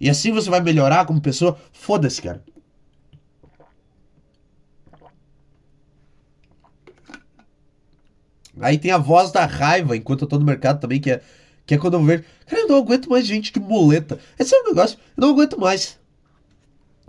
E 0.00 0.10
assim 0.10 0.32
você 0.32 0.50
vai 0.50 0.60
melhorar 0.60 1.06
como 1.06 1.20
pessoa. 1.20 1.56
Foda-se, 1.72 2.20
cara. 2.20 2.42
Aí 8.60 8.78
tem 8.78 8.90
a 8.90 8.98
voz 8.98 9.30
da 9.30 9.46
raiva, 9.46 9.96
enquanto 9.96 10.22
eu 10.22 10.28
tô 10.28 10.38
no 10.38 10.44
mercado 10.44 10.80
também, 10.80 11.00
que 11.00 11.10
é, 11.10 11.20
que 11.66 11.74
é 11.74 11.78
quando 11.78 11.94
eu 11.94 12.02
vejo. 12.02 12.24
Cara, 12.46 12.62
eu 12.62 12.68
não 12.68 12.76
aguento 12.76 13.10
mais 13.10 13.26
gente 13.26 13.52
de 13.52 13.60
muleta. 13.60 14.18
Esse 14.38 14.54
é 14.54 14.62
um 14.62 14.68
negócio, 14.68 14.98
eu 15.16 15.20
não 15.20 15.30
aguento 15.30 15.60
mais. 15.60 15.98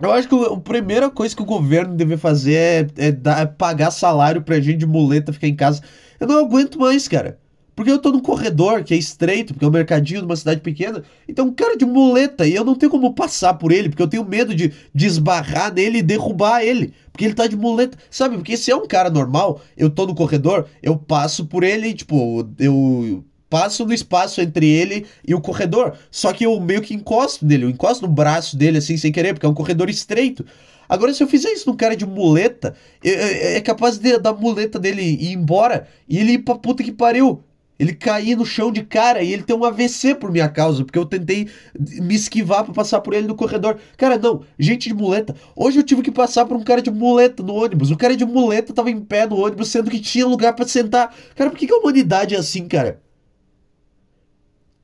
Eu 0.00 0.12
acho 0.12 0.28
que 0.28 0.34
a 0.34 0.56
primeira 0.56 1.10
coisa 1.10 1.34
que 1.34 1.42
o 1.42 1.46
governo 1.46 1.94
deve 1.94 2.16
fazer 2.16 2.54
é, 2.54 3.06
é, 3.08 3.12
dar, 3.12 3.42
é 3.42 3.46
pagar 3.46 3.90
salário 3.90 4.42
pra 4.42 4.60
gente 4.60 4.78
de 4.78 4.86
muleta 4.86 5.32
ficar 5.32 5.48
em 5.48 5.56
casa. 5.56 5.82
Eu 6.18 6.26
não 6.26 6.38
aguento 6.38 6.78
mais, 6.78 7.08
cara. 7.08 7.39
Porque 7.80 7.90
eu 7.90 7.98
tô 7.98 8.12
num 8.12 8.20
corredor 8.20 8.84
que 8.84 8.92
é 8.92 8.96
estreito, 8.98 9.54
porque 9.54 9.64
é 9.64 9.68
um 9.68 9.70
mercadinho 9.70 10.20
numa 10.20 10.36
cidade 10.36 10.60
pequena. 10.60 11.02
Então, 11.26 11.46
um 11.46 11.54
cara 11.54 11.78
de 11.78 11.86
muleta, 11.86 12.46
e 12.46 12.54
eu 12.54 12.62
não 12.62 12.74
tenho 12.74 12.92
como 12.92 13.14
passar 13.14 13.54
por 13.54 13.72
ele, 13.72 13.88
porque 13.88 14.02
eu 14.02 14.06
tenho 14.06 14.22
medo 14.22 14.54
de, 14.54 14.70
de 14.94 15.06
esbarrar 15.06 15.72
nele 15.72 16.00
e 16.00 16.02
derrubar 16.02 16.62
ele. 16.62 16.92
Porque 17.10 17.24
ele 17.24 17.32
tá 17.32 17.46
de 17.46 17.56
muleta. 17.56 17.96
Sabe? 18.10 18.36
Porque 18.36 18.54
se 18.54 18.70
é 18.70 18.76
um 18.76 18.86
cara 18.86 19.08
normal, 19.08 19.62
eu 19.78 19.88
tô 19.88 20.06
no 20.06 20.14
corredor, 20.14 20.66
eu 20.82 20.94
passo 20.94 21.46
por 21.46 21.64
ele, 21.64 21.94
tipo, 21.94 22.46
eu 22.58 23.24
passo 23.48 23.86
no 23.86 23.94
espaço 23.94 24.42
entre 24.42 24.68
ele 24.68 25.06
e 25.26 25.34
o 25.34 25.40
corredor. 25.40 25.94
Só 26.10 26.34
que 26.34 26.44
eu 26.44 26.60
meio 26.60 26.82
que 26.82 26.92
encosto 26.92 27.46
nele, 27.46 27.64
eu 27.64 27.70
encosto 27.70 28.06
no 28.06 28.12
braço 28.12 28.58
dele 28.58 28.76
assim 28.76 28.98
sem 28.98 29.10
querer, 29.10 29.32
porque 29.32 29.46
é 29.46 29.48
um 29.48 29.54
corredor 29.54 29.88
estreito. 29.88 30.44
Agora, 30.86 31.14
se 31.14 31.22
eu 31.22 31.28
fizer 31.28 31.50
isso 31.50 31.70
num 31.70 31.76
cara 31.76 31.96
de 31.96 32.04
muleta, 32.04 32.74
é, 33.02 33.56
é 33.56 33.60
capaz 33.62 33.96
de, 33.96 34.18
da 34.18 34.34
muleta 34.34 34.78
dele 34.78 35.00
ir 35.00 35.32
embora 35.32 35.88
e 36.06 36.18
ele 36.18 36.32
ir 36.32 36.40
pra 36.40 36.56
puta 36.56 36.82
que 36.82 36.92
pariu 36.92 37.42
ele 37.80 37.94
cair 37.94 38.36
no 38.36 38.44
chão 38.44 38.70
de 38.70 38.84
cara 38.84 39.22
e 39.22 39.32
ele 39.32 39.42
ter 39.42 39.54
um 39.54 39.64
AVC 39.64 40.14
por 40.14 40.30
minha 40.30 40.50
causa, 40.50 40.84
porque 40.84 40.98
eu 40.98 41.06
tentei 41.06 41.48
me 41.78 42.14
esquivar 42.14 42.62
para 42.62 42.74
passar 42.74 43.00
por 43.00 43.14
ele 43.14 43.26
no 43.26 43.34
corredor. 43.34 43.78
Cara, 43.96 44.18
não, 44.18 44.44
gente 44.58 44.90
de 44.90 44.94
muleta. 44.94 45.34
Hoje 45.56 45.78
eu 45.78 45.82
tive 45.82 46.02
que 46.02 46.10
passar 46.10 46.44
por 46.44 46.58
um 46.58 46.62
cara 46.62 46.82
de 46.82 46.90
muleta 46.90 47.42
no 47.42 47.54
ônibus. 47.54 47.90
O 47.90 47.96
cara 47.96 48.14
de 48.14 48.26
muleta 48.26 48.74
tava 48.74 48.90
em 48.90 49.00
pé 49.00 49.26
no 49.26 49.38
ônibus, 49.38 49.68
sendo 49.68 49.90
que 49.90 49.98
tinha 49.98 50.26
lugar 50.26 50.52
para 50.52 50.68
sentar. 50.68 51.16
Cara, 51.34 51.48
por 51.48 51.58
que, 51.58 51.66
que 51.66 51.72
a 51.72 51.78
humanidade 51.78 52.34
é 52.34 52.38
assim, 52.38 52.68
cara? 52.68 53.00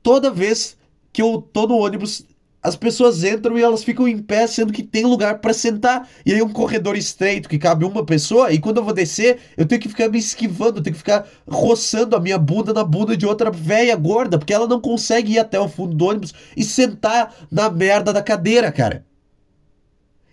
Toda 0.01 0.31
vez 0.31 0.75
que 1.13 1.21
eu 1.21 1.39
tô 1.39 1.67
no 1.67 1.77
ônibus, 1.77 2.25
as 2.67 2.75
pessoas 2.75 3.23
entram 3.23 3.57
e 3.57 3.61
elas 3.63 3.81
ficam 3.81 4.05
em 4.05 4.17
pé, 4.17 4.45
sendo 4.45 4.73
que 4.73 4.83
tem 4.83 5.05
lugar 5.05 5.39
para 5.39 5.53
sentar. 5.53 6.05
E 6.25 6.33
aí 6.33 6.41
um 6.41 6.49
corredor 6.49 6.97
estreito 6.97 7.47
que 7.47 7.57
cabe 7.57 7.85
uma 7.85 8.05
pessoa, 8.05 8.51
e 8.51 8.59
quando 8.59 8.75
eu 8.75 8.83
vou 8.83 8.93
descer, 8.93 9.39
eu 9.55 9.65
tenho 9.65 9.79
que 9.79 9.87
ficar 9.87 10.09
me 10.09 10.19
esquivando, 10.19 10.79
eu 10.79 10.83
tenho 10.83 10.93
que 10.93 10.99
ficar 10.99 11.25
roçando 11.47 12.13
a 12.13 12.19
minha 12.19 12.37
bunda 12.37 12.73
na 12.73 12.83
bunda 12.83 13.15
de 13.15 13.25
outra 13.25 13.49
velha 13.49 13.95
gorda, 13.95 14.37
porque 14.37 14.53
ela 14.53 14.67
não 14.67 14.81
consegue 14.81 15.31
ir 15.31 15.39
até 15.39 15.57
o 15.57 15.69
fundo 15.69 15.95
do 15.95 16.05
ônibus 16.07 16.33
e 16.57 16.63
sentar 16.65 17.33
na 17.49 17.69
merda 17.69 18.11
da 18.11 18.21
cadeira, 18.21 18.69
cara. 18.69 19.05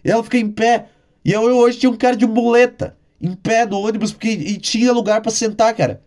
E 0.05 0.11
ela 0.11 0.25
fica 0.25 0.37
em 0.37 0.51
pé. 0.51 0.89
E 1.25 1.33
eu, 1.33 1.49
eu 1.49 1.57
hoje 1.57 1.79
tinha 1.79 1.91
um 1.91 1.97
cara 1.97 2.17
de 2.17 2.27
muleta 2.27 2.97
em 3.21 3.33
pé 3.33 3.65
no 3.65 3.79
ônibus 3.79 4.13
porque 4.13 4.31
e 4.31 4.59
tinha 4.59 4.93
lugar 4.93 5.23
para 5.23 5.31
sentar, 5.31 5.73
cara. 5.73 6.03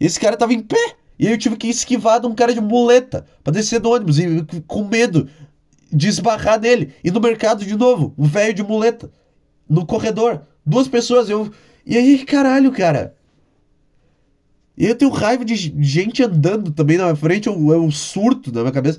Esse 0.00 0.18
cara 0.18 0.34
tava 0.34 0.54
em 0.54 0.60
pé. 0.60 0.96
E 1.22 1.28
aí 1.28 1.34
eu 1.34 1.38
tive 1.38 1.56
que 1.56 1.68
esquivar 1.68 2.18
de 2.18 2.26
um 2.26 2.34
cara 2.34 2.52
de 2.52 2.60
muleta 2.60 3.24
para 3.44 3.52
descer 3.52 3.78
do 3.78 3.88
ônibus, 3.88 4.18
e, 4.18 4.44
com 4.66 4.84
medo 4.84 5.28
de 5.92 6.08
esbarrar 6.08 6.58
nele. 6.58 6.94
E 7.04 7.12
no 7.12 7.20
mercado 7.20 7.64
de 7.64 7.76
novo, 7.76 8.12
um 8.18 8.26
velho 8.26 8.52
de 8.52 8.64
muleta. 8.64 9.08
No 9.68 9.86
corredor. 9.86 10.42
Duas 10.66 10.88
pessoas, 10.88 11.30
eu. 11.30 11.48
E 11.86 11.96
aí, 11.96 12.24
caralho, 12.24 12.72
cara. 12.72 13.14
E 14.76 14.84
eu 14.84 14.96
tenho 14.96 15.12
raiva 15.12 15.44
de 15.44 15.54
gente 15.54 16.24
andando 16.24 16.72
também 16.72 16.96
na 16.96 17.04
minha 17.04 17.14
frente, 17.14 17.48
é 17.48 17.52
um, 17.52 17.88
surto 17.92 18.52
na 18.52 18.62
minha 18.62 18.72
cabeça. 18.72 18.98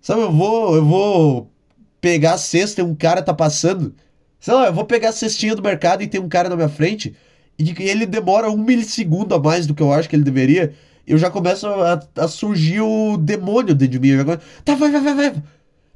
Sabe, 0.00 0.22
eu 0.22 0.32
vou. 0.32 0.74
Eu 0.74 0.84
vou 0.84 1.52
pegar 2.00 2.32
a 2.32 2.38
cesta 2.38 2.80
e 2.80 2.84
um 2.84 2.96
cara 2.96 3.22
tá 3.22 3.32
passando. 3.32 3.94
Sei 4.40 4.52
lá, 4.52 4.66
eu 4.66 4.72
vou 4.72 4.84
pegar 4.84 5.10
a 5.10 5.12
cestinha 5.12 5.54
do 5.54 5.62
mercado 5.62 6.02
e 6.02 6.08
tem 6.08 6.20
um 6.20 6.28
cara 6.28 6.48
na 6.48 6.56
minha 6.56 6.68
frente. 6.68 7.14
E 7.56 7.72
ele 7.78 8.04
demora 8.04 8.50
um 8.50 8.56
milissegundo 8.56 9.32
a 9.32 9.38
mais 9.38 9.64
do 9.64 9.76
que 9.76 9.82
eu 9.82 9.92
acho 9.92 10.08
que 10.08 10.16
ele 10.16 10.24
deveria 10.24 10.74
eu 11.06 11.18
já 11.18 11.30
começo 11.30 11.66
a, 11.66 12.00
a 12.16 12.28
surgir 12.28 12.80
o 12.80 13.16
demônio 13.16 13.74
dentro 13.74 13.92
de 13.92 14.00
mim. 14.00 14.08
Eu 14.08 14.26
já 14.26 14.36
tá, 14.64 14.74
vai, 14.74 14.90
vai, 14.90 15.00
vai, 15.00 15.14
vai. 15.14 15.42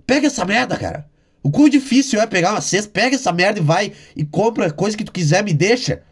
Pega 0.07 0.27
essa 0.27 0.45
merda, 0.45 0.77
cara. 0.77 1.07
O 1.42 1.51
quão 1.51 1.69
difícil 1.69 2.21
é 2.21 2.27
pegar 2.27 2.53
uma 2.53 2.61
cesta, 2.61 2.90
pega 2.90 3.14
essa 3.14 3.33
merda 3.33 3.61
e 3.61 3.62
vai 3.62 3.92
e 4.16 4.25
compra 4.25 4.73
coisa 4.73 4.97
que 4.97 5.05
tu 5.05 5.12
quiser, 5.12 5.45
me 5.45 5.53
deixa. 5.53 6.03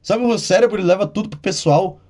Sabe, 0.00 0.24
o 0.24 0.38
cérebro 0.38 0.78
ele 0.78 0.86
leva 0.86 1.06
tudo 1.06 1.28
pro 1.28 1.38
pessoal. 1.38 2.00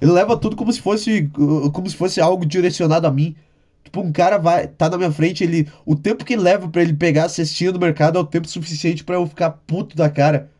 Ele 0.00 0.10
leva 0.10 0.36
tudo 0.36 0.56
como 0.56 0.72
se 0.72 0.80
fosse 0.80 1.30
como 1.72 1.88
se 1.88 1.96
fosse 1.96 2.20
algo 2.20 2.46
direcionado 2.46 3.06
a 3.06 3.10
mim. 3.12 3.36
Tipo, 3.84 4.00
um 4.00 4.10
cara 4.10 4.38
vai 4.38 4.66
tá 4.66 4.88
na 4.88 4.96
minha 4.96 5.12
frente, 5.12 5.44
ele 5.44 5.68
o 5.84 5.94
tempo 5.94 6.24
que 6.24 6.36
leva 6.36 6.68
para 6.68 6.82
ele 6.82 6.94
pegar 6.94 7.24
a 7.24 7.28
cestinha 7.28 7.70
do 7.70 7.78
mercado 7.78 8.18
é 8.18 8.20
o 8.20 8.26
tempo 8.26 8.48
suficiente 8.48 9.04
para 9.04 9.16
eu 9.16 9.26
ficar 9.26 9.50
puto 9.50 9.96
da 9.96 10.08
cara. 10.08 10.50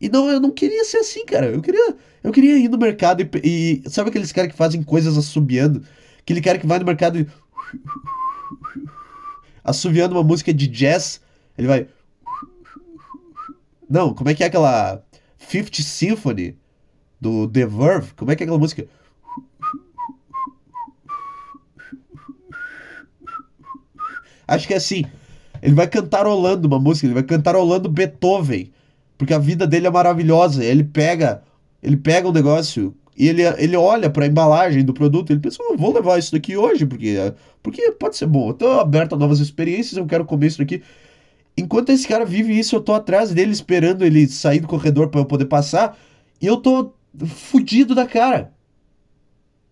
E 0.00 0.08
não, 0.08 0.30
eu 0.30 0.40
não 0.40 0.50
queria 0.50 0.84
ser 0.84 0.98
assim, 0.98 1.26
cara. 1.26 1.46
Eu 1.46 1.60
queria, 1.60 1.96
eu 2.22 2.32
queria 2.32 2.56
ir 2.56 2.68
no 2.68 2.78
mercado 2.78 3.22
e, 3.22 3.82
e 3.84 3.90
sabe 3.90 4.08
aqueles 4.08 4.32
caras 4.32 4.50
que 4.50 4.56
fazem 4.56 4.82
coisas 4.82 5.18
assobiando? 5.18 5.84
Aquele 6.18 6.40
cara 6.40 6.58
que 6.58 6.66
vai 6.66 6.78
no 6.78 6.86
mercado 6.86 7.18
e 7.18 7.26
assobiando 9.62 10.14
uma 10.14 10.22
música 10.22 10.54
de 10.54 10.66
jazz, 10.66 11.20
ele 11.56 11.68
vai 11.68 11.86
Não, 13.88 14.14
como 14.14 14.30
é 14.30 14.34
que 14.34 14.42
é 14.42 14.46
aquela 14.46 15.04
Fifth 15.36 15.82
Symphony 15.82 16.56
do 17.20 17.46
The 17.46 17.66
Verve? 17.66 18.14
Como 18.14 18.30
é 18.30 18.36
que 18.36 18.42
é 18.42 18.44
aquela 18.44 18.58
música? 18.58 18.88
Acho 24.48 24.66
que 24.66 24.74
é 24.74 24.78
assim. 24.78 25.04
Ele 25.62 25.74
vai 25.74 25.86
cantarolando 25.86 26.66
uma 26.66 26.78
música, 26.78 27.06
ele 27.06 27.14
vai 27.14 27.22
cantarolando 27.22 27.88
Beethoven 27.88 28.72
porque 29.20 29.34
a 29.34 29.38
vida 29.38 29.66
dele 29.66 29.86
é 29.86 29.90
maravilhosa. 29.90 30.64
Ele 30.64 30.82
pega, 30.82 31.42
ele 31.82 31.98
pega 31.98 32.26
um 32.26 32.32
negócio 32.32 32.96
e 33.14 33.28
ele, 33.28 33.42
ele 33.58 33.76
olha 33.76 34.08
para 34.08 34.24
a 34.24 34.26
embalagem 34.26 34.82
do 34.82 34.94
produto, 34.94 35.30
ele 35.30 35.40
pensa, 35.40 35.58
oh, 35.60 35.76
vou 35.76 35.92
levar 35.92 36.18
isso 36.18 36.32
daqui 36.32 36.56
hoje, 36.56 36.86
porque, 36.86 37.34
porque 37.62 37.92
pode 37.92 38.16
ser 38.16 38.26
bom. 38.26 38.48
Eu 38.48 38.54
tô 38.54 38.66
aberto 38.80 39.14
a 39.14 39.18
novas 39.18 39.38
experiências, 39.38 39.98
eu 39.98 40.06
quero 40.06 40.24
comer 40.24 40.46
isso 40.46 40.56
daqui. 40.56 40.82
Enquanto 41.54 41.90
esse 41.90 42.08
cara 42.08 42.24
vive 42.24 42.58
isso, 42.58 42.74
eu 42.74 42.80
tô 42.80 42.94
atrás 42.94 43.30
dele 43.30 43.52
esperando 43.52 44.06
ele 44.06 44.26
sair 44.26 44.60
do 44.60 44.66
corredor 44.66 45.08
para 45.08 45.20
eu 45.20 45.26
poder 45.26 45.44
passar. 45.44 45.98
E 46.40 46.46
eu 46.46 46.56
tô 46.56 46.94
fudido 47.26 47.94
da 47.94 48.06
cara. 48.06 48.54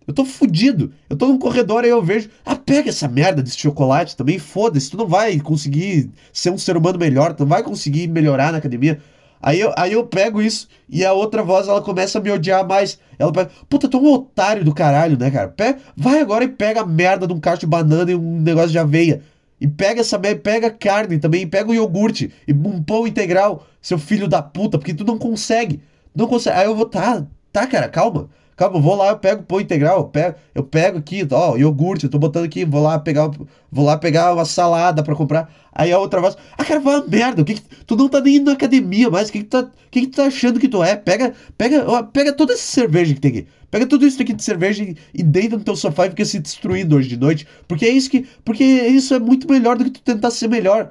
Eu 0.07 0.13
tô 0.13 0.27
fudido. 0.27 0.93
Eu 1.09 1.17
tô 1.17 1.27
num 1.27 1.39
corredor 1.39 1.87
e 1.87 1.89
eu 1.89 2.03
vejo. 2.03 2.29
Ah, 2.45 2.55
pega 2.55 2.91
essa 2.91 3.09
merda 3.09 3.43
desse 3.43 3.57
chocolate 3.57 4.15
também, 4.15 4.39
foda-se. 4.39 4.91
Tu 4.91 4.99
não 4.99 5.09
vai 5.09 5.41
conseguir 5.41 6.11
ser 6.35 6.51
um 6.51 6.59
ser 6.59 6.77
humano 6.77 6.99
melhor, 6.99 7.33
tu 7.33 7.41
não 7.41 7.49
vai 7.49 7.63
conseguir 7.63 8.09
melhorar 8.09 8.53
na 8.53 8.59
academia. 8.59 9.01
Aí 9.41 9.61
eu, 9.61 9.73
aí 9.77 9.93
eu 9.93 10.05
pego 10.05 10.43
isso 10.43 10.69
e 10.89 11.05
a 11.05 11.13
outra 11.13 11.43
voz 11.43 11.69
ela 11.69 11.81
começa 11.81 12.19
a 12.19 12.23
me 12.23 12.31
odiar 12.31 12.67
mais. 12.67 12.99
Ela 13.19 13.33
pega, 13.33 13.51
puta, 13.69 13.89
tu 13.89 13.97
é 13.97 14.01
um 14.01 14.13
otário 14.13 14.65
do 14.65 14.75
caralho, 14.75 15.19
né, 15.19 15.31
cara? 15.31 15.49
Pega, 15.49 15.79
vai 15.97 16.21
agora 16.21 16.45
e 16.45 16.49
pega 16.49 16.81
a 16.81 16.87
merda 16.87 17.27
de 17.27 17.33
um 17.33 17.41
cacho 17.41 17.61
de 17.61 17.67
banana 17.67 18.11
e 18.11 18.15
um 18.15 18.41
negócio 18.41 18.71
de 18.71 18.79
aveia. 18.79 19.23
E 19.61 19.67
pega 19.67 20.01
essa 20.01 20.19
merda, 20.19 20.41
pega 20.41 20.71
carne 20.71 21.19
também, 21.19 21.47
pega 21.47 21.71
o 21.71 21.75
iogurte 21.75 22.33
e 22.47 22.53
um 22.53 22.83
pão 22.83 23.07
integral, 23.07 23.67
seu 23.81 23.99
filho 23.99 24.29
da 24.29 24.41
puta, 24.41 24.79
porque 24.79 24.95
tu 24.95 25.05
não 25.05 25.19
consegue. 25.19 25.81
Não 26.15 26.27
consegue. 26.27 26.59
Aí 26.59 26.67
eu 26.67 26.75
vou, 26.75 26.87
tá, 26.87 27.27
tá, 27.53 27.67
cara, 27.67 27.89
calma. 27.89 28.29
Calma, 28.59 28.77
eu 28.77 28.83
vou 28.83 28.97
lá, 28.97 29.11
eu 29.11 29.19
pego 29.21 29.45
pão 29.45 29.61
integral, 29.61 29.99
eu 29.99 30.05
pego, 30.07 30.37
eu 30.53 30.65
pego 30.65 30.99
aqui, 30.99 31.25
ó, 31.31 31.57
iogurte, 31.57 32.07
eu 32.07 32.11
tô 32.11 32.19
botando 32.19 32.45
aqui, 32.45 32.65
vou 32.65 32.83
lá 32.83 32.99
pegar, 32.99 33.31
vou 33.71 33.85
lá 33.85 33.97
pegar 33.97 34.35
uma 34.35 34.45
salada 34.45 35.01
para 35.01 35.15
comprar. 35.15 35.49
Aí 35.73 35.93
a 35.93 35.99
outra 36.01 36.21
voz, 36.21 36.37
ah, 36.59 36.65
cara, 36.65 36.81
vai 36.81 37.01
merda, 37.07 37.43
o 37.43 37.45
que, 37.45 37.55
que 37.55 37.63
tu 37.87 37.95
não 37.95 38.09
tá 38.09 38.21
nem 38.21 38.39
indo 38.39 38.47
na 38.47 38.55
academia 38.55 39.09
mais, 39.11 39.29
o 39.29 39.33
que 39.33 39.39
que 39.39 39.45
tá, 39.45 39.71
que 39.93 40.01
que 40.01 40.07
tu 40.09 40.17
tá 40.17 40.25
achando 40.25 40.59
que 40.59 40.67
tu 40.67 40.83
é? 40.83 40.97
Pega, 40.97 41.35
pega, 41.57 41.85
ó, 41.89 42.03
pega 42.03 42.33
toda 42.33 42.53
essa 42.53 42.65
cerveja 42.65 43.15
que 43.15 43.21
tem 43.21 43.31
aqui. 43.31 43.47
Pega 43.71 43.87
tudo 43.87 44.05
isso 44.05 44.21
aqui 44.21 44.33
de 44.33 44.43
cerveja 44.43 44.83
e, 44.83 44.97
e 45.15 45.23
deita 45.23 45.57
no 45.57 45.63
teu 45.63 45.77
sofá 45.77 46.07
e 46.07 46.11
fica 46.11 46.25
se 46.25 46.41
destruindo 46.41 46.97
hoje 46.97 47.11
de 47.11 47.17
noite, 47.17 47.47
porque 47.69 47.87
é 47.87 47.91
isso 47.91 48.11
que, 48.11 48.27
porque 48.45 48.65
isso 48.65 49.15
é 49.15 49.21
muito 49.21 49.49
melhor 49.49 49.79
do 49.79 49.85
que 49.85 49.91
tu 49.91 50.03
tentar 50.03 50.33
ser 50.33 50.49
melhor. 50.49 50.91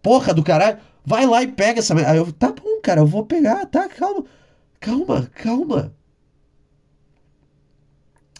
Porra 0.00 0.32
do 0.32 0.42
caralho, 0.42 0.78
vai 1.04 1.26
lá 1.26 1.42
e 1.42 1.48
pega 1.48 1.80
essa, 1.80 1.94
aí 2.08 2.16
eu, 2.16 2.32
tá 2.32 2.50
bom, 2.50 2.80
cara, 2.82 3.02
eu 3.02 3.06
vou 3.06 3.26
pegar, 3.26 3.66
tá, 3.66 3.86
calma. 3.86 4.24
Calma, 4.80 5.30
calma. 5.34 5.92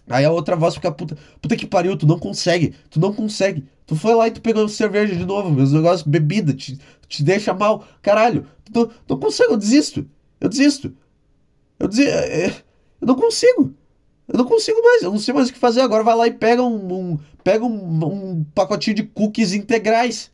Aí 0.08 0.24
a 0.24 0.30
outra 0.30 0.56
voz 0.56 0.74
fica, 0.74 0.90
puta, 0.90 1.16
puta 1.40 1.56
que 1.56 1.66
pariu, 1.66 1.96
tu 1.96 2.06
não 2.06 2.18
consegue, 2.18 2.74
tu 2.90 2.98
não 2.98 3.12
consegue. 3.12 3.64
Tu 3.86 3.96
foi 3.96 4.14
lá 4.14 4.28
e 4.28 4.30
tu 4.30 4.40
pegou 4.40 4.68
cerveja 4.68 5.14
de 5.14 5.24
novo, 5.24 5.50
meus 5.50 5.72
negócios, 5.72 6.02
bebida, 6.02 6.52
te, 6.52 6.78
te 7.08 7.22
deixa 7.22 7.54
mal. 7.54 7.84
Caralho, 8.00 8.46
tu 8.64 8.72
não, 8.72 8.90
não 9.08 9.18
consigo, 9.18 9.52
eu 9.52 9.56
desisto. 9.56 10.06
Eu 10.40 10.48
desisto. 10.48 10.92
Eu 11.78 11.88
desisto. 11.88 12.10
É, 12.10 12.46
é, 12.46 12.56
eu 13.00 13.06
não 13.06 13.14
consigo. 13.14 13.74
Eu 14.28 14.38
não 14.38 14.44
consigo 14.44 14.80
mais, 14.82 15.02
eu 15.02 15.10
não 15.10 15.18
sei 15.18 15.34
mais 15.34 15.48
o 15.48 15.52
que 15.52 15.58
fazer. 15.58 15.80
Agora 15.80 16.02
vai 16.02 16.16
lá 16.16 16.26
e 16.26 16.32
pega 16.32 16.62
um, 16.62 16.92
um 16.92 17.18
pega 17.42 17.64
um, 17.64 18.04
um 18.04 18.44
pacotinho 18.54 18.96
de 18.96 19.02
cookies 19.02 19.52
integrais. 19.52 20.30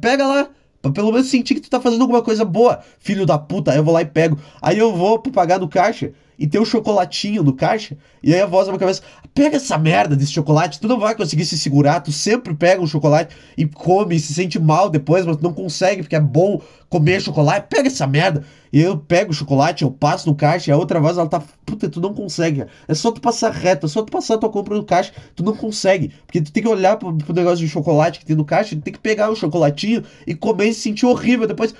Pega 0.00 0.26
lá, 0.26 0.50
Pra 0.84 0.92
pelo 0.92 1.10
menos 1.10 1.28
sentir 1.28 1.54
que 1.54 1.62
tu 1.62 1.70
tá 1.70 1.80
fazendo 1.80 2.02
alguma 2.02 2.20
coisa 2.20 2.44
boa, 2.44 2.80
filho 2.98 3.24
da 3.24 3.38
puta. 3.38 3.72
Aí 3.72 3.78
eu 3.78 3.84
vou 3.84 3.94
lá 3.94 4.02
e 4.02 4.04
pego. 4.04 4.38
Aí 4.60 4.78
eu 4.78 4.94
vou 4.94 5.18
pagar 5.18 5.58
no 5.58 5.66
caixa 5.66 6.12
e 6.38 6.46
tem 6.46 6.60
um 6.60 6.64
chocolatinho 6.64 7.42
no 7.42 7.52
caixa. 7.52 7.96
E 8.22 8.34
aí 8.34 8.40
a 8.40 8.46
voz 8.46 8.66
na 8.66 8.72
minha 8.72 8.80
cabeça: 8.80 9.02
pega 9.32 9.56
essa 9.56 9.78
merda 9.78 10.16
desse 10.16 10.32
chocolate, 10.32 10.80
tu 10.80 10.88
não 10.88 10.98
vai 10.98 11.14
conseguir 11.14 11.44
se 11.44 11.58
segurar. 11.58 12.00
Tu 12.00 12.12
sempre 12.12 12.54
pega 12.54 12.82
um 12.82 12.86
chocolate 12.86 13.34
e 13.56 13.66
come 13.66 14.16
e 14.16 14.20
se 14.20 14.34
sente 14.34 14.58
mal 14.58 14.90
depois, 14.90 15.24
mas 15.24 15.36
tu 15.36 15.42
não 15.42 15.52
consegue 15.52 16.02
porque 16.02 16.16
é 16.16 16.20
bom 16.20 16.60
comer 16.88 17.20
chocolate. 17.20 17.66
Pega 17.68 17.88
essa 17.88 18.06
merda. 18.06 18.44
E 18.72 18.80
eu 18.80 18.98
pego 18.98 19.30
o 19.30 19.34
chocolate, 19.34 19.84
eu 19.84 19.90
passo 19.90 20.28
no 20.28 20.34
caixa 20.34 20.70
e 20.70 20.72
a 20.72 20.76
outra 20.76 20.98
voz 20.98 21.16
ela 21.16 21.28
tá. 21.28 21.40
Puta, 21.64 21.88
tu 21.88 22.00
não 22.00 22.12
consegue. 22.12 22.66
É 22.88 22.94
só 22.94 23.12
tu 23.12 23.20
passar 23.20 23.52
reto, 23.52 23.86
é 23.86 23.88
só 23.88 24.02
tu 24.02 24.10
passar 24.10 24.36
tua 24.38 24.50
compra 24.50 24.74
no 24.74 24.84
caixa. 24.84 25.12
Tu 25.36 25.44
não 25.44 25.54
consegue. 25.54 26.12
Porque 26.26 26.40
tu 26.40 26.52
tem 26.52 26.62
que 26.62 26.68
olhar 26.68 26.96
pro, 26.96 27.16
pro 27.16 27.32
negócio 27.32 27.64
de 27.64 27.70
chocolate 27.70 28.18
que 28.18 28.26
tem 28.26 28.34
no 28.34 28.44
caixa, 28.44 28.74
tu 28.74 28.82
tem 28.82 28.92
que 28.92 28.98
pegar 28.98 29.30
o 29.30 29.36
chocolatinho 29.36 30.02
e 30.26 30.34
comer 30.34 30.68
e 30.68 30.74
se 30.74 30.80
sentir 30.80 31.06
horrível 31.06 31.46
depois. 31.46 31.74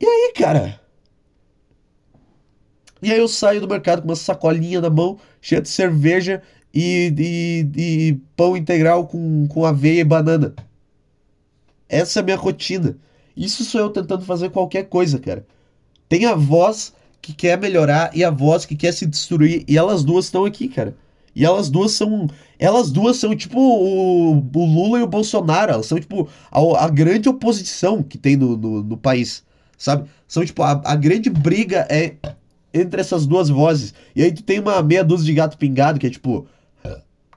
E 0.00 0.04
aí, 0.04 0.32
cara? 0.34 0.80
E 3.02 3.12
aí 3.12 3.18
eu 3.18 3.28
saio 3.28 3.60
do 3.60 3.68
mercado 3.68 4.02
com 4.02 4.08
uma 4.08 4.16
sacolinha 4.16 4.80
na 4.80 4.90
mão, 4.90 5.18
cheia 5.40 5.60
de 5.60 5.68
cerveja 5.68 6.42
e, 6.72 7.12
e, 7.18 7.80
e 7.80 8.12
pão 8.36 8.56
integral 8.56 9.06
com, 9.06 9.46
com 9.48 9.64
aveia 9.64 10.00
e 10.00 10.04
banana. 10.04 10.54
Essa 11.88 12.20
é 12.20 12.22
a 12.22 12.24
minha 12.24 12.36
rotina. 12.36 12.96
Isso 13.36 13.64
sou 13.64 13.80
eu 13.80 13.90
tentando 13.90 14.24
fazer 14.24 14.50
qualquer 14.50 14.84
coisa, 14.84 15.18
cara. 15.18 15.46
Tem 16.08 16.24
a 16.24 16.34
voz 16.34 16.92
que 17.20 17.32
quer 17.32 17.58
melhorar 17.58 18.10
e 18.14 18.24
a 18.24 18.30
voz 18.30 18.64
que 18.64 18.76
quer 18.76 18.92
se 18.92 19.06
destruir. 19.06 19.64
E 19.68 19.76
elas 19.76 20.04
duas 20.04 20.26
estão 20.26 20.44
aqui, 20.44 20.68
cara. 20.68 20.96
E 21.34 21.44
elas 21.44 21.68
duas 21.68 21.92
são. 21.92 22.28
Elas 22.58 22.90
duas 22.90 23.18
são 23.18 23.36
tipo 23.36 23.60
o, 23.60 24.38
o 24.38 24.64
Lula 24.64 25.00
e 25.00 25.02
o 25.02 25.06
Bolsonaro. 25.06 25.72
Elas 25.72 25.86
são 25.86 26.00
tipo 26.00 26.28
a, 26.50 26.84
a 26.84 26.88
grande 26.88 27.28
oposição 27.28 28.02
que 28.02 28.16
tem 28.16 28.36
no, 28.36 28.56
no, 28.56 28.82
no, 28.82 28.96
país. 28.96 29.44
Sabe? 29.76 30.08
São 30.26 30.44
tipo. 30.44 30.62
A, 30.62 30.80
a 30.84 30.96
grande 30.96 31.28
briga 31.28 31.86
é 31.90 32.14
entre 32.76 33.00
essas 33.00 33.26
duas 33.26 33.48
vozes. 33.48 33.94
E 34.14 34.22
aí 34.22 34.32
tu 34.32 34.42
tem 34.42 34.60
uma 34.60 34.82
meia 34.82 35.02
dúzia 35.02 35.26
de 35.26 35.34
gato 35.34 35.58
pingado, 35.58 35.98
que 35.98 36.06
é 36.06 36.10
tipo. 36.10 36.46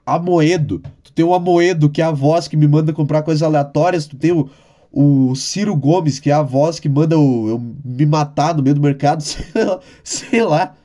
Amoedo. 0.05 0.81
Tu 1.03 1.13
tem 1.13 1.23
o 1.23 1.33
Amoedo, 1.33 1.89
que 1.89 2.01
é 2.01 2.05
a 2.05 2.11
voz 2.11 2.47
que 2.47 2.57
me 2.57 2.67
manda 2.67 2.91
comprar 2.91 3.21
coisas 3.21 3.43
aleatórias. 3.43 4.07
Tu 4.07 4.15
tem 4.15 4.31
o, 4.31 4.49
o 4.91 5.35
Ciro 5.35 5.75
Gomes, 5.75 6.19
que 6.19 6.31
é 6.31 6.33
a 6.33 6.41
voz 6.41 6.79
que 6.79 6.89
manda 6.89 7.17
o, 7.17 7.49
eu 7.49 7.61
me 7.85 8.05
matar 8.05 8.55
no 8.55 8.63
meio 8.63 8.75
do 8.75 8.81
mercado. 8.81 9.23
Sei 10.03 10.43
lá. 10.43 10.75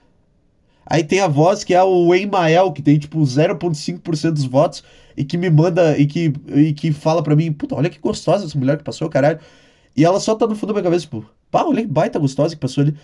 Aí 0.86 1.02
tem 1.02 1.20
a 1.20 1.28
voz 1.28 1.64
que 1.64 1.72
é 1.72 1.82
o 1.82 2.14
Emael, 2.14 2.70
que 2.72 2.82
tem 2.82 2.98
tipo 2.98 3.18
0,5% 3.20 4.32
dos 4.32 4.44
votos 4.44 4.84
e 5.16 5.24
que 5.24 5.38
me 5.38 5.48
manda 5.48 5.96
e 5.96 6.06
que, 6.06 6.32
e 6.54 6.72
que 6.74 6.92
fala 6.92 7.22
pra 7.22 7.34
mim: 7.34 7.52
Puta, 7.52 7.74
olha 7.74 7.88
que 7.88 7.98
gostosa 7.98 8.44
essa 8.44 8.58
mulher 8.58 8.76
que 8.76 8.84
passou, 8.84 9.08
caralho. 9.08 9.38
E 9.96 10.04
ela 10.04 10.20
só 10.20 10.34
tá 10.34 10.46
no 10.46 10.54
fundo 10.54 10.68
da 10.68 10.74
minha 10.74 10.82
cabeça, 10.82 11.04
tipo, 11.04 11.24
pá, 11.50 11.64
olha 11.64 11.82
que 11.82 11.88
baita 11.88 12.18
gostosa 12.18 12.54
que 12.54 12.60
passou 12.60 12.82
ali. 12.82 12.94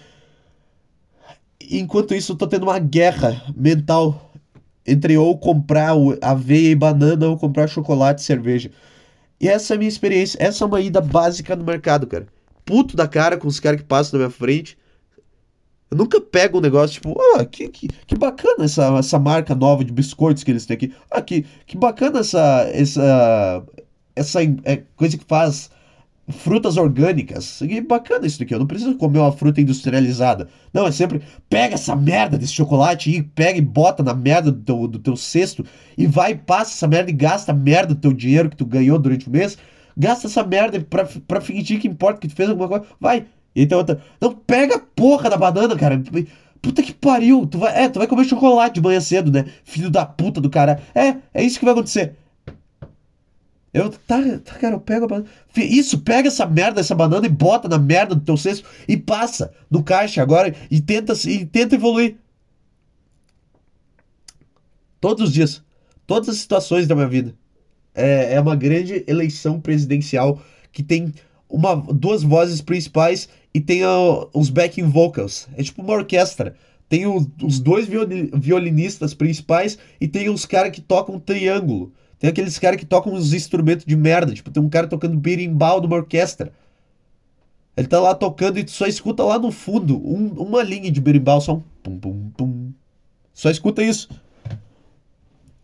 Enquanto 1.70 2.14
isso, 2.14 2.32
eu 2.32 2.36
tô 2.36 2.46
tendo 2.46 2.64
uma 2.64 2.78
guerra 2.78 3.42
mental 3.56 4.32
entre 4.86 5.16
ou 5.16 5.38
comprar 5.38 5.92
aveia 6.20 6.70
e 6.70 6.74
banana 6.74 7.28
ou 7.28 7.38
comprar 7.38 7.68
chocolate 7.68 8.22
e 8.22 8.24
cerveja. 8.24 8.70
E 9.40 9.48
essa 9.48 9.74
é 9.74 9.76
a 9.76 9.78
minha 9.78 9.88
experiência. 9.88 10.36
Essa 10.40 10.64
é 10.64 10.66
uma 10.66 10.80
ida 10.80 11.00
básica 11.00 11.54
no 11.54 11.64
mercado, 11.64 12.06
cara. 12.06 12.26
Puto 12.64 12.96
da 12.96 13.06
cara 13.06 13.36
com 13.36 13.46
os 13.46 13.60
caras 13.60 13.80
que 13.80 13.86
passam 13.86 14.18
na 14.18 14.26
minha 14.26 14.36
frente. 14.36 14.76
Eu 15.90 15.96
nunca 15.96 16.20
pego 16.20 16.58
um 16.58 16.60
negócio 16.60 16.94
tipo, 16.94 17.16
ah, 17.34 17.44
que, 17.44 17.68
que, 17.68 17.88
que 17.88 18.16
bacana 18.16 18.64
essa, 18.64 18.96
essa 18.98 19.18
marca 19.18 19.54
nova 19.54 19.84
de 19.84 19.92
biscoitos 19.92 20.44
que 20.44 20.50
eles 20.50 20.66
têm 20.66 20.74
aqui. 20.74 20.94
Ah, 21.10 21.22
que, 21.22 21.44
que 21.66 21.76
bacana 21.76 22.20
essa, 22.20 22.68
essa, 22.72 23.64
essa 24.14 24.42
é, 24.42 24.82
coisa 24.96 25.16
que 25.16 25.24
faz 25.24 25.70
frutas 26.30 26.76
orgânicas. 26.76 27.60
E 27.60 27.80
bacana 27.80 28.26
isso 28.26 28.38
daqui. 28.38 28.54
Eu 28.54 28.58
não 28.58 28.66
preciso 28.66 28.96
comer 28.96 29.18
uma 29.18 29.32
fruta 29.32 29.60
industrializada. 29.60 30.48
Não, 30.72 30.86
é 30.86 30.92
sempre 30.92 31.22
pega 31.48 31.74
essa 31.74 31.94
merda 31.94 32.38
desse 32.38 32.52
chocolate 32.52 33.10
e 33.10 33.22
pega 33.22 33.58
e 33.58 33.62
bota 33.62 34.02
na 34.02 34.14
merda 34.14 34.50
do 34.50 34.60
teu, 34.60 34.88
do 34.88 34.98
teu 34.98 35.16
cesto 35.16 35.64
e 35.96 36.06
vai, 36.06 36.34
passa 36.34 36.72
essa 36.72 36.88
merda 36.88 37.10
e 37.10 37.14
gasta 37.14 37.52
a 37.52 37.54
merda 37.54 37.94
do 37.94 38.00
teu 38.00 38.12
dinheiro 38.12 38.48
que 38.50 38.56
tu 38.56 38.64
ganhou 38.64 38.98
durante 38.98 39.28
o 39.28 39.30
mês. 39.30 39.58
Gasta 39.96 40.26
essa 40.26 40.44
merda 40.44 40.80
pra, 40.80 41.06
pra 41.26 41.40
fingir 41.40 41.80
que 41.80 41.88
importa 41.88 42.20
que 42.20 42.28
tu 42.28 42.34
fez 42.34 42.48
alguma 42.48 42.68
coisa. 42.68 42.84
Vai. 43.00 43.26
E 43.54 43.68
outra. 43.74 44.00
Não, 44.20 44.32
pega 44.32 44.76
a 44.76 44.80
porra 44.80 45.28
da 45.28 45.36
banana, 45.36 45.76
cara. 45.76 46.00
Puta 46.62 46.82
que 46.82 46.92
pariu. 46.92 47.46
Tu 47.46 47.58
vai, 47.58 47.84
é, 47.84 47.88
tu 47.88 47.98
vai 47.98 48.06
comer 48.06 48.24
chocolate 48.24 48.74
de 48.74 48.80
manhã 48.80 49.00
cedo, 49.00 49.30
né? 49.30 49.46
Filho 49.64 49.90
da 49.90 50.04
puta 50.06 50.40
do 50.40 50.50
cara. 50.50 50.80
É, 50.94 51.16
é 51.34 51.42
isso 51.42 51.58
que 51.58 51.64
vai 51.64 51.72
acontecer. 51.72 52.16
Eu, 53.72 53.90
tá, 53.90 54.20
tá, 54.44 54.54
cara, 54.58 54.74
eu 54.74 54.80
pego 54.80 55.04
a 55.04 55.08
banana. 55.08 55.30
Isso, 55.56 56.00
pega 56.00 56.28
essa 56.28 56.44
merda, 56.44 56.80
essa 56.80 56.94
banana 56.94 57.26
e 57.26 57.30
bota 57.30 57.68
na 57.68 57.78
merda 57.78 58.14
do 58.14 58.20
teu 58.20 58.36
cesto 58.36 58.68
e 58.88 58.96
passa 58.96 59.52
no 59.70 59.82
caixa 59.82 60.20
agora 60.20 60.54
e 60.70 60.80
tenta, 60.80 61.12
e 61.28 61.46
tenta 61.46 61.76
evoluir. 61.76 62.16
Todos 65.00 65.28
os 65.28 65.32
dias. 65.32 65.62
Todas 66.06 66.28
as 66.28 66.38
situações 66.38 66.88
da 66.88 66.96
minha 66.96 67.08
vida. 67.08 67.34
É, 67.94 68.34
é 68.34 68.40
uma 68.40 68.56
grande 68.56 69.04
eleição 69.06 69.60
presidencial 69.60 70.42
que 70.72 70.82
tem 70.82 71.12
uma, 71.48 71.76
duas 71.76 72.22
vozes 72.22 72.60
principais 72.60 73.28
e 73.54 73.60
tem 73.60 73.82
os 74.32 74.50
backing 74.50 74.88
vocals. 74.90 75.48
É 75.56 75.62
tipo 75.62 75.82
uma 75.82 75.94
orquestra. 75.94 76.56
Tem 76.88 77.06
o, 77.06 77.24
os 77.40 77.60
dois 77.60 77.88
violinistas 78.34 79.14
principais 79.14 79.78
e 80.00 80.08
tem 80.08 80.28
os 80.28 80.44
caras 80.44 80.72
que 80.72 80.80
tocam 80.80 81.20
triângulo. 81.20 81.92
Tem 82.20 82.28
aqueles 82.28 82.58
caras 82.58 82.78
que 82.78 82.84
tocam 82.84 83.14
uns 83.14 83.32
instrumentos 83.32 83.86
de 83.86 83.96
merda. 83.96 84.34
Tipo, 84.34 84.50
tem 84.50 84.62
um 84.62 84.68
cara 84.68 84.86
tocando 84.86 85.16
berimbau 85.16 85.80
numa 85.80 85.96
orquestra. 85.96 86.52
Ele 87.74 87.88
tá 87.88 87.98
lá 87.98 88.14
tocando 88.14 88.58
e 88.58 88.64
tu 88.64 88.70
só 88.72 88.86
escuta 88.86 89.24
lá 89.24 89.38
no 89.38 89.50
fundo 89.50 89.96
um, 89.96 90.34
uma 90.34 90.62
linha 90.62 90.90
de 90.90 91.00
berimbau, 91.00 91.40
só 91.40 91.54
um 91.54 91.62
pum 91.82 91.98
pum 91.98 92.30
pum. 92.36 92.72
Só 93.32 93.48
escuta 93.50 93.82
isso. 93.82 94.10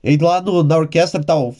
E 0.03 0.17
lá 0.17 0.41
no, 0.41 0.63
na 0.63 0.79
orquestra 0.79 1.23
tá 1.23 1.37
o. 1.39 1.55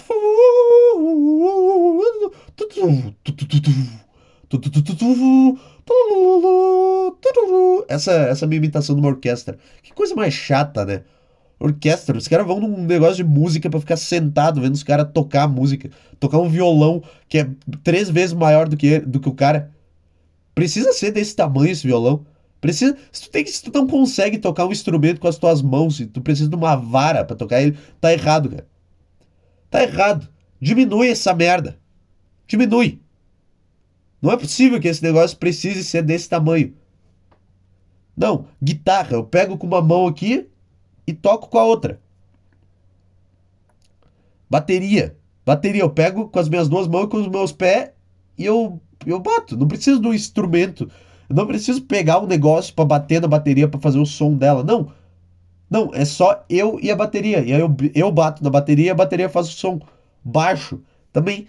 Essa, 7.87 8.13
essa 8.13 8.47
minha 8.47 8.57
imitação 8.57 8.95
de 8.95 9.03
uma 9.03 9.11
orquestra. 9.11 9.59
Que 9.83 9.93
coisa 9.93 10.15
mais 10.15 10.33
chata, 10.33 10.87
né? 10.87 11.03
Orquestra. 11.59 12.17
Os 12.17 12.29
caras 12.29 12.47
vão 12.47 12.61
num 12.61 12.85
negócio 12.85 13.17
de 13.17 13.25
música 13.25 13.69
para 13.69 13.81
ficar 13.81 13.97
sentado 13.97 14.61
vendo 14.61 14.75
os 14.75 14.83
caras 14.83 15.09
tocar 15.13 15.49
música. 15.49 15.91
Tocar 16.21 16.39
um 16.39 16.49
violão 16.49 17.03
que 17.29 17.39
é 17.39 17.51
três 17.83 18.09
vezes 18.11 18.33
maior 18.33 18.69
do 18.69 18.77
que, 18.77 19.01
do 19.01 19.21
que 19.21 19.29
o 19.29 19.35
cara. 19.35 19.71
Precisa 20.55 20.93
ser 20.93 21.11
desse 21.11 21.35
tamanho 21.35 21.71
esse 21.71 21.87
violão. 21.87 22.25
Precisa, 22.61 22.97
se 23.13 23.23
tu, 23.23 23.31
tem, 23.31 23.47
se 23.47 23.63
tu 23.63 23.71
não 23.73 23.87
consegue 23.87 24.39
tocar 24.39 24.67
um 24.67 24.73
instrumento 24.73 25.21
com 25.21 25.29
as 25.29 25.37
tuas 25.37 25.61
mãos, 25.61 25.97
se 25.97 26.07
tu 26.07 26.21
precisa 26.21 26.49
de 26.49 26.57
uma 26.57 26.75
vara 26.75 27.25
para 27.25 27.37
tocar 27.37 27.61
ele, 27.63 27.77
tá 28.01 28.13
errado, 28.13 28.49
cara. 28.49 28.67
Tá 29.71 29.83
errado. 29.83 30.29
Diminui 30.61 31.09
essa 31.09 31.35
merda. 31.35 31.79
Diminui. 32.49 33.01
Não 34.23 34.33
é 34.33 34.37
possível 34.37 34.81
que 34.81 34.89
esse 34.89 35.03
negócio 35.03 35.37
precise 35.37 35.85
ser 35.85 36.03
desse 36.03 36.29
tamanho. 36.29 36.75
Não, 38.17 38.47
guitarra, 38.63 39.13
eu 39.13 39.25
pego 39.25 39.59
com 39.59 39.67
uma 39.67 39.83
mão 39.83 40.07
aqui 40.07 40.49
e 41.07 41.13
toco 41.13 41.49
com 41.49 41.59
a 41.59 41.65
outra. 41.65 42.01
Bateria. 44.49 45.17
Bateria, 45.45 45.83
eu 45.83 45.91
pego 45.91 46.29
com 46.29 46.39
as 46.39 46.49
minhas 46.49 46.69
duas 46.69 46.89
mãos, 46.89 47.07
com 47.07 47.19
os 47.19 47.29
meus 47.29 47.53
pés 47.53 47.91
e 48.39 48.45
eu, 48.45 48.81
eu 49.07 49.21
bato. 49.21 49.57
Não 49.57 49.69
preciso 49.69 50.01
do 50.01 50.13
instrumento. 50.13 50.91
Eu 51.29 51.37
não 51.37 51.47
preciso 51.47 51.83
pegar 51.83 52.21
um 52.21 52.27
negócio 52.27 52.75
para 52.75 52.85
bater 52.85 53.21
na 53.21 53.29
bateria 53.29 53.69
para 53.69 53.81
fazer 53.81 53.99
o 53.99 54.07
som 54.07 54.35
dela. 54.35 54.63
Não. 54.63 54.93
Não, 55.69 55.91
é 55.93 56.05
só 56.05 56.45
eu 56.49 56.79
e 56.81 56.91
a 56.91 56.97
bateria. 56.97 57.41
E 57.41 57.53
aí 57.53 57.61
eu, 57.61 57.75
eu 57.95 58.13
bato 58.13 58.43
na 58.43 58.51
bateria 58.51 58.87
e 58.87 58.91
a 58.91 58.95
bateria 58.95 59.29
faz 59.29 59.49
o 59.49 59.53
som 59.53 59.81
baixo. 60.25 60.81
Também 61.13 61.49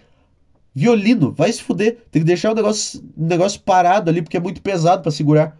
violino, 0.74 1.32
vai 1.32 1.52
se 1.52 1.62
fuder. 1.62 1.98
Tem 2.10 2.22
que 2.22 2.26
deixar 2.26 2.52
o 2.52 2.54
negócio, 2.54 3.02
o 3.16 3.24
negócio 3.24 3.60
parado 3.60 4.10
ali 4.10 4.22
porque 4.22 4.36
é 4.36 4.40
muito 4.40 4.62
pesado 4.62 5.02
para 5.02 5.10
segurar. 5.10 5.57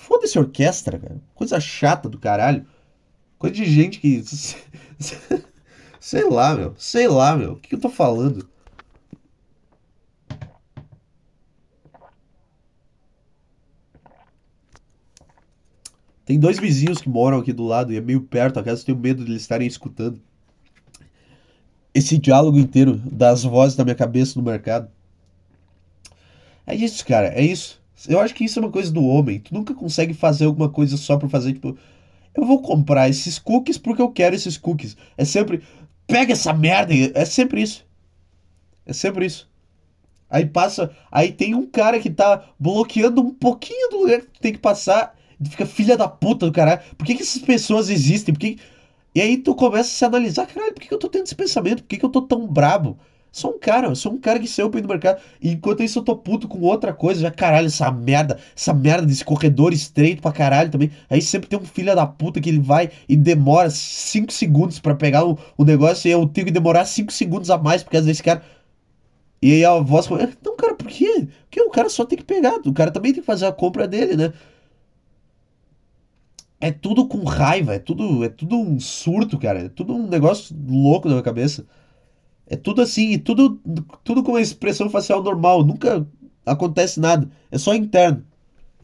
Foda-se 0.00 0.38
orquestra, 0.38 0.98
cara. 0.98 1.20
Coisa 1.34 1.60
chata 1.60 2.08
do 2.08 2.18
caralho. 2.18 2.66
Coisa 3.38 3.54
de 3.54 3.64
gente 3.64 4.00
que. 4.00 4.22
sei 6.00 6.24
lá, 6.28 6.54
meu. 6.54 6.74
Sei 6.76 7.06
lá, 7.06 7.36
meu. 7.36 7.52
O 7.52 7.56
que 7.56 7.74
eu 7.74 7.80
tô 7.80 7.88
falando? 7.88 8.48
Tem 16.24 16.38
dois 16.38 16.58
vizinhos 16.58 17.00
que 17.00 17.08
moram 17.08 17.38
aqui 17.38 17.52
do 17.52 17.64
lado 17.64 17.92
e 17.92 17.96
é 17.96 18.00
meio 18.00 18.22
perto, 18.22 18.58
a 18.58 18.62
casa 18.62 18.82
eu 18.82 18.86
tenho 18.86 18.98
medo 18.98 19.24
de 19.24 19.32
eles 19.32 19.42
estarem 19.42 19.66
escutando 19.66 20.20
esse 21.92 22.16
diálogo 22.18 22.56
inteiro 22.56 22.96
das 22.98 23.42
vozes 23.42 23.76
da 23.76 23.84
minha 23.84 23.96
cabeça 23.96 24.38
no 24.38 24.44
mercado. 24.44 24.88
É 26.64 26.74
isso, 26.74 27.04
cara, 27.04 27.28
é 27.28 27.42
isso. 27.42 27.79
Eu 28.08 28.20
acho 28.20 28.34
que 28.34 28.44
isso 28.44 28.58
é 28.58 28.62
uma 28.62 28.70
coisa 28.70 28.90
do 28.92 29.04
homem. 29.04 29.40
Tu 29.40 29.52
nunca 29.52 29.74
consegue 29.74 30.14
fazer 30.14 30.46
alguma 30.46 30.68
coisa 30.68 30.96
só 30.96 31.16
por 31.16 31.28
fazer, 31.28 31.54
tipo, 31.54 31.76
eu 32.34 32.44
vou 32.44 32.62
comprar 32.62 33.08
esses 33.08 33.38
cookies 33.38 33.78
porque 33.78 34.02
eu 34.02 34.10
quero 34.10 34.34
esses 34.34 34.56
cookies. 34.56 34.96
É 35.16 35.24
sempre, 35.24 35.62
pega 36.06 36.32
essa 36.32 36.52
merda, 36.52 36.94
é 37.14 37.24
sempre 37.24 37.62
isso. 37.62 37.86
É 38.86 38.92
sempre 38.92 39.26
isso. 39.26 39.48
Aí 40.28 40.46
passa, 40.46 40.94
aí 41.10 41.32
tem 41.32 41.54
um 41.54 41.66
cara 41.66 41.98
que 41.98 42.08
tá 42.08 42.44
bloqueando 42.58 43.20
um 43.20 43.34
pouquinho 43.34 43.90
do 43.90 43.98
lugar 43.98 44.20
que 44.20 44.26
tu 44.26 44.40
tem 44.40 44.52
que 44.52 44.58
passar. 44.58 45.18
Tu 45.42 45.50
fica 45.50 45.66
filha 45.66 45.96
da 45.96 46.06
puta 46.06 46.46
do 46.46 46.52
caralho. 46.52 46.80
Por 46.96 47.04
que, 47.04 47.14
que 47.14 47.22
essas 47.22 47.42
pessoas 47.42 47.88
existem? 47.90 48.32
Por 48.32 48.40
que... 48.40 48.58
E 49.14 49.20
aí 49.20 49.38
tu 49.38 49.54
começa 49.56 49.88
a 49.88 49.92
se 49.92 50.04
analisar, 50.04 50.46
caralho, 50.46 50.72
por 50.72 50.80
que, 50.80 50.88
que 50.88 50.94
eu 50.94 50.98
tô 50.98 51.08
tendo 51.08 51.24
esse 51.24 51.34
pensamento? 51.34 51.82
Por 51.82 51.88
que, 51.88 51.96
que 51.96 52.04
eu 52.04 52.10
tô 52.10 52.22
tão 52.22 52.46
brabo? 52.46 52.96
Sou 53.32 53.54
um 53.54 53.58
cara, 53.58 53.94
sou 53.94 54.12
um 54.12 54.18
cara 54.18 54.40
que 54.40 54.48
saiu 54.48 54.68
pra 54.70 54.80
ir 54.80 54.82
no 54.82 54.88
mercado. 54.88 55.20
E 55.40 55.50
enquanto 55.50 55.82
isso 55.82 56.00
eu 56.00 56.02
tô 56.02 56.16
puto 56.16 56.48
com 56.48 56.60
outra 56.60 56.92
coisa. 56.92 57.20
Já 57.20 57.30
caralho, 57.30 57.66
essa 57.66 57.90
merda, 57.90 58.38
essa 58.56 58.74
merda 58.74 59.06
desse 59.06 59.24
corredor 59.24 59.72
estreito 59.72 60.20
pra 60.20 60.32
caralho 60.32 60.70
também. 60.70 60.90
Aí 61.08 61.22
sempre 61.22 61.48
tem 61.48 61.58
um 61.58 61.64
filho 61.64 61.94
da 61.94 62.06
puta 62.06 62.40
que 62.40 62.48
ele 62.48 62.58
vai 62.58 62.90
e 63.08 63.16
demora 63.16 63.70
5 63.70 64.32
segundos 64.32 64.80
para 64.80 64.94
pegar 64.94 65.24
o, 65.24 65.38
o 65.56 65.64
negócio 65.64 66.08
e 66.08 66.10
eu 66.10 66.26
tenho 66.26 66.46
que 66.46 66.52
demorar 66.52 66.84
5 66.84 67.12
segundos 67.12 67.50
a 67.50 67.58
mais 67.58 67.82
por 67.82 67.90
causa 67.90 68.06
desse 68.06 68.22
cara. 68.22 68.42
E 69.42 69.52
aí 69.54 69.64
a 69.64 69.78
voz 69.80 70.06
fala, 70.06 70.28
não, 70.44 70.56
cara, 70.56 70.74
por 70.74 70.88
quê? 70.88 71.26
Porque 71.48 71.60
o 71.62 71.70
cara 71.70 71.88
só 71.88 72.04
tem 72.04 72.18
que 72.18 72.24
pegar, 72.24 72.56
o 72.64 72.72
cara 72.74 72.90
também 72.90 73.12
tem 73.12 73.22
que 73.22 73.26
fazer 73.26 73.46
a 73.46 73.52
compra 73.52 73.88
dele, 73.88 74.16
né? 74.16 74.32
É 76.60 76.70
tudo 76.70 77.06
com 77.08 77.24
raiva, 77.24 77.74
é 77.74 77.78
tudo, 77.78 78.22
é 78.24 78.28
tudo 78.28 78.56
um 78.58 78.78
surto, 78.78 79.38
cara. 79.38 79.60
É 79.64 79.68
tudo 79.68 79.94
um 79.94 80.06
negócio 80.06 80.54
louco 80.68 81.08
na 81.08 81.14
minha 81.14 81.24
cabeça. 81.24 81.66
É 82.50 82.56
tudo 82.56 82.82
assim, 82.82 83.12
e 83.12 83.18
tudo, 83.18 83.60
tudo 84.02 84.24
com 84.24 84.32
uma 84.32 84.40
expressão 84.40 84.90
facial 84.90 85.22
normal. 85.22 85.64
Nunca 85.64 86.04
acontece 86.44 86.98
nada. 86.98 87.30
É 87.48 87.56
só 87.56 87.72
interno. 87.72 88.24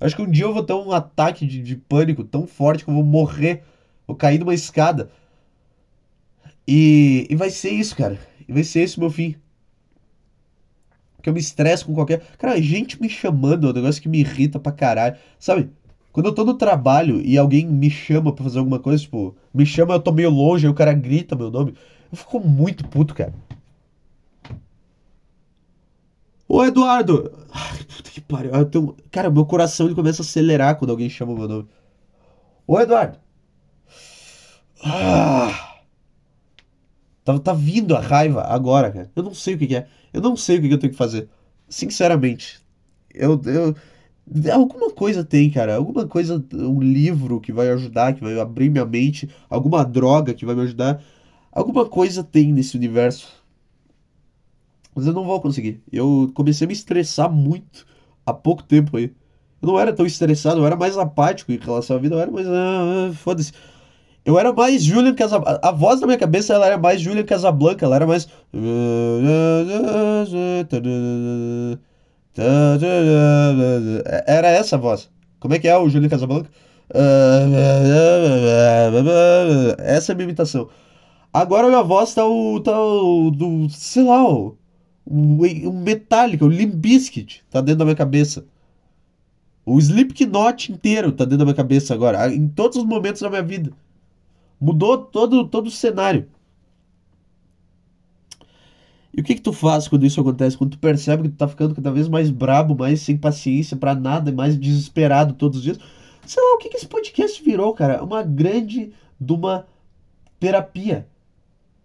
Acho 0.01 0.15
que 0.15 0.23
um 0.23 0.31
dia 0.31 0.45
eu 0.45 0.55
vou 0.55 0.63
ter 0.63 0.73
um 0.73 0.93
ataque 0.93 1.45
de, 1.45 1.61
de 1.61 1.75
pânico 1.75 2.23
tão 2.23 2.47
forte 2.47 2.85
que 2.85 2.91
eu 2.91 2.95
vou 2.95 3.03
morrer. 3.03 3.65
Vou 4.07 4.17
cair 4.17 4.39
numa 4.39 4.55
escada. 4.55 5.11
E, 6.67 7.27
e 7.29 7.35
vai 7.35 7.51
ser 7.51 7.71
isso, 7.71 7.97
cara. 7.97 8.21
E 8.49 8.53
vai 8.53 8.63
ser 8.63 8.83
esse 8.83 8.99
o 8.99 9.01
meu 9.01 9.11
fim. 9.11 9.35
Que 11.21 11.29
eu 11.29 11.35
me 11.35 11.41
estresso 11.41 11.87
com 11.87 11.95
qualquer. 11.95 12.21
Cara, 12.39 12.63
gente 12.63 13.03
me 13.03 13.09
chamando 13.09 13.67
é 13.67 13.71
um 13.71 13.75
negócio 13.75 14.01
que 14.01 14.09
me 14.09 14.21
irrita 14.21 14.61
pra 14.61 14.71
caralho. 14.71 15.17
Sabe? 15.41 15.71
Quando 16.13 16.27
eu 16.27 16.35
tô 16.35 16.45
no 16.45 16.55
trabalho 16.55 17.21
e 17.21 17.37
alguém 17.37 17.67
me 17.67 17.91
chama 17.91 18.33
pra 18.33 18.45
fazer 18.45 18.61
alguma 18.61 18.79
coisa, 18.79 19.03
tipo, 19.03 19.35
me 19.53 19.67
chama, 19.67 19.95
eu 19.95 20.01
tô 20.01 20.13
meio 20.13 20.31
longe, 20.31 20.67
aí 20.67 20.71
o 20.71 20.75
cara 20.75 20.93
grita 20.93 21.35
meu 21.35 21.51
nome. 21.51 21.75
Eu 22.13 22.17
fico 22.17 22.39
muito 22.39 22.87
puto, 22.87 23.13
cara. 23.13 23.35
Ô 26.49 26.65
Eduardo! 26.65 27.33
Ai, 27.51 27.79
puta 27.85 28.11
que 28.11 28.21
pariu. 28.21 28.65
Tenho... 28.67 28.97
Cara, 29.11 29.31
meu 29.31 29.45
coração 29.45 29.87
ele 29.87 29.95
começa 29.95 30.23
a 30.23 30.25
acelerar 30.25 30.77
quando 30.77 30.91
alguém 30.91 31.11
chama 31.11 31.33
o 31.33 31.39
meu 31.39 31.49
nome. 31.49 31.69
Ô 32.67 32.81
Eduardo! 32.81 33.19
Ah! 34.85 35.77
Tá, 37.25 37.39
tá 37.41 37.53
vindo 37.53 37.97
a 37.97 38.01
raiva 38.01 38.43
agora, 38.43 38.91
cara. 38.93 39.11
Eu 39.17 39.23
não 39.25 39.35
sei 39.35 39.55
o 39.55 39.59
que, 39.59 39.67
que 39.67 39.77
é. 39.77 39.89
Eu 40.13 40.21
não 40.21 40.37
sei 40.37 40.59
o 40.59 40.63
que, 40.63 40.69
que 40.69 40.75
eu 40.75 40.79
tenho 40.79 40.93
que 40.93 40.99
fazer. 40.99 41.29
Sinceramente. 41.69 42.61
Eu, 43.13 43.41
eu. 43.47 43.75
Alguma 44.53 44.93
coisa 44.93 45.25
tem, 45.25 45.51
cara. 45.51 45.75
Alguma 45.75 46.07
coisa. 46.07 46.45
Um 46.53 46.81
livro 46.81 47.41
que 47.41 47.53
vai 47.53 47.69
ajudar, 47.71 48.15
que 48.15 48.21
vai 48.21 48.39
abrir 48.39 48.71
minha 48.71 48.85
mente. 48.85 49.29
Alguma 49.51 49.85
droga 49.85 50.35
que 50.35 50.47
vai 50.47 50.55
me 50.55 50.63
ajudar. 50.63 51.03
Alguma 51.51 51.87
coisa 51.87 52.23
tem 52.23 52.53
nesse 52.53 52.77
universo 52.77 53.29
mas 54.97 55.07
eu 55.07 55.13
não 55.13 55.25
vou 55.25 55.41
conseguir. 55.41 55.83
Eu 55.93 56.33
comecei 56.35 56.65
a 56.65 56.69
me 56.69 56.73
estressar 56.73 57.31
muito 57.31 57.87
há 58.25 58.33
pouco 58.33 58.63
tempo 58.63 58.97
aí. 58.97 59.13
Eu 59.61 59.69
não 59.69 59.79
era 59.79 59.93
tão 59.93 60.07
estressado, 60.07 60.61
eu 60.61 60.67
era 60.67 60.77
mais 60.77 60.97
apático 60.97 61.53
em 61.53 61.59
relação 61.59 61.97
à 61.97 61.99
vida, 61.99 62.15
eu 62.15 62.21
era 62.21 62.31
mais. 62.31 62.47
Ah, 62.49 63.13
foda-se. 63.15 63.53
Eu 64.25 64.39
era 64.39 64.53
mais 64.53 64.83
Julian 64.83 65.15
Casablanca. 65.15 65.61
A 65.63 65.71
voz 65.71 66.01
da 66.01 66.07
minha 66.07 66.19
cabeça 66.19 66.55
ela 66.55 66.67
era 66.67 66.79
mais 66.79 67.01
Julian 67.01 67.25
Casablanca, 67.25 67.85
ela 67.85 67.97
era 67.97 68.07
mais. 68.07 68.27
Era 74.27 74.49
essa 74.49 74.77
a 74.77 74.79
voz. 74.79 75.11
Como 75.39 75.55
é 75.55 75.59
que 75.59 75.69
é 75.69 75.77
o 75.77 75.89
Julian 75.89 76.09
Casablanca? 76.09 76.51
Essa 79.79 80.13
é 80.13 80.15
a 80.15 80.17
minha 80.17 80.25
imitação. 80.25 80.69
Agora 81.33 81.69
minha 81.69 81.83
voz 81.83 82.15
tá 82.15 82.27
o. 82.27 82.61
tá 82.61 82.79
o. 82.81 83.31
do. 83.31 83.69
sei 83.71 84.05
lá, 84.05 84.25
o 84.29 84.57
o, 85.07 85.73
Metallica, 85.73 86.45
o 86.45 86.49
Limp 86.49 86.75
Bizkit 86.75 87.45
tá 87.49 87.61
dentro 87.61 87.79
da 87.79 87.85
minha 87.85 87.97
cabeça. 87.97 88.45
O 89.65 89.79
Slipknot 89.79 90.73
inteiro 90.73 91.13
tá 91.13 91.25
dentro 91.25 91.39
da 91.39 91.45
minha 91.45 91.55
cabeça 91.55 91.95
agora, 91.95 92.33
em 92.33 92.49
todos 92.49 92.77
os 92.77 92.85
momentos 92.85 93.23
da 93.23 93.31
minha 93.31 93.43
vida. 93.43 93.73
Mudou 94.61 94.99
todo, 94.99 95.47
todo 95.47 95.69
o 95.69 95.71
cenário. 95.71 96.29
E 99.17 99.21
o 99.21 99.25
que 99.25 99.35
que 99.35 99.41
tu 99.41 99.53
faz 99.53 99.89
quando 99.89 100.05
isso 100.05 100.21
acontece? 100.21 100.59
Quando 100.59 100.73
tu 100.73 100.79
percebe 100.79 101.25
que 101.25 101.29
tu 101.31 101.37
tá 101.37 101.49
ficando 101.49 101.75
cada 101.75 101.91
vez 101.91 102.09
mais 102.09 102.31
brabo, 102.31 102.77
mais 102.77 103.01
sem 103.01 103.17
paciência 103.17 103.77
para 103.77 103.95
nada, 103.95 104.31
mais 104.31 104.59
desesperado 104.59 105.35
todos 105.35 105.59
os 105.59 105.65
dias. 105.65 105.79
Sei 106.27 106.43
lá, 106.43 106.55
o 106.55 106.59
que 106.59 106.69
que 106.69 106.77
esse 106.77 106.87
podcast 106.87 107.43
virou, 107.43 107.73
cara? 107.73 108.03
Uma 108.05 108.23
grande 108.23 108.93
de 109.19 109.33
uma 109.33 109.67
terapia. 110.39 111.07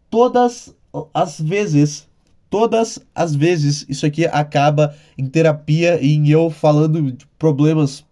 Todas 0.09 0.75
as 1.13 1.39
vezes 1.39 2.09
todas 2.51 2.99
as 3.15 3.33
vezes 3.33 3.85
isso 3.87 4.05
aqui 4.05 4.25
acaba 4.25 4.93
em 5.17 5.25
terapia 5.25 5.99
e 6.01 6.13
em 6.13 6.29
eu 6.29 6.49
falando 6.49 7.13
de 7.13 7.25
problemas 7.39 8.05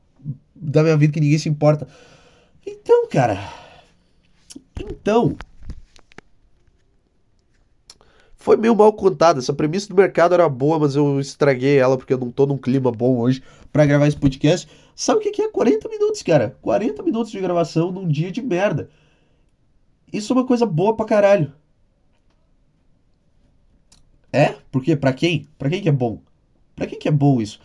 da 0.55 0.81
minha 0.81 0.95
vida 0.95 1.13
que 1.13 1.19
ninguém 1.19 1.37
se 1.37 1.49
importa. 1.49 1.85
Então, 2.65 3.07
cara. 3.09 3.37
Então. 4.79 5.35
Foi 8.37 8.55
meio 8.55 8.73
mal 8.73 8.93
contada. 8.93 9.39
Essa 9.39 9.53
premissa 9.53 9.89
do 9.89 9.95
mercado 9.95 10.33
era 10.33 10.47
boa, 10.47 10.79
mas 10.79 10.95
eu 10.95 11.19
estraguei 11.19 11.77
ela 11.77 11.97
porque 11.97 12.13
eu 12.13 12.17
não 12.17 12.31
tô 12.31 12.45
num 12.45 12.57
clima 12.57 12.89
bom 12.89 13.17
hoje 13.19 13.43
para 13.73 13.85
gravar 13.85 14.07
esse 14.07 14.17
podcast. 14.17 14.69
Sabe 14.95 15.19
o 15.19 15.31
que 15.31 15.41
é 15.41 15.49
40 15.49 15.89
minutos, 15.89 16.23
cara? 16.23 16.57
40 16.61 17.03
minutos 17.03 17.29
de 17.29 17.41
gravação 17.41 17.91
num 17.91 18.07
dia 18.07 18.31
de 18.31 18.41
merda. 18.41 18.89
Isso 20.11 20.31
é 20.31 20.35
uma 20.37 20.47
coisa 20.47 20.65
boa 20.65 20.95
pra 20.95 21.05
caralho. 21.05 21.53
É? 24.32 24.55
Porque 24.71 24.95
para 24.95 25.13
quem? 25.13 25.47
Para 25.57 25.69
quem 25.69 25.82
que 25.82 25.89
é 25.89 25.91
bom? 25.91 26.21
Para 26.75 26.88
quem 26.88 26.99
que 26.99 27.07
é 27.07 27.11
bom 27.11 27.41
isso? 27.41 27.59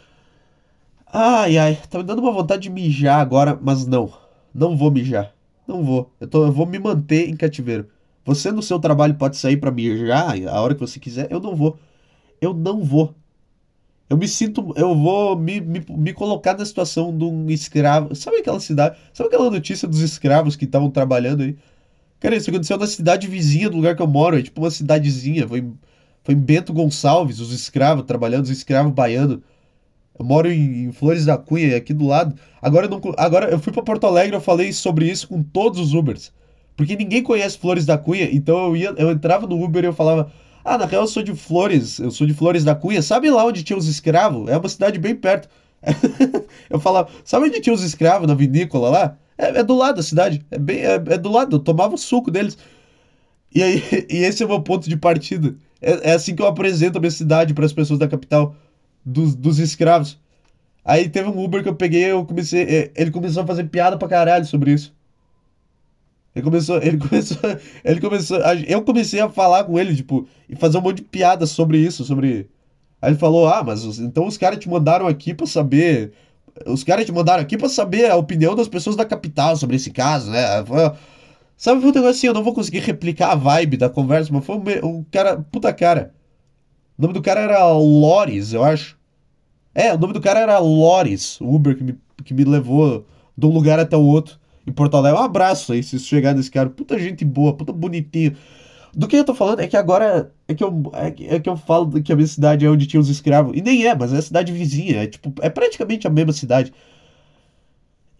Ai, 1.12 1.56
ai, 1.58 1.78
tá 1.88 1.98
me 1.98 2.04
dando 2.04 2.20
uma 2.20 2.32
vontade 2.32 2.62
de 2.62 2.70
mijar 2.70 3.20
agora, 3.20 3.58
mas 3.62 3.86
não. 3.86 4.12
Não 4.52 4.76
vou 4.76 4.90
mijar. 4.90 5.32
Não 5.66 5.82
vou. 5.84 6.12
Eu, 6.20 6.28
tô, 6.28 6.44
eu 6.46 6.52
vou 6.52 6.66
me 6.66 6.78
manter 6.78 7.28
em 7.28 7.36
cativeiro. 7.36 7.88
Você 8.24 8.50
no 8.50 8.62
seu 8.62 8.78
trabalho 8.78 9.14
pode 9.14 9.36
sair 9.36 9.56
para 9.56 9.70
mijar 9.70 10.34
a 10.48 10.60
hora 10.60 10.74
que 10.74 10.80
você 10.80 10.98
quiser. 10.98 11.30
Eu 11.30 11.40
não 11.40 11.54
vou. 11.54 11.78
Eu 12.40 12.54
não 12.54 12.82
vou. 12.82 13.14
Eu 14.08 14.16
me 14.16 14.28
sinto. 14.28 14.72
Eu 14.76 14.94
vou 14.94 15.36
me, 15.36 15.60
me, 15.60 15.84
me 15.88 16.12
colocar 16.12 16.56
na 16.56 16.64
situação 16.64 17.16
de 17.16 17.24
um 17.24 17.50
escravo. 17.50 18.14
Sabe 18.14 18.38
aquela 18.38 18.60
cidade? 18.60 18.98
Sabe 19.12 19.28
aquela 19.28 19.50
notícia 19.50 19.88
dos 19.88 20.00
escravos 20.00 20.56
que 20.56 20.64
estavam 20.64 20.90
trabalhando 20.90 21.42
aí? 21.42 21.56
Cara, 22.20 22.36
isso 22.36 22.50
aconteceu 22.50 22.78
na 22.78 22.86
cidade 22.86 23.26
vizinha 23.28 23.70
do 23.70 23.76
lugar 23.76 23.96
que 23.96 24.02
eu 24.02 24.06
moro. 24.06 24.38
É 24.38 24.42
tipo 24.42 24.60
uma 24.62 24.70
cidadezinha. 24.70 25.46
Foi, 25.48 25.64
foi 26.24 26.34
em 26.34 26.38
Bento 26.38 26.72
Gonçalves, 26.72 27.38
os 27.38 27.52
escravos 27.52 28.04
trabalhando, 28.04 28.44
os 28.44 28.50
escravos 28.50 28.92
baianos. 28.92 29.38
Eu 30.18 30.24
moro 30.24 30.50
em, 30.50 30.84
em 30.84 30.92
Flores 30.92 31.26
da 31.26 31.36
Cunha, 31.36 31.76
aqui 31.76 31.92
do 31.92 32.06
lado. 32.06 32.34
Agora 32.62 32.86
eu, 32.86 32.90
não, 32.90 33.00
agora 33.16 33.50
eu 33.50 33.58
fui 33.58 33.72
para 33.72 33.82
Porto 33.82 34.06
Alegre, 34.06 34.34
eu 34.34 34.40
falei 34.40 34.72
sobre 34.72 35.10
isso 35.10 35.28
com 35.28 35.42
todos 35.42 35.78
os 35.78 35.92
Ubers. 35.92 36.32
Porque 36.76 36.96
ninguém 36.96 37.22
conhece 37.22 37.58
Flores 37.58 37.84
da 37.84 37.98
Cunha, 37.98 38.28
então 38.32 38.66
eu, 38.66 38.76
ia, 38.76 38.94
eu 38.96 39.10
entrava 39.10 39.46
no 39.46 39.62
Uber 39.62 39.84
e 39.84 39.86
eu 39.86 39.92
falava: 39.92 40.32
Ah, 40.64 40.78
na 40.78 40.86
real 40.86 41.02
eu 41.02 41.08
sou 41.08 41.22
de 41.22 41.34
Flores, 41.34 41.98
eu 41.98 42.10
sou 42.10 42.26
de 42.26 42.32
Flores 42.32 42.64
da 42.64 42.74
Cunha. 42.74 43.02
Sabe 43.02 43.30
lá 43.30 43.44
onde 43.44 43.62
tinha 43.62 43.76
os 43.76 43.86
escravos? 43.86 44.48
É 44.48 44.56
uma 44.56 44.68
cidade 44.68 44.98
bem 44.98 45.14
perto. 45.14 45.48
eu 46.70 46.80
falava: 46.80 47.08
Sabe 47.24 47.46
onde 47.46 47.60
tinha 47.60 47.74
os 47.74 47.82
escravos 47.82 48.26
na 48.26 48.34
vinícola 48.34 48.88
lá? 48.88 49.16
É, 49.36 49.60
é 49.60 49.62
do 49.62 49.76
lado 49.76 49.96
da 49.96 50.02
cidade, 50.02 50.44
é, 50.50 50.58
bem, 50.58 50.78
é, 50.78 50.94
é, 50.94 51.18
do 51.18 51.30
lado, 51.30 51.56
eu 51.56 51.60
tomava 51.60 51.94
o 51.94 51.98
suco 51.98 52.30
deles. 52.30 52.56
E, 53.54 53.62
aí, 53.62 53.82
e 54.10 54.16
esse 54.18 54.42
é 54.42 54.46
o 54.46 54.48
meu 54.48 54.62
ponto 54.62 54.88
de 54.88 54.96
partida. 54.96 55.54
É, 55.85 56.11
é 56.11 56.12
assim 56.14 56.35
que 56.35 56.43
eu 56.43 56.47
apresento 56.47 56.99
a 56.99 57.01
minha 57.01 57.11
cidade 57.11 57.53
para 57.55 57.66
as 57.66 57.72
pessoas 57.72 57.99
da 57.99 58.09
capital, 58.09 58.57
dos, 59.05 59.35
dos 59.35 59.59
escravos. 59.59 60.18
Aí 60.85 61.09
teve 61.09 61.28
um 61.28 61.43
Uber 61.43 61.62
que 61.62 61.68
eu 61.68 61.74
peguei, 61.74 62.05
eu 62.11 62.24
comecei, 62.24 62.62
é, 62.62 62.91
ele 62.97 63.11
começou 63.11 63.43
a 63.43 63.47
fazer 63.47 63.64
piada 63.64 63.97
pra 63.97 64.09
caralho 64.09 64.45
sobre 64.45 64.72
isso. 64.72 64.95
Ele 66.35 66.45
começou, 66.45 66.82
ele 66.82 66.99
começou, 66.99 67.39
ele 67.85 68.01
começou, 68.01 68.39
eu 68.66 68.82
comecei 68.82 69.20
a 69.20 69.28
falar 69.28 69.64
com 69.64 69.78
ele, 69.78 69.95
tipo, 69.95 70.26
e 70.49 70.57
fazer 70.57 70.78
um 70.78 70.82
monte 70.82 70.97
de 70.97 71.05
piada 71.05 71.47
sobre 71.47 71.78
isso, 71.78 72.05
sobre... 72.05 72.49
Aí 73.01 73.11
ele 73.11 73.18
falou, 73.18 73.47
ah, 73.47 73.62
mas 73.62 73.85
então 73.99 74.26
os 74.26 74.39
caras 74.39 74.59
te 74.59 74.68
mandaram 74.68 75.07
aqui 75.07 75.35
pra 75.35 75.47
saber, 75.47 76.12
os 76.66 76.82
caras 76.82 77.05
te 77.05 77.12
mandaram 77.12 77.43
aqui 77.43 77.57
pra 77.57 77.68
saber 77.68 78.11
a 78.11 78.16
opinião 78.16 78.55
das 78.55 78.68
pessoas 78.68 78.97
da 78.97 79.05
capital 79.05 79.57
sobre 79.57 79.76
esse 79.76 79.91
caso, 79.91 80.30
né? 80.30 80.64
Foi, 80.64 80.91
sabe, 81.64 81.80
foi 81.80 81.90
um 81.90 81.94
negócio 81.94 82.10
assim, 82.10 82.26
eu 82.26 82.34
não 82.34 82.42
vou 82.42 82.52
conseguir 82.52 82.80
replicar 82.80 83.30
a 83.32 83.34
vibe 83.34 83.78
da 83.78 83.88
conversa, 83.88 84.30
mas 84.30 84.44
foi 84.44 84.56
um, 84.56 84.86
um 84.86 85.04
cara, 85.10 85.38
puta 85.50 85.72
cara. 85.72 86.14
O 86.98 87.00
nome 87.02 87.14
do 87.14 87.22
cara 87.22 87.40
era 87.40 87.66
Lores, 87.72 88.52
eu 88.52 88.62
acho. 88.62 88.98
É, 89.74 89.94
o 89.94 89.98
nome 89.98 90.12
do 90.12 90.20
cara 90.20 90.40
era 90.40 90.58
Lores, 90.58 91.40
o 91.40 91.54
Uber 91.54 91.74
que 91.74 91.82
me, 91.82 91.98
que 92.22 92.34
me 92.34 92.44
levou 92.44 93.06
de 93.36 93.46
um 93.46 93.48
lugar 93.48 93.80
até 93.80 93.96
o 93.96 94.02
outro 94.02 94.38
em 94.66 94.72
Porto 94.72 94.98
Alegre. 94.98 95.18
Um 95.18 95.24
abraço 95.24 95.72
aí, 95.72 95.82
se 95.82 95.98
chegar 95.98 96.34
nesse 96.34 96.50
cara. 96.50 96.68
Puta 96.68 96.98
gente 96.98 97.24
boa, 97.24 97.56
puta 97.56 97.72
bonitinho. 97.72 98.36
Do 98.92 99.08
que 99.08 99.16
eu 99.16 99.24
tô 99.24 99.34
falando 99.34 99.60
é 99.60 99.66
que 99.66 99.76
agora 99.76 100.30
é 100.46 100.54
que 100.54 100.62
eu, 100.62 100.92
é 100.92 101.10
que, 101.10 101.26
é 101.26 101.40
que 101.40 101.48
eu 101.48 101.56
falo 101.56 101.90
que 102.02 102.12
a 102.12 102.16
minha 102.16 102.28
cidade 102.28 102.66
é 102.66 102.70
onde 102.70 102.86
tinha 102.86 103.00
os 103.00 103.08
escravos. 103.08 103.56
E 103.56 103.62
nem 103.62 103.86
é, 103.86 103.94
mas 103.94 104.12
é 104.12 104.18
a 104.18 104.22
cidade 104.22 104.52
vizinha. 104.52 105.02
É, 105.02 105.06
tipo, 105.06 105.32
é 105.40 105.48
praticamente 105.48 106.06
a 106.06 106.10
mesma 106.10 106.32
cidade. 106.34 106.74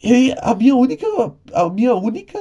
E 0.03 0.13
aí, 0.13 0.35
a 0.41 0.55
minha 0.55 0.75
única. 0.75 1.07
A 1.53 1.69
minha 1.69 1.95
única. 1.95 2.39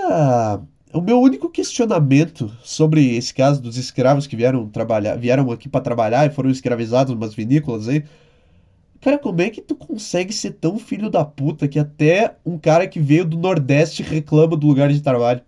O 0.93 1.01
meu 1.01 1.19
único 1.19 1.49
questionamento 1.49 2.51
sobre 2.63 3.15
esse 3.15 3.33
caso 3.33 3.59
dos 3.59 3.77
escravos 3.77 4.27
que 4.27 4.35
vieram 4.35 4.69
trabalhar, 4.69 5.15
vieram 5.15 5.49
aqui 5.51 5.67
para 5.67 5.81
trabalhar 5.81 6.27
e 6.27 6.29
foram 6.29 6.51
escravizados 6.51 7.15
umas 7.15 7.33
vinícolas 7.33 7.87
aí. 7.87 8.03
Cara, 9.01 9.17
como 9.17 9.41
é 9.41 9.49
que 9.49 9.59
tu 9.59 9.73
consegue 9.73 10.31
ser 10.31 10.51
tão 10.51 10.77
filho 10.77 11.09
da 11.09 11.25
puta 11.25 11.67
que 11.67 11.79
até 11.79 12.35
um 12.45 12.59
cara 12.59 12.87
que 12.87 12.99
veio 12.99 13.25
do 13.25 13.35
Nordeste 13.35 14.03
reclama 14.03 14.55
do 14.55 14.67
lugar 14.67 14.93
de 14.93 15.01
trabalho? 15.01 15.41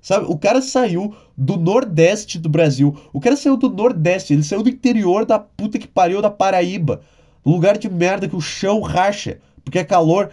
Sabe? 0.00 0.24
O 0.26 0.38
cara 0.38 0.62
saiu 0.62 1.14
do 1.36 1.58
Nordeste 1.58 2.38
do 2.38 2.48
Brasil. 2.48 2.96
O 3.12 3.20
cara 3.20 3.36
saiu 3.36 3.58
do 3.58 3.68
Nordeste. 3.68 4.32
Ele 4.32 4.42
saiu 4.42 4.62
do 4.62 4.70
interior 4.70 5.26
da 5.26 5.38
puta 5.38 5.78
que 5.78 5.86
pariu 5.86 6.22
da 6.22 6.30
Paraíba. 6.30 7.02
Lugar 7.44 7.76
de 7.76 7.90
merda 7.90 8.26
que 8.26 8.36
o 8.36 8.40
chão 8.40 8.80
racha. 8.80 9.38
Porque 9.62 9.78
é 9.78 9.84
calor. 9.84 10.30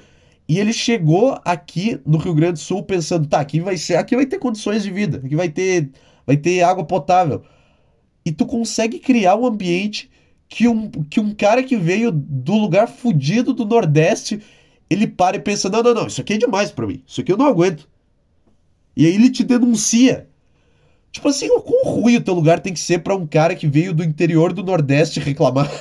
E 0.47 0.59
ele 0.59 0.73
chegou 0.73 1.39
aqui 1.45 1.99
no 2.05 2.17
Rio 2.17 2.33
Grande 2.33 2.53
do 2.53 2.59
Sul 2.59 2.83
pensando, 2.83 3.27
tá, 3.27 3.39
aqui 3.39 3.59
vai 3.61 3.77
ser, 3.77 3.95
aqui 3.95 4.15
vai 4.15 4.25
ter 4.25 4.39
condições 4.39 4.83
de 4.83 4.91
vida, 4.91 5.21
aqui 5.23 5.35
vai 5.35 5.49
ter, 5.49 5.89
vai 6.25 6.35
ter 6.35 6.61
água 6.61 6.83
potável. 6.83 7.43
E 8.25 8.31
tu 8.31 8.45
consegue 8.45 8.99
criar 8.99 9.35
um 9.35 9.45
ambiente 9.45 10.09
que 10.47 10.67
um, 10.67 10.89
que 10.89 11.19
um 11.19 11.33
cara 11.33 11.63
que 11.63 11.75
veio 11.75 12.11
do 12.11 12.53
lugar 12.53 12.87
fudido 12.87 13.53
do 13.53 13.65
Nordeste, 13.65 14.41
ele 14.89 15.07
para 15.07 15.37
e 15.37 15.39
pensa: 15.39 15.69
não, 15.69 15.81
não, 15.81 15.93
não, 15.93 16.07
isso 16.07 16.21
aqui 16.21 16.33
é 16.33 16.37
demais 16.37 16.71
para 16.71 16.87
mim, 16.87 17.01
isso 17.07 17.21
aqui 17.21 17.31
eu 17.31 17.37
não 17.37 17.47
aguento. 17.47 17.89
E 18.95 19.05
aí 19.05 19.15
ele 19.15 19.29
te 19.29 19.43
denuncia. 19.43 20.29
Tipo 21.11 21.29
assim, 21.29 21.49
o 21.49 21.61
quão 21.61 21.83
ruim 21.85 22.17
o 22.17 22.23
teu 22.23 22.33
lugar 22.33 22.59
tem 22.59 22.73
que 22.73 22.79
ser 22.79 22.99
para 22.99 23.15
um 23.15 23.25
cara 23.25 23.55
que 23.55 23.67
veio 23.67 23.93
do 23.93 24.03
interior 24.03 24.51
do 24.51 24.63
Nordeste 24.63 25.19
reclamar? 25.19 25.71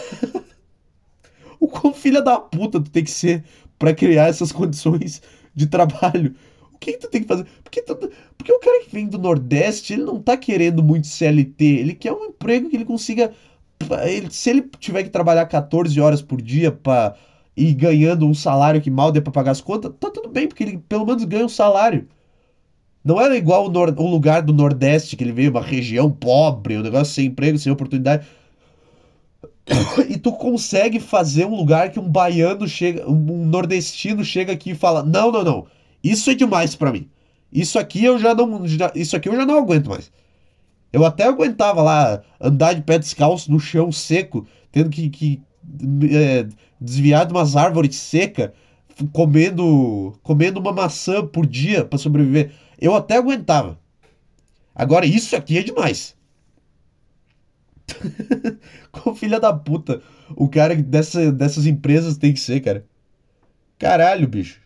o 1.58 1.66
quão 1.66 1.94
filha 1.94 2.20
da 2.20 2.38
puta 2.38 2.80
tu 2.80 2.90
tem 2.90 3.04
que 3.04 3.10
ser 3.10 3.44
para 3.82 3.92
criar 3.92 4.28
essas 4.28 4.52
condições 4.54 5.20
de 5.52 5.66
trabalho? 5.66 6.36
O 6.72 6.78
que, 6.78 6.92
que 6.92 6.98
tu 6.98 7.08
tem 7.08 7.22
que 7.22 7.26
fazer? 7.26 7.46
Porque, 7.64 7.82
tu, 7.82 7.96
porque 8.38 8.52
o 8.52 8.60
cara 8.60 8.84
que 8.84 8.92
vem 8.92 9.08
do 9.08 9.18
Nordeste, 9.18 9.92
ele 9.92 10.04
não 10.04 10.22
tá 10.22 10.36
querendo 10.36 10.84
muito 10.84 11.08
CLT, 11.08 11.64
ele 11.64 11.94
quer 11.94 12.12
um 12.12 12.26
emprego 12.26 12.70
que 12.70 12.76
ele 12.76 12.84
consiga 12.84 13.32
ele, 14.06 14.30
se 14.30 14.50
ele 14.50 14.70
tiver 14.78 15.02
que 15.02 15.10
trabalhar 15.10 15.44
14 15.46 16.00
horas 16.00 16.22
por 16.22 16.40
dia 16.40 16.70
para 16.70 17.16
ir 17.56 17.74
ganhando 17.74 18.24
um 18.24 18.32
salário 18.32 18.80
que 18.80 18.88
mal 18.90 19.10
dê 19.10 19.20
para 19.20 19.32
pagar 19.32 19.50
as 19.50 19.60
contas, 19.60 19.92
tá 19.98 20.10
tudo 20.10 20.28
bem, 20.28 20.46
porque 20.46 20.62
ele 20.62 20.78
pelo 20.88 21.04
menos 21.04 21.24
ganha 21.24 21.44
um 21.44 21.48
salário. 21.48 22.06
Não 23.04 23.20
era 23.20 23.36
igual 23.36 23.66
o, 23.66 23.68
o 23.68 24.10
lugar 24.10 24.42
do 24.42 24.52
Nordeste, 24.52 25.16
que 25.16 25.24
ele 25.24 25.32
veio, 25.32 25.50
uma 25.50 25.60
região 25.60 26.08
pobre, 26.08 26.78
um 26.78 26.82
negócio 26.82 27.12
sem 27.12 27.26
emprego, 27.26 27.58
sem 27.58 27.72
oportunidade. 27.72 28.24
E 30.08 30.18
tu 30.18 30.32
consegue 30.32 31.00
fazer 31.00 31.46
um 31.46 31.54
lugar 31.54 31.90
que 31.90 32.00
um 32.00 32.08
baiano 32.08 32.66
chega, 32.66 33.08
um 33.08 33.46
nordestino 33.46 34.24
chega 34.24 34.52
aqui 34.52 34.70
e 34.70 34.74
fala: 34.74 35.02
"Não, 35.02 35.30
não, 35.30 35.44
não. 35.44 35.66
Isso 36.02 36.30
é 36.30 36.34
demais 36.34 36.74
para 36.74 36.92
mim. 36.92 37.08
Isso 37.52 37.78
aqui 37.78 38.04
eu 38.04 38.18
já 38.18 38.34
não, 38.34 38.66
já, 38.66 38.90
isso 38.94 39.16
aqui 39.16 39.28
eu 39.28 39.36
já 39.36 39.46
não 39.46 39.58
aguento 39.58 39.88
mais." 39.88 40.10
Eu 40.92 41.06
até 41.06 41.24
aguentava 41.24 41.80
lá 41.82 42.22
andar 42.38 42.74
de 42.74 42.82
pé 42.82 42.98
descalço 42.98 43.50
no 43.50 43.58
chão 43.58 43.90
seco, 43.90 44.46
tendo 44.70 44.90
que, 44.90 45.08
que 45.08 45.42
é, 46.10 46.46
desviar 46.78 47.24
de 47.24 47.32
umas 47.32 47.56
árvores 47.56 47.96
secas, 47.96 48.50
comendo, 49.12 50.12
comendo 50.22 50.60
uma 50.60 50.72
maçã 50.72 51.26
por 51.26 51.46
dia 51.46 51.84
para 51.84 51.98
sobreviver. 51.98 52.52
Eu 52.78 52.94
até 52.94 53.16
aguentava. 53.16 53.78
Agora, 54.74 55.06
isso 55.06 55.34
aqui 55.34 55.56
é 55.56 55.62
demais. 55.62 56.14
Filha 59.16 59.38
da 59.38 59.52
puta, 59.52 60.02
o 60.36 60.48
cara 60.48 60.74
dessa, 60.74 61.32
dessas 61.32 61.66
empresas 61.66 62.16
tem 62.16 62.32
que 62.32 62.40
ser, 62.40 62.60
cara. 62.60 62.84
Caralho, 63.78 64.28
bicho. 64.28 64.60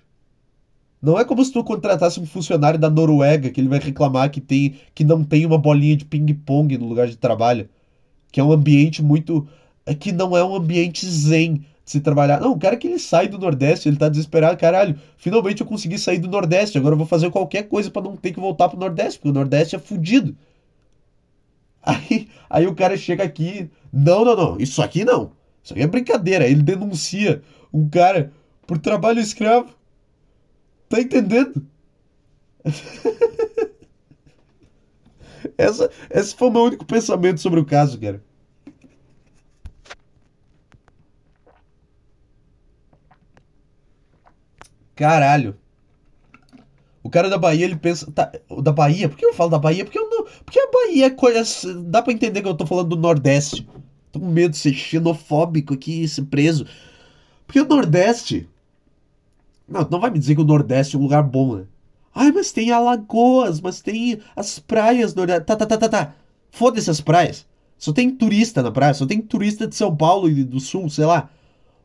Não 1.00 1.18
é 1.18 1.24
como 1.24 1.44
se 1.44 1.52
tu 1.52 1.62
contratasse 1.62 2.18
um 2.18 2.26
funcionário 2.26 2.78
da 2.78 2.90
Noruega 2.90 3.50
que 3.50 3.60
ele 3.60 3.68
vai 3.68 3.78
reclamar 3.78 4.30
que, 4.30 4.40
tem, 4.40 4.76
que 4.94 5.04
não 5.04 5.22
tem 5.22 5.46
uma 5.46 5.58
bolinha 5.58 5.96
de 5.96 6.04
ping-pong 6.04 6.76
no 6.78 6.86
lugar 6.86 7.06
de 7.06 7.16
trabalho. 7.16 7.68
Que 8.32 8.40
é 8.40 8.44
um 8.44 8.52
ambiente 8.52 9.02
muito. 9.02 9.46
É 9.84 9.94
que 9.94 10.10
não 10.10 10.36
é 10.36 10.44
um 10.44 10.54
ambiente 10.54 11.06
zen 11.06 11.64
de 11.84 11.92
se 11.92 12.00
trabalhar. 12.00 12.40
Não, 12.40 12.52
o 12.52 12.58
cara 12.58 12.76
que 12.76 12.88
ele 12.88 12.98
sai 12.98 13.28
do 13.28 13.38
Nordeste, 13.38 13.88
ele 13.88 13.96
tá 13.96 14.08
desesperado. 14.08 14.56
Caralho, 14.56 14.98
finalmente 15.16 15.60
eu 15.60 15.66
consegui 15.66 15.98
sair 15.98 16.18
do 16.18 16.28
Nordeste. 16.28 16.76
Agora 16.76 16.94
eu 16.94 16.98
vou 16.98 17.06
fazer 17.06 17.30
qualquer 17.30 17.64
coisa 17.68 17.90
para 17.90 18.02
não 18.02 18.16
ter 18.16 18.32
que 18.32 18.40
voltar 18.40 18.68
pro 18.68 18.78
Nordeste, 18.78 19.18
porque 19.18 19.30
o 19.30 19.34
Nordeste 19.34 19.76
é 19.76 19.78
fudido. 19.78 20.36
Aí, 21.86 22.28
aí 22.50 22.66
o 22.66 22.74
cara 22.74 22.96
chega 22.96 23.22
aqui. 23.22 23.70
Não, 23.92 24.24
não, 24.24 24.36
não. 24.36 24.58
Isso 24.58 24.82
aqui 24.82 25.04
não. 25.04 25.32
Isso 25.62 25.72
aqui 25.72 25.82
é 25.82 25.86
brincadeira. 25.86 26.46
Ele 26.46 26.62
denuncia 26.62 27.42
um 27.72 27.88
cara 27.88 28.32
por 28.66 28.78
trabalho 28.78 29.20
escravo. 29.20 29.72
Tá 30.88 31.00
entendendo? 31.00 31.64
Essa, 35.56 35.90
esse 36.10 36.34
foi 36.34 36.48
o 36.48 36.50
meu 36.50 36.62
único 36.62 36.84
pensamento 36.84 37.40
sobre 37.40 37.60
o 37.60 37.64
caso, 37.64 37.98
cara. 38.00 38.20
Caralho. 44.96 45.56
O 47.06 47.10
cara 47.10 47.30
da 47.30 47.38
Bahia, 47.38 47.64
ele 47.64 47.76
pensa. 47.76 48.10
Tá, 48.10 48.32
da 48.62 48.72
Bahia? 48.72 49.08
Por 49.08 49.16
que 49.16 49.24
eu 49.24 49.32
falo 49.32 49.50
da 49.50 49.58
Bahia? 49.58 49.84
Porque, 49.84 49.98
eu 49.98 50.10
não, 50.10 50.24
porque 50.44 50.58
a 50.58 50.70
Bahia 50.70 51.06
é 51.06 51.10
coisa. 51.10 51.44
Dá 51.84 52.02
pra 52.02 52.12
entender 52.12 52.42
que 52.42 52.48
eu 52.48 52.54
tô 52.54 52.66
falando 52.66 52.88
do 52.88 52.96
Nordeste. 52.96 53.66
Tô 54.10 54.18
com 54.18 54.26
medo 54.26 54.50
de 54.50 54.56
ser 54.56 54.74
xenofóbico 54.74 55.74
aqui, 55.74 56.08
ser 56.08 56.24
preso. 56.24 56.66
Porque 57.46 57.60
o 57.60 57.64
Nordeste 57.64 58.48
não, 59.68 59.86
não 59.88 60.00
vai 60.00 60.10
me 60.10 60.18
dizer 60.18 60.34
que 60.34 60.40
o 60.40 60.44
Nordeste 60.44 60.96
é 60.96 60.98
um 60.98 61.02
lugar 61.02 61.22
bom, 61.22 61.56
né? 61.56 61.64
Ai, 62.12 62.32
mas 62.32 62.50
tem 62.50 62.72
Alagoas, 62.72 63.60
mas 63.60 63.80
tem 63.80 64.18
as 64.34 64.58
praias 64.58 65.12
do 65.12 65.18
Nordeste. 65.18 65.44
Tá, 65.44 65.54
tá, 65.54 65.66
tá, 65.66 65.78
tá, 65.78 65.88
tá. 65.88 66.14
Foda-se 66.50 66.90
as 66.90 67.00
praias. 67.00 67.46
Só 67.78 67.92
tem 67.92 68.10
turista 68.10 68.64
na 68.64 68.72
praia, 68.72 68.94
só 68.94 69.06
tem 69.06 69.20
turista 69.20 69.66
de 69.66 69.76
São 69.76 69.94
Paulo 69.94 70.28
e 70.28 70.42
do 70.42 70.58
Sul, 70.58 70.88
sei 70.88 71.04
lá. 71.04 71.30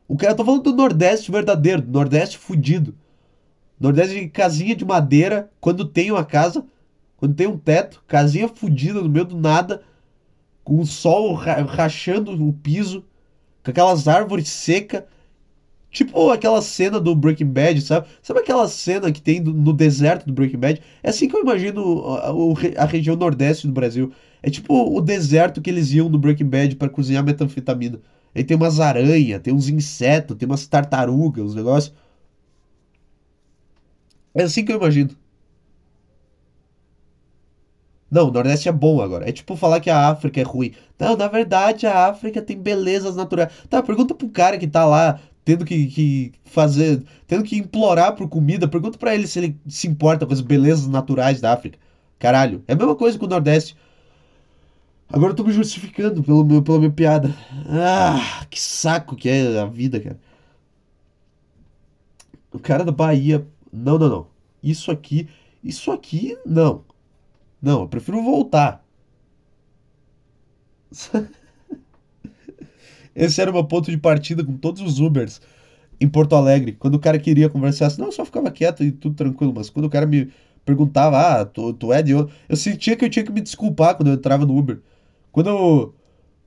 O 0.08 0.16
cara, 0.16 0.34
tô 0.34 0.44
falando 0.44 0.64
do 0.64 0.74
Nordeste 0.74 1.30
verdadeiro, 1.30 1.82
do 1.82 1.92
Nordeste 1.92 2.38
fudido. 2.38 2.92
Nordeste 3.82 4.20
de 4.20 4.28
casinha 4.28 4.76
de 4.76 4.84
madeira, 4.84 5.50
quando 5.60 5.84
tem 5.84 6.12
uma 6.12 6.24
casa, 6.24 6.64
quando 7.16 7.34
tem 7.34 7.48
um 7.48 7.58
teto, 7.58 8.02
casinha 8.06 8.46
fudida 8.46 9.02
no 9.02 9.08
meio 9.08 9.24
do 9.24 9.36
nada, 9.36 9.82
com 10.62 10.78
o 10.78 10.86
sol 10.86 11.34
rachando 11.34 12.30
o 12.30 12.52
piso, 12.52 13.04
com 13.64 13.72
aquelas 13.72 14.06
árvores 14.06 14.48
secas. 14.48 15.02
Tipo 15.90 16.30
aquela 16.30 16.62
cena 16.62 16.98
do 16.98 17.14
Breaking 17.14 17.46
Bad, 17.46 17.82
sabe? 17.82 18.06
Sabe 18.22 18.40
aquela 18.40 18.66
cena 18.66 19.12
que 19.12 19.20
tem 19.20 19.40
no 19.40 19.72
deserto 19.72 20.26
do 20.26 20.32
Breaking 20.32 20.58
Bad? 20.58 20.80
É 21.02 21.10
assim 21.10 21.28
que 21.28 21.36
eu 21.36 21.42
imagino 21.42 22.04
a 22.78 22.84
região 22.86 23.14
nordeste 23.16 23.66
do 23.66 23.72
Brasil. 23.74 24.10
É 24.42 24.48
tipo 24.48 24.96
o 24.96 25.00
deserto 25.00 25.60
que 25.60 25.68
eles 25.68 25.92
iam 25.92 26.08
no 26.08 26.18
Breaking 26.18 26.46
Bad 26.46 26.76
para 26.76 26.88
cozinhar 26.88 27.22
metanfetamina. 27.24 28.00
Aí 28.34 28.42
tem 28.42 28.56
umas 28.56 28.80
aranhas, 28.80 29.42
tem 29.42 29.52
uns 29.52 29.68
insetos, 29.68 30.36
tem 30.36 30.48
umas 30.48 30.66
tartarugas, 30.66 31.44
uns 31.44 31.54
negócios. 31.54 31.94
É 34.34 34.42
assim 34.42 34.64
que 34.64 34.72
eu 34.72 34.76
imagino. 34.76 35.10
Não, 38.10 38.28
o 38.28 38.30
Nordeste 38.30 38.68
é 38.68 38.72
bom 38.72 39.00
agora. 39.00 39.28
É 39.28 39.32
tipo 39.32 39.56
falar 39.56 39.80
que 39.80 39.88
a 39.88 40.08
África 40.08 40.40
é 40.40 40.44
ruim. 40.44 40.74
Não, 40.98 41.16
na 41.16 41.28
verdade 41.28 41.86
a 41.86 42.08
África 42.08 42.42
tem 42.42 42.58
belezas 42.60 43.16
naturais. 43.16 43.50
Tá, 43.70 43.82
pergunta 43.82 44.14
pro 44.14 44.28
cara 44.28 44.58
que 44.58 44.66
tá 44.66 44.84
lá 44.84 45.18
tendo 45.44 45.64
que, 45.64 45.86
que 45.86 46.32
fazer, 46.44 47.02
tendo 47.26 47.42
que 47.42 47.56
implorar 47.56 48.14
por 48.14 48.28
comida, 48.28 48.68
pergunta 48.68 48.98
para 48.98 49.14
ele 49.14 49.26
se 49.26 49.38
ele 49.38 49.58
se 49.66 49.88
importa 49.88 50.26
com 50.26 50.32
as 50.32 50.40
belezas 50.40 50.86
naturais 50.88 51.40
da 51.40 51.52
África. 51.52 51.78
Caralho, 52.18 52.62
é 52.68 52.74
a 52.74 52.76
mesma 52.76 52.94
coisa 52.94 53.18
com 53.18 53.26
o 53.26 53.28
Nordeste. 53.28 53.76
Agora 55.08 55.32
eu 55.32 55.36
tô 55.36 55.44
me 55.44 55.52
justificando 55.52 56.22
pelo 56.22 56.44
meu, 56.44 56.62
pela 56.62 56.78
minha 56.78 56.90
piada. 56.90 57.34
Ah, 57.68 58.46
que 58.48 58.60
saco 58.60 59.16
que 59.16 59.28
é 59.28 59.60
a 59.60 59.66
vida, 59.66 60.00
cara. 60.00 60.18
O 62.52 62.58
cara 62.58 62.84
da 62.84 62.92
Bahia. 62.92 63.46
Não, 63.72 63.98
não, 63.98 64.08
não. 64.08 64.26
Isso 64.62 64.90
aqui. 64.90 65.28
Isso 65.62 65.90
aqui, 65.90 66.36
não. 66.46 66.84
Não, 67.62 67.82
eu 67.82 67.88
prefiro 67.88 68.22
voltar. 68.22 68.84
Esse 73.14 73.40
era 73.40 73.50
o 73.50 73.54
meu 73.54 73.64
ponto 73.64 73.90
de 73.90 73.96
partida 73.98 74.44
com 74.44 74.56
todos 74.56 74.80
os 74.82 74.98
Ubers 75.00 75.40
em 76.00 76.08
Porto 76.08 76.34
Alegre. 76.36 76.72
Quando 76.72 76.96
o 76.96 77.00
cara 77.00 77.18
queria 77.18 77.48
conversar, 77.50 77.86
assim, 77.86 78.00
não, 78.00 78.08
eu 78.08 78.12
só 78.12 78.24
ficava 78.24 78.50
quieto 78.50 78.82
e 78.84 78.92
tudo 78.92 79.14
tranquilo. 79.16 79.52
Mas 79.54 79.70
quando 79.70 79.86
o 79.86 79.90
cara 79.90 80.06
me 80.06 80.32
perguntava, 80.64 81.18
ah, 81.40 81.44
tu, 81.46 81.72
tu 81.74 81.92
é 81.92 82.02
de 82.02 82.12
eu, 82.12 82.30
sentia 82.56 82.96
que 82.96 83.04
eu 83.04 83.10
tinha 83.10 83.24
que 83.24 83.32
me 83.32 83.40
desculpar 83.40 83.96
quando 83.96 84.08
eu 84.08 84.14
entrava 84.14 84.46
no 84.46 84.56
Uber. 84.56 84.80
Quando 85.32 85.48
eu, 85.50 85.94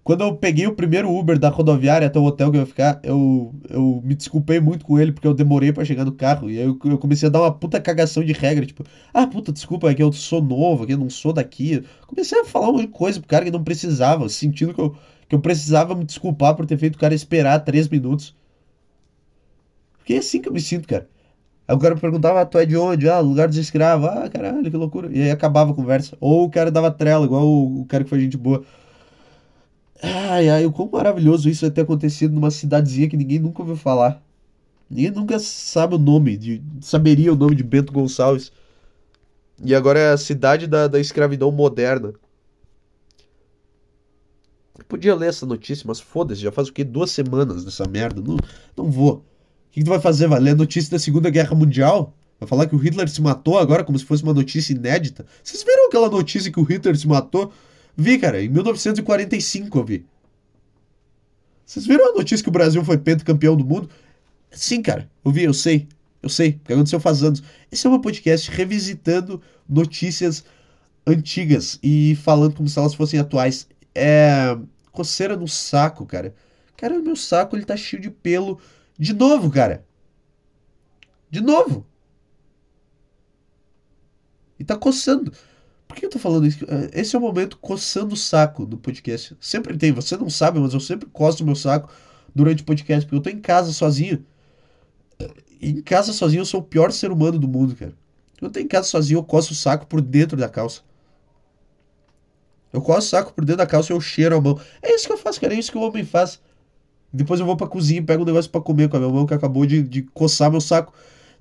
quando 0.05 0.21
eu 0.21 0.35
peguei 0.35 0.67
o 0.67 0.75
primeiro 0.75 1.11
Uber 1.11 1.39
da 1.39 1.49
rodoviária 1.49 2.05
até 2.05 2.19
o 2.19 2.23
hotel 2.23 2.51
que 2.51 2.57
eu 2.57 2.61
ia 2.61 2.67
ficar, 2.67 2.99
eu, 3.01 3.55
eu 3.67 4.03
me 4.05 4.13
desculpei 4.13 4.59
muito 4.59 4.85
com 4.85 4.99
ele 4.99 5.11
porque 5.11 5.27
eu 5.27 5.33
demorei 5.33 5.73
para 5.73 5.83
chegar 5.83 6.05
no 6.05 6.11
carro. 6.11 6.47
E 6.47 6.59
aí 6.59 6.63
eu, 6.63 6.77
eu, 6.85 6.97
comecei 6.99 7.27
a 7.27 7.31
dar 7.31 7.41
uma 7.41 7.51
puta 7.51 7.81
cagação 7.81 8.23
de 8.23 8.31
regra, 8.31 8.67
tipo, 8.67 8.83
ah, 9.11 9.25
puta, 9.25 9.51
desculpa, 9.51 9.89
é 9.89 9.95
que 9.95 10.03
eu 10.03 10.13
sou 10.13 10.43
novo, 10.43 10.83
é 10.83 10.87
que 10.87 10.93
eu 10.93 10.97
não 10.99 11.09
sou 11.09 11.33
daqui. 11.33 11.83
Comecei 12.05 12.39
a 12.39 12.45
falar 12.45 12.69
um 12.69 12.77
de 12.77 12.87
coisa 12.87 13.19
pro 13.19 13.27
cara 13.27 13.45
que 13.45 13.49
não 13.49 13.63
precisava, 13.63 14.29
sentindo 14.29 14.75
que 14.75 14.79
eu, 14.79 14.95
que 15.27 15.33
eu 15.33 15.39
precisava 15.39 15.95
me 15.95 16.05
desculpar 16.05 16.53
por 16.53 16.67
ter 16.67 16.77
feito 16.77 16.97
o 16.97 16.99
cara 16.99 17.15
esperar 17.15 17.61
três 17.61 17.89
minutos. 17.89 18.35
Porque 19.97 20.13
é 20.13 20.17
assim 20.19 20.39
que 20.39 20.47
eu 20.47 20.53
me 20.53 20.61
sinto, 20.61 20.87
cara. 20.87 21.09
Aí 21.67 21.75
o 21.75 21.79
cara 21.79 21.95
perguntava, 21.95 22.41
ah, 22.41 22.45
tu 22.45 22.59
é 22.59 22.65
de 22.67 22.77
onde? 22.77 23.09
Ah, 23.09 23.19
lugar 23.19 23.47
dos 23.47 23.57
escravos. 23.57 24.07
Ah, 24.07 24.29
caralho, 24.29 24.69
que 24.69 24.77
loucura. 24.77 25.09
E 25.11 25.19
aí 25.23 25.31
acabava 25.31 25.71
a 25.71 25.73
conversa. 25.73 26.15
Ou 26.21 26.45
o 26.45 26.49
cara 26.51 26.69
dava 26.69 26.91
trela, 26.91 27.25
igual 27.25 27.43
o, 27.43 27.81
o 27.81 27.85
cara 27.85 28.03
que 28.03 28.09
foi 28.11 28.19
gente 28.19 28.37
boa. 28.37 28.63
Ai, 30.01 30.49
ai, 30.49 30.65
o 30.65 30.71
quão 30.71 30.89
maravilhoso 30.89 31.49
isso 31.49 31.65
é 31.65 31.69
ter 31.69 31.81
acontecido 31.81 32.33
numa 32.33 32.51
cidadezinha 32.51 33.09
que 33.09 33.17
ninguém 33.17 33.39
nunca 33.39 33.61
ouviu 33.61 33.75
falar. 33.75 34.21
Ninguém 34.89 35.11
nunca 35.11 35.39
sabe 35.39 35.95
o 35.95 35.97
nome, 35.97 36.37
de, 36.37 36.61
saberia 36.81 37.33
o 37.33 37.35
nome 37.35 37.55
de 37.55 37.63
Bento 37.63 37.91
Gonçalves. 37.91 38.51
E 39.63 39.73
agora 39.73 39.99
é 39.99 40.11
a 40.11 40.17
cidade 40.17 40.67
da, 40.67 40.87
da 40.87 40.99
escravidão 40.99 41.51
moderna. 41.51 42.13
Eu 44.77 44.85
podia 44.85 45.15
ler 45.15 45.29
essa 45.29 45.45
notícia, 45.45 45.85
mas 45.87 45.99
foda-se, 45.99 46.41
já 46.41 46.51
faz 46.51 46.67
o 46.67 46.73
quê? 46.73 46.83
Duas 46.83 47.11
semanas 47.11 47.63
dessa 47.63 47.87
merda. 47.87 48.21
Não, 48.21 48.37
não 48.75 48.91
vou 48.91 49.23
que, 49.75 49.81
que 49.81 49.83
tu 49.83 49.89
vai 49.89 49.99
fazer? 49.99 50.27
Vai 50.27 50.39
ler 50.39 50.51
a 50.51 50.55
notícia 50.55 50.89
da 50.89 50.97
Segunda 50.97 51.29
Guerra 51.29 51.53
Mundial? 51.53 52.13
Vai 52.39 52.47
falar 52.47 52.65
que 52.65 52.75
o 52.75 52.77
Hitler 52.77 53.09
se 53.09 53.21
matou 53.21 53.59
agora 53.59 53.83
como 53.83 53.99
se 53.99 54.05
fosse 54.05 54.23
uma 54.23 54.33
notícia 54.33 54.71
inédita? 54.73 55.25
Vocês 55.43 55.63
viram 55.63 55.87
aquela 55.87 56.09
notícia 56.09 56.49
que 56.49 56.59
o 56.59 56.63
Hitler 56.63 56.97
se 56.97 57.05
matou? 57.05 57.51
Vi, 57.97 58.17
cara, 58.19 58.43
em 58.43 58.49
1945 58.49 59.77
eu 59.77 59.83
vi. 59.83 60.05
Vocês 61.65 61.85
viram 61.85 62.11
a 62.11 62.13
notícia 62.13 62.43
que 62.43 62.49
o 62.49 62.51
Brasil 62.51 62.83
foi 62.83 62.97
pentacampeão 62.97 63.55
do 63.55 63.65
mundo? 63.65 63.89
Sim, 64.51 64.81
cara, 64.81 65.09
eu 65.23 65.31
vi, 65.31 65.43
eu 65.43 65.53
sei. 65.53 65.87
Eu 66.21 66.29
sei, 66.29 66.53
porque 66.53 66.73
aconteceu 66.73 66.99
faz 66.99 67.23
anos. 67.23 67.43
Esse 67.71 67.85
é 67.85 67.89
um 67.89 67.99
podcast 67.99 68.49
revisitando 68.51 69.41
notícias 69.67 70.43
antigas 71.05 71.79
e 71.83 72.15
falando 72.15 72.55
como 72.55 72.67
se 72.67 72.79
elas 72.79 72.95
fossem 72.95 73.19
atuais. 73.19 73.67
É. 73.93 74.57
coceira 74.91 75.37
no 75.37 75.47
saco, 75.47 76.05
cara. 76.05 76.33
Cara, 76.75 76.99
o 76.99 77.03
meu 77.03 77.15
saco 77.15 77.55
ele 77.55 77.65
tá 77.65 77.77
cheio 77.77 78.01
de 78.01 78.09
pelo 78.09 78.59
de 78.97 79.13
novo, 79.13 79.51
cara. 79.51 79.85
De 81.29 81.41
novo. 81.41 81.85
E 84.59 84.63
tá 84.63 84.75
coçando. 84.75 85.31
Por 85.95 86.01
que 86.01 86.05
eu 86.07 86.09
tô 86.09 86.19
falando 86.19 86.45
isso? 86.45 86.65
É, 86.67 86.99
esse 86.99 87.15
é 87.15 87.17
o 87.17 87.21
momento 87.21 87.57
coçando 87.57 88.15
o 88.15 88.17
saco 88.17 88.65
do 88.65 88.77
podcast. 88.77 89.33
Sempre 89.39 89.77
tem, 89.77 89.93
você 89.93 90.17
não 90.17 90.29
sabe, 90.29 90.59
mas 90.59 90.73
eu 90.73 90.79
sempre 90.81 91.07
coço 91.07 91.41
o 91.41 91.45
meu 91.45 91.55
saco 91.55 91.89
durante 92.35 92.63
o 92.63 92.65
podcast, 92.65 93.05
porque 93.05 93.15
eu 93.15 93.21
tô 93.21 93.29
em 93.29 93.41
casa 93.41 93.71
sozinho. 93.71 94.25
E 95.61 95.69
em 95.69 95.81
casa 95.81 96.11
sozinho 96.11 96.41
eu 96.41 96.45
sou 96.45 96.59
o 96.59 96.63
pior 96.63 96.91
ser 96.91 97.13
humano 97.13 97.39
do 97.39 97.47
mundo, 97.47 97.73
cara. 97.77 97.93
Eu 98.41 98.49
tô 98.49 98.59
em 98.59 98.67
casa 98.67 98.89
sozinho, 98.89 99.19
eu 99.19 99.23
coço 99.23 99.53
o 99.53 99.55
saco 99.55 99.87
por 99.87 100.01
dentro 100.01 100.35
da 100.35 100.49
calça. 100.49 100.81
Eu 102.73 102.81
coço 102.81 103.07
o 103.07 103.09
saco 103.09 103.33
por 103.33 103.45
dentro 103.45 103.59
da 103.59 103.65
calça 103.65 103.93
e 103.93 103.95
eu 103.95 104.01
cheiro 104.01 104.35
a 104.35 104.41
mão. 104.41 104.59
É 104.81 104.93
isso 104.93 105.07
que 105.07 105.13
eu 105.13 105.17
faço, 105.17 105.39
cara. 105.39 105.53
É 105.53 105.57
isso 105.57 105.71
que 105.71 105.77
o 105.77 105.81
homem 105.81 106.03
faz. 106.03 106.41
Depois 107.11 107.39
eu 107.39 107.45
vou 107.45 107.55
pra 107.55 107.67
cozinha 107.67 108.03
pego 108.03 108.23
um 108.23 108.25
negócio 108.25 108.51
para 108.51 108.59
comer 108.59 108.89
com 108.89 108.97
a 108.97 108.99
minha 108.99 109.11
mão 109.13 109.25
que 109.25 109.33
acabou 109.33 109.65
de, 109.65 109.81
de 109.81 110.01
coçar 110.01 110.51
meu 110.51 110.59
saco. 110.59 110.93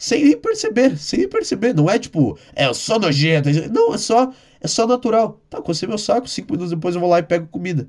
Sem 0.04 0.36
perceber, 0.36 0.98
sem 0.98 1.26
perceber. 1.26 1.72
Não 1.74 1.88
é 1.88 1.98
tipo, 1.98 2.38
é, 2.54 2.70
sou 2.74 2.98
nojento. 2.98 3.48
Não, 3.72 3.94
é 3.94 3.96
só, 3.96 4.30
é 4.60 4.68
só 4.68 4.86
natural. 4.86 5.40
Tá, 5.48 5.62
cocei 5.62 5.88
meu 5.88 5.96
saco, 5.96 6.28
cinco 6.28 6.52
minutos 6.52 6.70
depois 6.70 6.94
eu 6.94 7.00
vou 7.00 7.08
lá 7.08 7.20
e 7.20 7.22
pego 7.22 7.46
comida. 7.46 7.88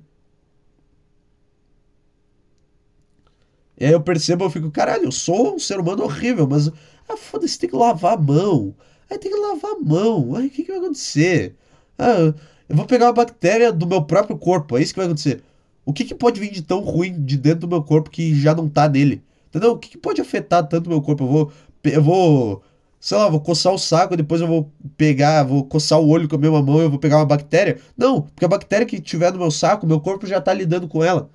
E 3.78 3.86
aí 3.86 3.92
eu 3.92 4.00
percebo, 4.00 4.46
eu 4.46 4.50
fico, 4.50 4.72
caralho, 4.72 5.04
eu 5.04 5.12
sou 5.12 5.56
um 5.56 5.60
ser 5.60 5.78
humano 5.78 6.04
horrível, 6.04 6.48
mas. 6.48 6.70
Ah, 7.10 7.18
foda-se, 7.18 7.60
tem 7.60 7.70
que 7.70 7.76
lavar 7.76 8.14
a 8.14 8.18
mão. 8.18 8.74
Aí 9.10 9.18
tem 9.18 9.30
que 9.30 9.38
lavar 9.38 9.72
a 9.72 9.80
mão. 9.80 10.36
Aí 10.36 10.48
o 10.48 10.50
que, 10.50 10.64
que 10.64 10.72
vai 10.72 10.80
acontecer? 10.80 11.54
Ah, 12.00 12.34
eu 12.70 12.76
vou 12.78 12.86
pegar 12.86 13.08
uma 13.08 13.14
bactéria 13.14 13.74
do 13.74 13.86
meu 13.86 14.02
próprio 14.04 14.38
corpo. 14.38 14.78
É 14.78 14.82
isso 14.82 14.94
que 14.94 15.00
vai 15.00 15.08
acontecer. 15.08 15.44
O 15.84 15.92
que, 15.92 16.06
que 16.06 16.16
pode 16.16 16.40
vir 16.40 16.50
de 16.52 16.62
tão 16.62 16.80
ruim 16.80 17.26
de 17.26 17.36
dentro 17.38 17.62
do 17.62 17.68
meu 17.68 17.84
corpo 17.84 18.10
que 18.10 18.34
já 18.40 18.56
não 18.56 18.70
tá 18.70 18.88
nele? 18.88 19.22
Entendeu? 19.50 19.72
O 19.72 19.78
que, 19.78 19.90
que 19.90 19.98
pode 19.98 20.22
afetar 20.22 20.66
tanto 20.66 20.90
meu 20.90 21.02
corpo? 21.02 21.26
Eu 21.26 21.28
vou. 21.28 21.52
Eu 21.94 22.04
vou. 22.04 22.64
Sei 23.00 23.18
lá, 23.18 23.30
vou 23.30 23.40
coçar 23.40 23.72
o 23.72 23.78
saco, 23.78 24.18
depois 24.18 24.42
eu 24.42 24.48
vou 24.48 24.72
pegar, 24.98 25.44
vou 25.44 25.64
coçar 25.64 26.00
o 26.00 26.08
olho 26.08 26.28
com 26.28 26.36
a 26.38 26.40
mesma 26.40 26.62
mão 26.62 26.82
eu 26.82 26.90
vou 26.90 26.98
pegar 26.98 27.18
uma 27.18 27.26
bactéria. 27.26 27.80
Não, 27.96 28.22
porque 28.22 28.46
a 28.46 28.48
bactéria 28.48 28.86
que 28.86 29.00
tiver 29.00 29.32
no 29.32 29.38
meu 29.38 29.52
saco, 29.52 29.86
meu 29.86 30.00
corpo 30.00 30.26
já 30.26 30.42
tá 30.42 30.52
lidando 30.54 30.88
com 30.88 31.04
ela. 31.04 31.30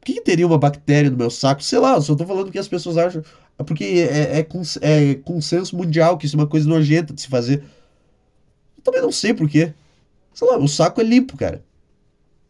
Por 0.00 0.06
que, 0.06 0.20
teria 0.22 0.46
uma 0.46 0.56
bactéria 0.56 1.10
no 1.10 1.16
meu 1.18 1.30
saco? 1.30 1.62
Sei 1.62 1.78
lá, 1.78 2.00
só 2.00 2.14
tô 2.14 2.24
falando 2.24 2.50
que 2.50 2.58
as 2.58 2.68
pessoas 2.68 2.96
acham. 2.96 3.22
É 3.58 3.64
porque 3.64 3.84
é, 3.84 4.38
é, 4.38 5.10
é 5.10 5.14
consenso 5.16 5.76
mundial 5.76 6.16
que 6.16 6.26
isso 6.26 6.36
é 6.36 6.38
uma 6.38 6.46
coisa 6.46 6.68
nojenta 6.68 7.12
de 7.12 7.20
se 7.20 7.28
fazer. 7.28 7.62
Eu 8.78 8.82
também 8.84 9.02
não 9.02 9.12
sei 9.12 9.34
porquê. 9.34 9.74
Sei 10.32 10.46
lá, 10.46 10.58
o 10.58 10.68
saco 10.68 11.00
é 11.00 11.04
limpo, 11.04 11.36
cara. 11.36 11.62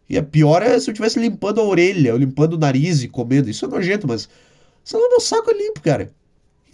E 0.09 0.17
a 0.17 0.23
pior 0.23 0.63
é 0.63 0.79
se 0.79 0.89
eu 0.89 0.93
estivesse 0.93 1.19
limpando 1.19 1.61
a 1.61 1.65
orelha, 1.65 2.13
ou 2.13 2.19
limpando 2.19 2.55
o 2.55 2.59
nariz 2.59 3.03
e 3.03 3.09
comendo. 3.09 3.51
Isso 3.51 3.65
é 3.65 3.69
nojento, 3.69 4.07
mas. 4.07 4.29
Sei 4.85 5.01
lá, 5.01 5.09
meu 5.09 5.21
saco 5.21 5.51
é 5.51 5.55
limpo, 5.55 5.81
cara. 5.81 6.13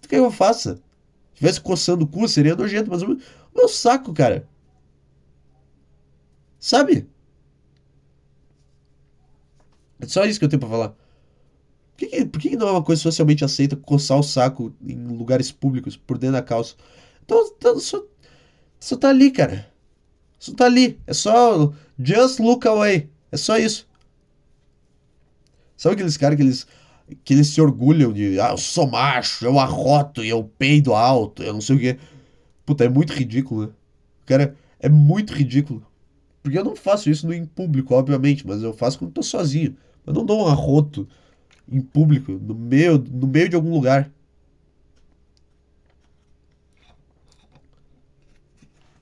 Tu 0.02 0.08
quer 0.08 0.16
que 0.16 0.22
eu 0.22 0.30
faça? 0.30 0.74
Se 0.74 0.82
estivesse 1.34 1.60
coçando 1.60 2.04
o 2.04 2.08
cu, 2.08 2.28
seria 2.28 2.54
nojento, 2.54 2.90
mas 2.90 3.02
o 3.02 3.18
meu 3.54 3.68
saco, 3.68 4.12
cara. 4.12 4.46
Sabe? 6.58 7.08
É 9.98 10.06
só 10.06 10.24
isso 10.24 10.38
que 10.38 10.44
eu 10.44 10.48
tenho 10.48 10.60
pra 10.60 10.68
falar. 10.68 10.88
Por 10.88 10.96
que, 11.96 12.06
que, 12.06 12.24
por 12.24 12.40
que 12.40 12.56
não 12.56 12.68
é 12.68 12.72
uma 12.72 12.82
coisa 12.82 13.00
socialmente 13.00 13.44
aceita 13.44 13.76
coçar 13.76 14.18
o 14.18 14.22
saco 14.22 14.74
em 14.84 15.06
lugares 15.06 15.52
públicos, 15.52 15.96
por 15.96 16.18
dentro 16.18 16.34
da 16.34 16.42
calça? 16.42 16.74
Então, 17.24 17.52
então 17.56 17.78
só, 17.78 18.04
só 18.80 18.96
tá 18.96 19.08
ali, 19.08 19.30
cara. 19.30 19.72
Só 20.38 20.52
tá 20.52 20.64
ali. 20.64 20.98
É 21.06 21.14
só. 21.14 21.72
Just 21.98 22.40
look 22.40 22.66
away. 22.66 23.08
É 23.30 23.36
só 23.36 23.56
isso. 23.56 23.88
Sabe 25.76 25.94
aqueles 25.94 26.16
caras 26.16 26.36
que 26.36 26.42
eles, 26.42 26.66
que 27.24 27.34
eles 27.34 27.48
se 27.48 27.60
orgulham 27.60 28.12
de, 28.12 28.40
ah, 28.40 28.50
eu 28.50 28.58
sou 28.58 28.86
macho, 28.88 29.44
eu 29.44 29.58
arroto 29.58 30.24
e 30.24 30.28
eu 30.28 30.44
peido 30.58 30.94
alto, 30.94 31.42
eu 31.42 31.52
não 31.52 31.60
sei 31.60 31.76
o 31.76 31.78
quê. 31.78 31.98
Puta, 32.64 32.84
é 32.84 32.88
muito 32.88 33.12
ridículo, 33.12 33.66
né? 33.66 33.72
Cara, 34.26 34.56
é 34.80 34.88
muito 34.88 35.32
ridículo. 35.32 35.84
Porque 36.42 36.58
eu 36.58 36.64
não 36.64 36.74
faço 36.74 37.08
isso 37.10 37.32
em 37.32 37.44
público, 37.46 37.94
obviamente, 37.94 38.46
mas 38.46 38.62
eu 38.62 38.72
faço 38.72 38.98
quando 38.98 39.12
tô 39.12 39.22
sozinho. 39.22 39.76
Eu 40.06 40.12
não 40.12 40.24
dou 40.24 40.44
um 40.44 40.48
arroto 40.48 41.08
em 41.70 41.80
público, 41.80 42.32
no 42.32 42.54
meio, 42.54 42.98
no 42.98 43.26
meio 43.26 43.48
de 43.48 43.56
algum 43.56 43.72
lugar. 43.72 44.10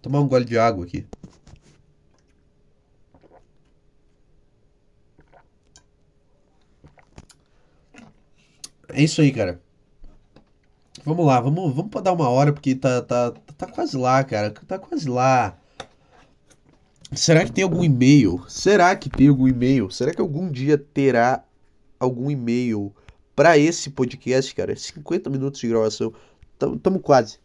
Tomar 0.03 0.21
um 0.21 0.29
gole 0.29 0.45
de 0.45 0.59
água 0.59 0.85
aqui. 0.85 1.07
É 8.95 9.03
isso 9.03 9.21
aí, 9.21 9.33
cara. 9.33 9.61
Vamos 11.05 11.25
lá, 11.25 11.41
vamos, 11.41 11.75
vamos 11.75 11.91
dar 12.03 12.13
uma 12.13 12.29
hora, 12.29 12.53
porque 12.53 12.75
tá, 12.75 13.01
tá, 13.03 13.33
tá 13.57 13.67
quase 13.67 13.97
lá, 13.97 14.23
cara. 14.23 14.51
Tá 14.51 14.79
quase 14.79 15.09
lá. 15.09 15.57
Será 17.13 17.45
que 17.45 17.53
tem 17.53 17.65
algum 17.65 17.83
e-mail? 17.83 18.45
Será 18.49 18.95
que 18.95 19.09
tem 19.09 19.29
algum 19.29 19.49
e-mail? 19.49 19.91
Será 19.91 20.13
que 20.13 20.21
algum 20.21 20.51
dia 20.51 20.79
terá 20.79 21.45
algum 21.99 22.31
e-mail 22.31 22.95
para 23.35 23.59
esse 23.59 23.91
podcast, 23.91 24.55
cara? 24.55 24.77
50 24.77 25.29
minutos 25.31 25.61
de 25.61 25.69
gravação. 25.69 26.13
Tamo, 26.59 26.79
tamo 26.79 27.01
quase. 27.01 27.39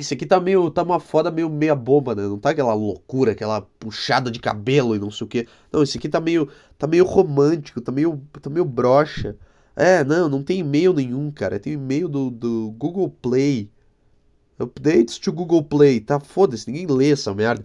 Esse 0.00 0.14
aqui 0.14 0.24
tá 0.24 0.40
meio. 0.40 0.70
tá 0.70 0.82
uma 0.82 0.98
foda 0.98 1.30
meio 1.30 1.50
meia 1.50 1.74
bomba, 1.74 2.14
né? 2.14 2.22
Não 2.22 2.38
tá 2.38 2.50
aquela 2.50 2.72
loucura, 2.72 3.32
aquela 3.32 3.60
puxada 3.60 4.30
de 4.30 4.40
cabelo 4.40 4.96
e 4.96 4.98
não 4.98 5.10
sei 5.10 5.24
o 5.26 5.28
que. 5.28 5.46
Não, 5.70 5.82
esse 5.82 5.98
aqui 5.98 6.08
tá 6.08 6.18
meio. 6.18 6.48
tá 6.78 6.86
meio 6.86 7.04
romântico, 7.04 7.82
tá 7.82 7.92
meio. 7.92 8.18
tá 8.40 8.48
meio 8.48 8.64
broxa. 8.64 9.36
É, 9.76 10.02
não, 10.02 10.26
não 10.26 10.42
tem 10.42 10.60
e-mail 10.60 10.94
nenhum, 10.94 11.30
cara. 11.30 11.60
Tem 11.60 11.74
e-mail 11.74 12.08
do, 12.08 12.30
do 12.30 12.74
Google 12.78 13.10
Play. 13.10 13.70
Updates 14.58 15.18
to 15.18 15.32
Google 15.32 15.62
Play. 15.62 16.00
Tá, 16.00 16.18
foda-se, 16.18 16.70
ninguém 16.70 16.86
lê 16.86 17.10
essa 17.10 17.34
merda. 17.34 17.62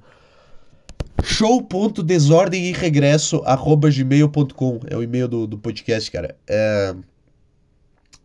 Show.desordem 1.24 2.66
e 2.66 2.74
regresso 2.74 3.42
arroba 3.46 3.90
gmail.com 3.90 4.82
é 4.88 4.98
o 4.98 5.02
e-mail 5.02 5.30
do, 5.30 5.48
do 5.48 5.58
podcast, 5.58 6.12
cara. 6.12 6.38
É... 6.46 6.94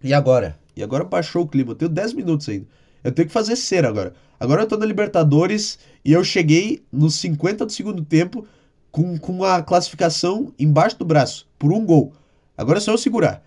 E 0.03 0.13
agora? 0.13 0.59
E 0.75 0.83
agora 0.83 1.05
baixou 1.05 1.45
o 1.45 1.49
clima. 1.49 1.77
Tenho 1.77 1.89
10 1.89 2.15
minutos 2.15 2.49
ainda. 2.49 2.67
Eu 3.03 3.13
tenho 3.13 3.29
que 3.29 3.35
fazer 3.35 3.57
cera 3.57 3.89
agora. 3.89 4.13
Agora 4.39 4.63
eu 4.63 4.67
tô 4.67 4.77
na 4.77 4.87
Libertadores 4.87 5.79
e 6.05 6.13
eu 6.13 6.25
cheguei 6.25 6.83
nos 6.93 7.15
50 7.17 7.67
do 7.67 7.73
segundo 7.73 8.05
tempo 8.05 8.47
com, 8.91 9.19
com 9.19 9.45
a 9.45 9.63
classificação 9.63 10.53
embaixo 10.59 10.99
do 10.99 11.05
braço, 11.05 11.47
por 11.59 11.73
um 11.73 11.85
gol. 11.85 12.13
Agora 12.57 12.79
é 12.79 12.81
só 12.81 12.93
eu 12.93 12.99
segurar. 12.99 13.43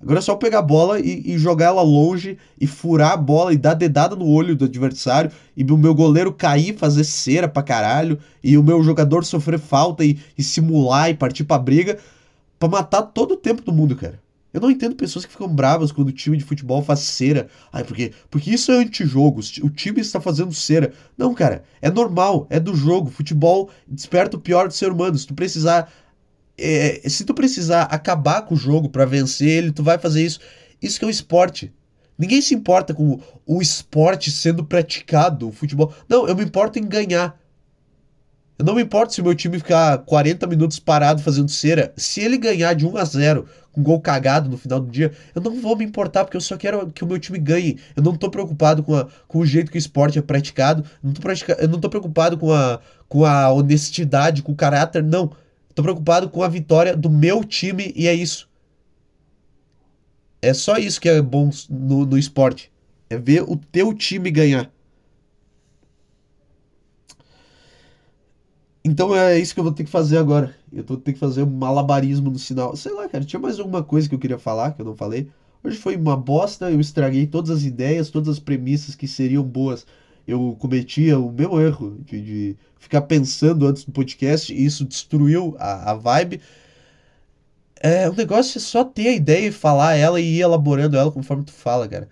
Agora 0.00 0.20
é 0.20 0.22
só 0.22 0.36
pegar 0.36 0.60
a 0.60 0.62
bola 0.62 1.00
e, 1.00 1.34
e, 1.34 1.38
jogar 1.38 1.66
ela 1.66 1.82
longe 1.82 2.38
e 2.60 2.68
furar 2.68 3.12
a 3.12 3.16
bola 3.16 3.52
e 3.52 3.56
dar 3.56 3.74
dedada 3.74 4.14
no 4.14 4.28
olho 4.28 4.54
do 4.54 4.66
adversário 4.66 5.32
e 5.56 5.64
o 5.64 5.76
meu 5.76 5.92
goleiro 5.92 6.32
cair, 6.32 6.76
fazer 6.76 7.02
cera 7.02 7.48
pra 7.48 7.64
caralho 7.64 8.18
e 8.42 8.56
o 8.56 8.62
meu 8.62 8.80
jogador 8.82 9.24
sofrer 9.24 9.58
falta 9.58 10.04
e, 10.04 10.16
e 10.36 10.42
simular 10.42 11.10
e 11.10 11.14
partir 11.14 11.42
pra 11.42 11.58
briga 11.58 11.98
pra 12.60 12.68
matar 12.68 13.02
todo 13.02 13.32
o 13.32 13.36
tempo 13.36 13.60
do 13.62 13.72
mundo, 13.72 13.96
cara. 13.96 14.20
Eu 14.52 14.60
não 14.60 14.70
entendo 14.70 14.96
pessoas 14.96 15.26
que 15.26 15.32
ficam 15.32 15.48
bravas 15.48 15.92
quando 15.92 16.08
o 16.08 16.12
time 16.12 16.36
de 16.36 16.44
futebol 16.44 16.82
faz 16.82 17.00
cera. 17.00 17.48
Ai, 17.72 17.84
porque, 17.84 18.12
porque 18.30 18.50
isso 18.50 18.72
é 18.72 18.76
antijogo, 18.76 19.40
o 19.62 19.70
time 19.70 20.00
está 20.00 20.20
fazendo 20.20 20.54
cera. 20.54 20.92
Não, 21.16 21.34
cara, 21.34 21.62
é 21.82 21.90
normal, 21.90 22.46
é 22.48 22.58
do 22.58 22.74
jogo. 22.74 23.10
Futebol 23.10 23.70
desperta 23.86 24.36
o 24.36 24.40
pior 24.40 24.68
do 24.68 24.74
ser 24.74 24.90
humano. 24.90 25.18
Se 25.18 25.26
tu 25.26 25.34
precisar 25.34 25.92
é, 26.58 27.08
se 27.08 27.24
tu 27.24 27.32
precisar 27.32 27.82
acabar 27.84 28.42
com 28.42 28.54
o 28.54 28.58
jogo 28.58 28.88
para 28.88 29.04
vencer 29.04 29.48
ele, 29.48 29.70
tu 29.70 29.82
vai 29.82 29.96
fazer 29.96 30.24
isso. 30.24 30.40
Isso 30.82 30.98
que 30.98 31.04
é 31.04 31.08
o 31.08 31.10
esporte. 31.10 31.72
Ninguém 32.18 32.42
se 32.42 32.52
importa 32.52 32.92
com 32.92 33.20
o 33.46 33.62
esporte 33.62 34.30
sendo 34.32 34.64
praticado, 34.64 35.48
o 35.48 35.52
futebol. 35.52 35.94
Não, 36.08 36.26
eu 36.26 36.34
me 36.34 36.44
importo 36.44 36.78
em 36.78 36.86
ganhar. 36.86 37.38
Eu 38.58 38.64
não 38.64 38.74
me 38.74 38.82
importo 38.82 39.14
se 39.14 39.20
o 39.20 39.24
meu 39.24 39.36
time 39.36 39.56
ficar 39.56 39.98
40 39.98 40.44
minutos 40.48 40.80
parado 40.80 41.22
fazendo 41.22 41.48
cera. 41.48 41.92
Se 41.96 42.20
ele 42.20 42.36
ganhar 42.36 42.74
de 42.74 42.84
1 42.84 42.96
a 42.96 43.04
0 43.04 43.46
com 43.70 43.80
um 43.80 43.84
gol 43.84 44.00
cagado 44.00 44.50
no 44.50 44.58
final 44.58 44.80
do 44.80 44.90
dia, 44.90 45.12
eu 45.32 45.40
não 45.40 45.60
vou 45.60 45.76
me 45.76 45.84
importar, 45.84 46.24
porque 46.24 46.36
eu 46.36 46.40
só 46.40 46.56
quero 46.56 46.88
que 46.88 47.04
o 47.04 47.06
meu 47.06 47.20
time 47.20 47.38
ganhe. 47.38 47.78
Eu 47.94 48.02
não 48.02 48.16
tô 48.16 48.28
preocupado 48.28 48.82
com, 48.82 48.96
a, 48.96 49.06
com 49.28 49.38
o 49.38 49.46
jeito 49.46 49.70
que 49.70 49.76
o 49.76 49.78
esporte 49.78 50.18
é 50.18 50.22
praticado. 50.22 50.84
Não 51.00 51.12
tô 51.12 51.20
pratica, 51.20 51.56
eu 51.60 51.68
não 51.68 51.78
tô 51.78 51.88
preocupado 51.88 52.36
com 52.36 52.52
a, 52.52 52.80
com 53.08 53.24
a 53.24 53.48
honestidade, 53.52 54.42
com 54.42 54.50
o 54.50 54.56
caráter, 54.56 55.04
não. 55.04 55.30
Tô 55.72 55.80
preocupado 55.80 56.28
com 56.28 56.42
a 56.42 56.48
vitória 56.48 56.96
do 56.96 57.08
meu 57.08 57.44
time 57.44 57.92
e 57.94 58.08
é 58.08 58.14
isso. 58.14 58.48
É 60.42 60.52
só 60.52 60.78
isso 60.78 61.00
que 61.00 61.08
é 61.08 61.22
bom 61.22 61.48
no, 61.70 62.04
no 62.04 62.18
esporte. 62.18 62.72
É 63.08 63.16
ver 63.16 63.42
o 63.42 63.56
teu 63.56 63.94
time 63.94 64.32
ganhar. 64.32 64.68
Então 68.84 69.14
é 69.14 69.38
isso 69.38 69.52
que 69.52 69.60
eu 69.60 69.64
vou 69.64 69.72
ter 69.72 69.84
que 69.84 69.90
fazer 69.90 70.18
agora. 70.18 70.54
Eu 70.72 70.84
vou 70.84 70.96
ter 70.96 71.12
que 71.12 71.18
fazer 71.18 71.42
um 71.42 71.50
malabarismo 71.50 72.30
no 72.30 72.38
sinal. 72.38 72.74
Sei 72.76 72.92
lá, 72.92 73.08
cara, 73.08 73.24
tinha 73.24 73.40
mais 73.40 73.58
alguma 73.58 73.82
coisa 73.82 74.08
que 74.08 74.14
eu 74.14 74.18
queria 74.18 74.38
falar 74.38 74.72
que 74.72 74.80
eu 74.80 74.86
não 74.86 74.96
falei. 74.96 75.28
Hoje 75.62 75.76
foi 75.76 75.96
uma 75.96 76.16
bosta, 76.16 76.70
eu 76.70 76.80
estraguei 76.80 77.26
todas 77.26 77.50
as 77.50 77.64
ideias, 77.64 78.10
todas 78.10 78.28
as 78.28 78.38
premissas 78.38 78.94
que 78.94 79.08
seriam 79.08 79.42
boas 79.42 79.84
eu 80.28 80.54
cometia 80.58 81.18
o 81.18 81.32
meu 81.32 81.58
erro 81.58 81.98
de, 82.04 82.20
de, 82.20 82.56
ficar 82.78 83.00
pensando 83.02 83.66
antes 83.66 83.82
do 83.84 83.90
podcast 83.92 84.52
e 84.52 84.64
isso 84.64 84.84
destruiu 84.84 85.56
a, 85.58 85.92
a 85.92 85.94
vibe. 85.94 86.42
É, 87.80 88.08
o 88.10 88.12
negócio 88.12 88.58
é 88.58 88.60
só 88.60 88.84
ter 88.84 89.08
a 89.08 89.12
ideia 89.12 89.48
e 89.48 89.52
falar 89.52 89.94
ela 89.96 90.20
e 90.20 90.36
ir 90.36 90.40
elaborando 90.42 90.98
ela 90.98 91.10
conforme 91.10 91.44
tu 91.44 91.52
fala, 91.52 91.88
cara. 91.88 92.08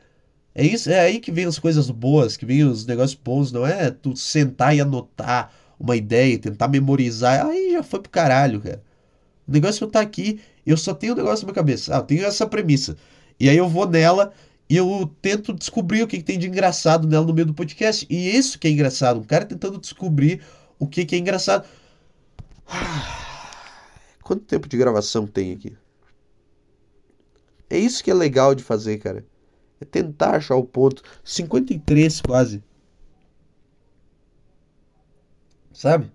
É 0.55 0.65
isso, 0.65 0.89
é 0.89 0.99
aí 1.01 1.21
que 1.21 1.31
vem 1.31 1.45
as 1.45 1.59
coisas 1.59 1.91
boas, 1.91 2.37
que 2.39 2.47
vem 2.47 2.65
os 2.65 2.87
negócios 2.87 3.21
bons, 3.23 3.53
não 3.53 3.67
é 3.67 3.91
tu 3.91 4.17
sentar 4.17 4.75
e 4.75 4.81
anotar 4.81 5.53
uma 5.79 5.97
ideia 5.97 6.39
tentar 6.39 6.69
memorizar, 6.69 7.47
aí 7.47 7.73
já 7.73 7.83
foi 7.83 8.01
pro 8.01 8.11
caralho, 8.11 8.61
cara. 8.61 8.83
O 9.47 9.53
negócio 9.53 9.85
é 9.85 9.87
eu 9.87 9.91
tá 9.91 10.01
aqui, 10.01 10.41
eu 10.65 10.77
só 10.77 10.93
tenho 10.93 11.13
um 11.13 11.17
negócio 11.17 11.47
na 11.47 11.53
minha 11.53 11.55
cabeça. 11.55 11.95
Ah, 11.95 11.99
eu 11.99 12.03
tenho 12.03 12.25
essa 12.25 12.47
premissa. 12.47 12.97
E 13.39 13.49
aí 13.49 13.57
eu 13.57 13.69
vou 13.69 13.89
nela 13.89 14.33
e 14.69 14.77
eu 14.77 15.11
tento 15.23 15.53
descobrir 15.53 16.03
o 16.03 16.09
que, 16.09 16.19
que, 16.19 16.25
tem 16.25 16.39
de 16.39 16.49
engraçado 16.49 17.07
nela 17.07 17.25
no 17.25 17.33
meio 17.33 17.47
do 17.47 17.55
podcast. 17.55 18.07
E 18.11 18.37
isso 18.37 18.59
que 18.59 18.67
é 18.67 18.71
engraçado. 18.71 19.21
Um 19.21 19.25
cara 19.25 19.45
tentando 19.45 19.79
descobrir 19.79 20.43
o 20.79 20.87
que, 20.87 21.05
que 21.05 21.15
é 21.15 21.19
engraçado. 21.19 21.67
Quanto 24.23 24.45
tempo 24.45 24.69
de 24.69 24.77
gravação 24.77 25.27
tem 25.27 25.53
aqui? 25.53 25.77
É 27.71 27.79
isso 27.79 28.03
que 28.03 28.11
é 28.11 28.15
legal 28.15 28.55
de 28.55 28.65
fazer, 28.65 28.99
cara. 28.99 29.25
É 29.81 29.85
tentar 29.85 30.37
achar 30.37 30.57
o 30.57 30.65
ponto. 30.65 31.03
53 31.23 32.23
quase. 32.23 32.63
Sabe? 35.77 36.11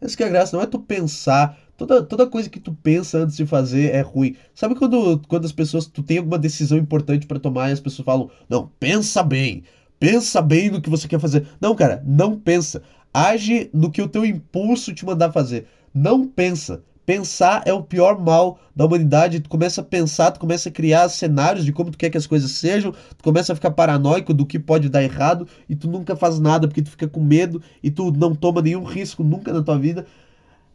Essa 0.00 0.16
que 0.16 0.22
é 0.22 0.26
a 0.26 0.30
graça. 0.30 0.56
Não 0.56 0.62
é 0.62 0.66
tu 0.66 0.78
pensar 0.78 1.58
Toda, 1.80 2.02
toda 2.02 2.26
coisa 2.26 2.50
que 2.50 2.60
tu 2.60 2.74
pensa 2.74 3.16
antes 3.16 3.34
de 3.34 3.46
fazer 3.46 3.94
é 3.94 4.02
ruim. 4.02 4.36
Sabe 4.54 4.74
quando, 4.74 5.18
quando 5.26 5.46
as 5.46 5.52
pessoas. 5.52 5.86
Tu 5.86 6.02
tem 6.02 6.18
alguma 6.18 6.38
decisão 6.38 6.76
importante 6.76 7.26
para 7.26 7.40
tomar 7.40 7.70
e 7.70 7.72
as 7.72 7.80
pessoas 7.80 8.04
falam: 8.04 8.30
Não, 8.50 8.70
pensa 8.78 9.22
bem. 9.22 9.64
Pensa 9.98 10.42
bem 10.42 10.68
no 10.68 10.82
que 10.82 10.90
você 10.90 11.08
quer 11.08 11.18
fazer. 11.18 11.48
Não, 11.58 11.74
cara, 11.74 12.02
não 12.06 12.38
pensa. 12.38 12.82
Age 13.14 13.70
no 13.72 13.90
que 13.90 14.02
o 14.02 14.08
teu 14.08 14.26
impulso 14.26 14.92
te 14.92 15.06
mandar 15.06 15.32
fazer. 15.32 15.68
Não 15.94 16.26
pensa. 16.28 16.82
Pensar 17.10 17.64
é 17.66 17.72
o 17.72 17.82
pior 17.82 18.20
mal 18.20 18.60
da 18.74 18.86
humanidade. 18.86 19.40
Tu 19.40 19.50
começa 19.50 19.80
a 19.80 19.84
pensar, 19.84 20.30
tu 20.30 20.38
começa 20.38 20.68
a 20.68 20.72
criar 20.72 21.08
cenários 21.08 21.64
de 21.64 21.72
como 21.72 21.90
tu 21.90 21.98
quer 21.98 22.08
que 22.08 22.16
as 22.16 22.24
coisas 22.24 22.52
sejam, 22.52 22.92
tu 22.92 23.24
começa 23.24 23.52
a 23.52 23.56
ficar 23.56 23.72
paranoico 23.72 24.32
do 24.32 24.46
que 24.46 24.60
pode 24.60 24.88
dar 24.88 25.02
errado 25.02 25.44
e 25.68 25.74
tu 25.74 25.88
nunca 25.88 26.14
faz 26.14 26.38
nada 26.38 26.68
porque 26.68 26.82
tu 26.82 26.90
fica 26.90 27.08
com 27.08 27.20
medo 27.20 27.60
e 27.82 27.90
tu 27.90 28.12
não 28.12 28.32
toma 28.32 28.62
nenhum 28.62 28.84
risco 28.84 29.24
nunca 29.24 29.52
na 29.52 29.60
tua 29.60 29.76
vida. 29.76 30.06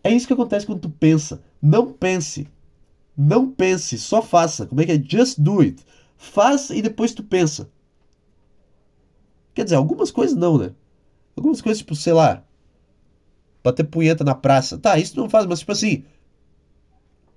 É 0.03 0.11
isso 0.11 0.27
que 0.27 0.33
acontece 0.33 0.65
quando 0.65 0.81
tu 0.81 0.89
pensa. 0.89 1.41
Não 1.61 1.93
pense. 1.93 2.49
Não 3.15 3.49
pense, 3.49 3.97
só 3.97 4.21
faça. 4.21 4.65
Como 4.65 4.81
é 4.81 4.85
que 4.85 4.91
é? 4.91 5.01
Just 5.01 5.39
do 5.39 5.61
it. 5.61 5.81
Faz 6.17 6.69
e 6.69 6.81
depois 6.81 7.13
tu 7.13 7.23
pensa. 7.23 7.69
Quer 9.53 9.63
dizer, 9.63 9.77
algumas 9.77 10.11
coisas 10.11 10.35
não, 10.35 10.57
né? 10.57 10.73
Algumas 11.33 11.61
coisas, 11.61 11.77
tipo, 11.77 11.95
sei 11.95 12.11
lá, 12.11 12.43
bater 13.63 13.85
punheta 13.85 14.25
na 14.25 14.35
praça. 14.35 14.77
Tá, 14.77 14.99
isso 14.99 15.15
não 15.15 15.29
faz, 15.29 15.45
mas 15.45 15.59
tipo 15.59 15.71
assim. 15.71 16.03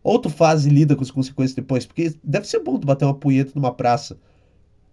Ou 0.02 0.18
tu 0.18 0.30
faz 0.30 0.66
e 0.66 0.70
lida 0.70 0.94
com 0.96 1.02
as 1.02 1.10
consequências 1.10 1.54
depois. 1.54 1.86
Porque 1.86 2.14
deve 2.22 2.46
ser 2.46 2.60
bom 2.60 2.78
tu 2.78 2.86
bater 2.86 3.04
uma 3.04 3.14
punheta 3.14 3.52
numa 3.54 3.72
praça. 3.72 4.18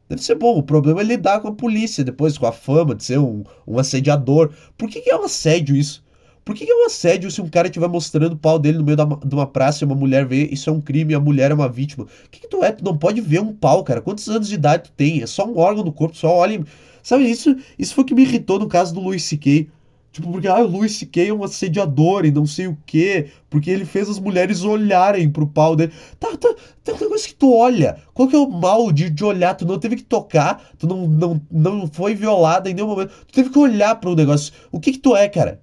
Deve 0.09 0.23
ser 0.23 0.35
bom. 0.35 0.57
O 0.57 0.63
problema 0.63 1.01
é 1.01 1.03
lidar 1.03 1.39
com 1.39 1.47
a 1.47 1.53
polícia 1.53 2.03
depois, 2.03 2.37
com 2.37 2.45
a 2.45 2.51
fama 2.51 2.95
de 2.95 3.03
ser 3.03 3.19
um, 3.19 3.43
um 3.67 3.79
assediador. 3.79 4.51
Por 4.77 4.89
que, 4.89 5.01
que 5.01 5.09
é 5.09 5.17
um 5.17 5.23
assédio 5.23 5.75
isso? 5.75 6.03
Por 6.43 6.53
que, 6.53 6.63
que 6.63 6.71
é 6.71 6.75
um 6.75 6.85
assédio 6.85 7.31
se 7.31 7.41
um 7.41 7.49
cara 7.49 7.67
estiver 7.67 7.87
mostrando 7.87 8.33
o 8.33 8.37
pau 8.37 8.59
dele 8.59 8.77
no 8.77 8.83
meio 8.83 8.95
da, 8.95 9.03
de 9.03 9.33
uma 9.33 9.47
praça 9.47 9.83
e 9.83 9.85
uma 9.85 9.95
mulher 9.95 10.27
vê 10.27 10.47
isso 10.51 10.69
é 10.69 10.73
um 10.73 10.79
crime 10.79 11.11
e 11.11 11.15
a 11.15 11.19
mulher 11.19 11.49
é 11.49 11.53
uma 11.55 11.67
vítima? 11.67 12.03
O 12.03 12.29
que, 12.29 12.41
que 12.41 12.47
tu 12.47 12.63
é? 12.63 12.71
Tu 12.71 12.83
não 12.83 12.95
pode 12.95 13.19
ver 13.19 13.41
um 13.41 13.51
pau, 13.51 13.83
cara. 13.83 13.99
Quantos 13.99 14.29
anos 14.29 14.47
de 14.47 14.53
idade 14.53 14.83
tu 14.83 14.91
tem? 14.91 15.23
É 15.23 15.27
só 15.27 15.43
um 15.47 15.57
órgão 15.57 15.83
do 15.83 15.91
corpo, 15.91 16.15
só 16.15 16.31
olha. 16.31 16.63
Sabe, 17.01 17.23
isso, 17.29 17.55
isso 17.79 17.95
foi 17.95 18.03
o 18.03 18.07
que 18.07 18.13
me 18.13 18.21
irritou 18.21 18.59
no 18.59 18.67
caso 18.67 18.93
do 18.93 18.99
Louis 18.99 19.23
C.K. 19.23 19.67
Tipo, 20.15 20.31
porque 20.31 20.47
ah, 20.47 20.61
o 20.61 20.67
Louis 20.67 20.95
C.K. 20.95 21.27
é 21.27 21.33
um 21.33 21.43
assediador 21.43 22.23
e 22.23 22.31
não 22.31 22.45
sei 22.45 22.67
o 22.67 22.77
quê. 22.85 23.31
Porque 23.49 23.69
ele 23.69 23.83
fez 23.83 24.09
as 24.09 24.17
mulheres 24.17 24.63
olharem 24.63 25.29
pro 25.29 25.45
pau 25.45 25.75
dele. 25.75 25.91
Tá, 26.17 26.37
tá, 26.37 26.55
tem 26.85 26.95
um 26.95 26.99
negócio 26.99 27.27
que 27.27 27.35
tu 27.35 27.53
olha. 27.53 27.97
Qual 28.13 28.25
que 28.29 28.33
é 28.33 28.39
o 28.39 28.49
mal 28.49 28.93
de, 28.93 29.09
de 29.09 29.25
olhar? 29.25 29.55
Tu 29.55 29.65
não 29.65 29.77
teve 29.77 29.97
que 29.97 30.05
tocar, 30.05 30.71
tu 30.77 30.87
não, 30.87 31.05
não, 31.05 31.41
não 31.51 31.87
foi 31.91 32.15
violada 32.15 32.69
em 32.69 32.73
nenhum 32.73 32.87
momento. 32.87 33.11
Tu 33.27 33.33
teve 33.33 33.49
que 33.49 33.59
olhar 33.59 33.93
pro 33.99 34.15
negócio. 34.15 34.53
O 34.71 34.79
que 34.79 34.93
que 34.93 34.99
tu 34.99 35.13
é, 35.17 35.27
cara? 35.27 35.61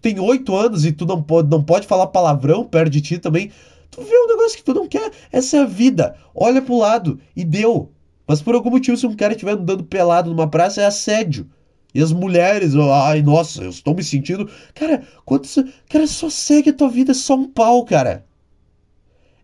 tem 0.00 0.20
oito 0.20 0.54
anos 0.54 0.84
e 0.84 0.92
tu 0.92 1.04
não 1.04 1.20
pode, 1.20 1.50
não 1.50 1.60
pode 1.60 1.88
falar 1.88 2.06
palavrão 2.06 2.62
perto 2.62 2.90
de 2.90 3.00
ti 3.00 3.18
também. 3.18 3.50
Tu 3.90 4.00
vê 4.00 4.16
um 4.16 4.28
negócio 4.28 4.58
que 4.58 4.62
tu 4.62 4.74
não 4.74 4.86
quer. 4.86 5.10
Essa 5.32 5.56
é 5.56 5.60
a 5.62 5.66
vida. 5.66 6.14
Olha 6.32 6.62
pro 6.62 6.78
lado 6.78 7.18
e 7.34 7.42
deu. 7.42 7.90
Mas 8.28 8.40
por 8.40 8.54
algum 8.54 8.70
motivo, 8.70 8.96
se 8.96 9.06
um 9.08 9.16
cara 9.16 9.32
estiver 9.32 9.54
andando 9.54 9.82
pelado 9.82 10.30
numa 10.30 10.48
praça, 10.48 10.82
é 10.82 10.86
assédio. 10.86 11.50
E 11.94 12.02
as 12.02 12.12
mulheres, 12.12 12.74
ai, 12.74 13.22
nossa, 13.22 13.62
eu 13.62 13.70
estou 13.70 13.94
me 13.94 14.02
sentindo. 14.02 14.50
Cara, 14.74 15.06
quantos. 15.24 15.56
Cara, 15.88 16.06
só 16.08 16.28
segue 16.28 16.70
a 16.70 16.72
tua 16.72 16.88
vida, 16.88 17.12
é 17.12 17.14
só 17.14 17.36
um 17.36 17.48
pau, 17.48 17.84
cara. 17.84 18.26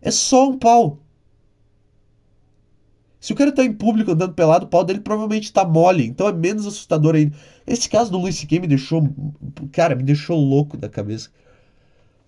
É 0.01 0.11
só 0.11 0.49
um 0.49 0.57
pau. 0.57 0.99
Se 3.21 3.31
o 3.31 3.35
cara 3.35 3.51
tá 3.51 3.63
em 3.63 3.71
público 3.71 4.11
andando 4.11 4.33
pelado, 4.33 4.65
o 4.65 4.67
pau 4.67 4.83
dele 4.83 4.99
provavelmente 4.99 5.53
tá 5.53 5.63
mole, 5.63 6.07
então 6.07 6.27
é 6.27 6.33
menos 6.33 6.65
assustador 6.65 7.15
ainda. 7.15 7.37
Esse 7.67 7.87
caso 7.87 8.11
do 8.11 8.17
Luis 8.17 8.35
C.K. 8.35 8.59
me 8.59 8.67
deixou. 8.67 9.07
Cara, 9.71 9.95
me 9.95 10.03
deixou 10.03 10.37
louco 10.37 10.75
da 10.75 10.89
cabeça. 10.89 11.29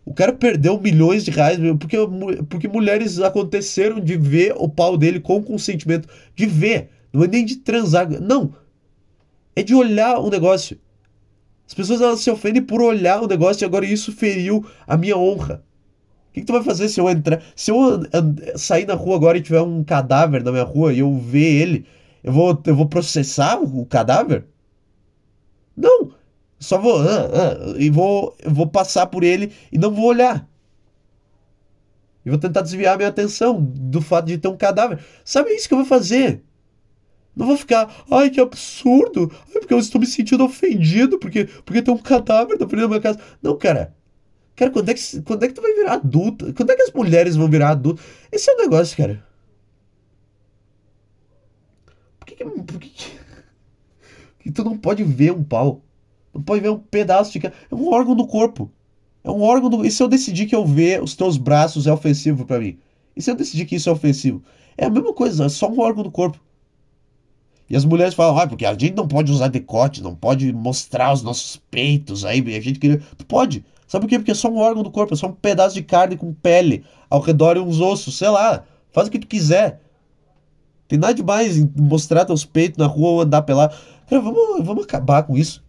O 0.06 0.14
cara 0.14 0.32
perdeu 0.32 0.80
milhões 0.80 1.26
de 1.26 1.32
reais 1.32 1.58
porque, 1.80 1.98
porque 2.50 2.68
mulheres 2.68 3.20
aconteceram 3.20 4.00
de 4.00 4.16
ver 4.18 4.54
o 4.56 4.70
pau 4.70 4.96
dele 4.96 5.20
com 5.20 5.42
consentimento. 5.42 6.08
De 6.36 6.46
ver. 6.46 6.90
Não 7.12 7.24
é 7.24 7.28
nem 7.28 7.44
de 7.44 7.58
transar. 7.58 8.08
Não. 8.22 8.54
É 9.56 9.64
de 9.64 9.76
olhar 9.76 10.20
o 10.20 10.30
negócio. 10.30 10.80
As 11.68 11.74
pessoas 11.74 12.02
elas 12.02 12.20
se 12.20 12.30
ofendem 12.30 12.62
por 12.62 12.82
olhar 12.82 13.22
o 13.22 13.28
negócio 13.28 13.64
e 13.64 13.66
agora 13.66 13.86
isso 13.86 14.12
feriu 14.12 14.66
a 14.86 14.98
minha 14.98 15.18
honra. 15.18 15.64
O 16.30 16.34
que, 16.34 16.42
que, 16.42 16.48
tu 16.48 16.54
vai 16.54 16.64
fazer 16.64 16.90
se 16.90 17.00
eu 17.00 17.10
entrar. 17.10 17.42
Se 17.56 17.72
eu 17.72 18.02
sair 18.56 18.88
na 18.88 18.96
rua 18.96 19.16
agora 19.16 19.38
e 19.38 19.42
tiver 19.42 19.62
um 19.62 19.84
cadáver 19.84 20.44
na 20.44 20.52
minha 20.52 20.64
rua 20.64 20.94
e 20.94 21.00
eu 21.00 21.16
ver 21.18 21.62
ele, 21.62 21.86
eu 22.24 22.34
vou, 22.34 22.62
eu 22.66 22.76
vou 22.76 22.88
processar 22.88 23.62
o 23.62 23.86
cadáver? 23.86 24.46
Não! 25.76 26.12
Só 26.60 26.78
vou. 26.78 27.02
Ah, 27.02 27.30
ah, 27.34 27.76
e 27.78 27.90
vou, 27.90 28.36
vou 28.46 28.68
passar 28.68 29.08
por 29.08 29.24
ele 29.24 29.52
e 29.72 29.78
não 29.78 29.92
vou 29.92 30.06
olhar. 30.06 30.48
E 32.26 32.30
vou 32.30 32.40
tentar 32.40 32.62
desviar 32.62 32.96
minha 32.96 33.10
atenção 33.10 33.62
do 33.62 34.02
fato 34.02 34.28
de 34.28 34.38
ter 34.38 34.48
um 34.48 34.56
cadáver. 34.56 35.00
Sabe 35.26 35.52
isso 35.52 35.68
que 35.68 35.74
eu 35.74 35.80
vou 35.80 35.88
fazer? 35.88 36.42
Não 37.36 37.48
vou 37.48 37.58
ficar, 37.58 38.06
ai 38.12 38.30
que 38.30 38.40
absurdo, 38.40 39.32
ai, 39.48 39.60
porque 39.60 39.74
eu 39.74 39.80
estou 39.80 40.00
me 40.00 40.06
sentindo 40.06 40.44
ofendido 40.44 41.18
porque, 41.18 41.46
porque 41.66 41.82
tem 41.82 41.94
um 41.94 41.98
cadáver 41.98 42.60
na 42.60 42.68
frente 42.68 42.82
da 42.82 42.88
minha 42.88 43.02
casa. 43.02 43.20
Não, 43.42 43.58
cara. 43.58 43.96
Cara, 44.56 44.70
quando 44.70 44.90
é, 44.90 44.94
que, 44.94 45.22
quando 45.24 45.44
é 45.44 45.48
que 45.48 45.54
tu 45.54 45.62
vai 45.62 45.74
virar 45.74 45.94
adulta? 45.94 46.54
Quando 46.54 46.72
é 46.72 46.76
que 46.76 46.84
as 46.84 46.92
mulheres 46.92 47.36
vão 47.36 47.50
virar 47.50 47.72
adultas? 47.72 48.06
Esse 48.32 48.52
é 48.52 48.54
o 48.54 48.58
negócio, 48.58 48.96
cara. 48.96 49.26
Por 52.20 52.26
que, 52.28 52.46
por 52.46 52.80
que, 52.80 52.92
que 54.40 54.52
tu 54.52 54.64
não 54.64 54.78
pode 54.78 55.04
ver 55.04 55.32
um 55.32 55.44
pau? 55.44 55.82
Não 56.34 56.42
pode 56.42 56.62
ver 56.62 56.70
um 56.70 56.78
pedaço 56.78 57.32
de. 57.32 57.46
É 57.48 57.52
um 57.72 57.92
órgão 57.92 58.16
do 58.16 58.28
corpo. 58.28 58.72
É 59.24 59.32
um 59.32 59.42
órgão 59.42 59.70
do. 59.70 59.86
E 59.86 59.90
se 59.90 60.04
eu 60.04 60.08
decidir 60.08 60.46
que 60.46 60.56
eu 60.56 60.66
ver 60.66 61.02
os 61.02 61.16
teus 61.16 61.38
braços 61.38 61.88
é 61.88 61.94
ofensivo 61.94 62.46
para 62.46 62.60
mim? 62.60 62.78
E 63.16 63.22
se 63.22 63.32
eu 63.32 63.36
decidir 63.36 63.66
que 63.66 63.76
isso 63.76 63.90
é 63.90 63.92
ofensivo? 63.92 64.44
É 64.78 64.86
a 64.86 64.90
mesma 64.90 65.14
coisa, 65.14 65.46
é 65.46 65.50
só 65.50 65.70
um 65.70 65.80
órgão 65.80 66.04
do 66.04 66.12
corpo. 66.12 66.40
E 67.74 67.76
as 67.76 67.86
mulheres 67.86 68.14
falam, 68.14 68.38
ah, 68.38 68.46
porque 68.46 68.68
a 68.68 68.74
gente 68.74 68.94
não 68.94 69.08
pode 69.08 69.32
usar 69.32 69.48
decote, 69.48 70.04
não 70.04 70.14
pode 70.14 70.54
mostrar 70.54 71.12
os 71.12 71.24
nossos 71.24 71.60
peitos 71.72 72.24
aí, 72.24 72.40
a 72.56 72.62
gente 72.62 72.78
queria. 72.78 73.02
Pode. 73.28 73.66
Sabe 73.88 74.06
por 74.06 74.10
quê? 74.10 74.20
Porque 74.20 74.30
é 74.30 74.36
só 74.36 74.48
um 74.48 74.60
órgão 74.60 74.84
do 74.84 74.92
corpo, 74.92 75.16
é 75.16 75.18
só 75.18 75.26
um 75.26 75.32
pedaço 75.32 75.74
de 75.74 75.82
carne 75.82 76.16
com 76.16 76.32
pele 76.32 76.86
ao 77.10 77.20
redor 77.20 77.58
e 77.58 77.60
uns 77.60 77.80
ossos, 77.80 78.16
sei 78.16 78.30
lá. 78.30 78.64
Faz 78.92 79.08
o 79.08 79.12
que 79.12 79.18
tu 79.18 79.26
quiser. 79.26 79.82
Tem 80.88 81.00
nada 81.00 81.16
demais 81.16 81.58
em 81.58 81.68
mostrar 81.76 82.26
teus 82.26 82.46
peitos 82.46 82.78
na 82.78 82.86
rua 82.86 83.10
ou 83.10 83.22
andar 83.22 83.42
pelado. 83.42 83.76
Cara, 84.08 84.22
vamos, 84.22 84.64
vamos 84.64 84.84
acabar 84.84 85.24
com 85.24 85.36
isso. 85.36 85.64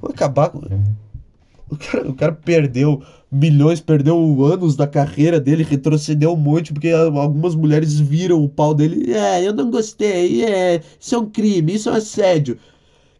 Vou 0.00 0.10
acabar 0.10 0.48
com. 0.48 0.60
O 1.68 1.76
cara, 1.76 2.08
o 2.08 2.14
cara 2.14 2.32
perdeu 2.32 3.02
milhões, 3.30 3.80
perdeu 3.80 4.44
anos 4.44 4.76
da 4.76 4.86
carreira 4.86 5.40
dele, 5.40 5.64
retrocedeu 5.64 6.32
um 6.32 6.36
monte, 6.36 6.72
porque 6.72 6.90
algumas 6.90 7.54
mulheres 7.54 7.98
viram 7.98 8.42
o 8.42 8.48
pau 8.48 8.72
dele. 8.72 9.12
É, 9.12 9.46
eu 9.46 9.52
não 9.52 9.70
gostei, 9.70 10.44
é, 10.44 10.80
isso 10.98 11.14
é 11.14 11.18
um 11.18 11.28
crime, 11.28 11.74
isso 11.74 11.88
é 11.88 11.92
um 11.92 11.96
assédio. 11.96 12.58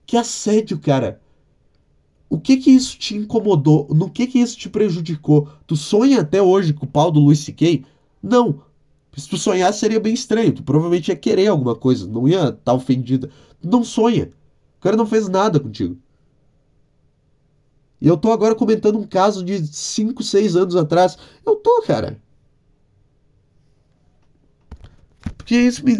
Que 0.07 0.17
assédio, 0.17 0.79
cara? 0.79 1.21
O 2.29 2.39
que 2.39 2.57
que 2.57 2.71
isso 2.71 2.99
te 2.99 3.17
incomodou? 3.17 3.89
No 3.91 4.11
que 4.11 4.27
que 4.27 4.39
isso 4.39 4.57
te 4.57 4.69
prejudicou? 4.69 5.49
Tu 5.67 5.77
sonha 5.77 6.21
até 6.21 6.41
hoje 6.41 6.73
com 6.73 6.85
o 6.85 6.89
pau 6.89 7.11
do 7.11 7.21
Luis 7.21 7.41
C.K.? 7.41 7.85
Não. 8.23 8.63
Se 9.17 9.29
tu 9.29 9.37
sonhar 9.37 9.73
seria 9.73 9.99
bem 9.99 10.13
estranho. 10.13 10.53
Tu 10.53 10.63
provavelmente 10.63 11.09
ia 11.09 11.17
querer 11.17 11.47
alguma 11.47 11.75
coisa, 11.75 12.07
não 12.07 12.29
ia 12.29 12.45
estar 12.45 12.53
tá 12.53 12.75
ofendida. 12.75 13.31
Tu 13.61 13.69
não 13.69 13.83
sonha. 13.83 14.31
O 14.79 14.83
cara 14.83 14.97
não 14.97 15.07
fez 15.07 15.29
nada 15.29 15.59
contigo. 15.59 15.97
E 18.01 18.07
eu 18.07 18.17
tô 18.17 18.31
agora 18.31 18.55
comentando 18.55 18.99
um 18.99 19.07
caso 19.07 19.45
de 19.45 19.67
5, 19.67 20.23
6 20.23 20.57
anos 20.57 20.77
atrás. 20.77 21.17
Eu 21.45 21.57
tô, 21.57 21.83
cara. 21.83 22.19
Porque 25.37 25.57
isso 25.57 25.85
me, 25.85 25.97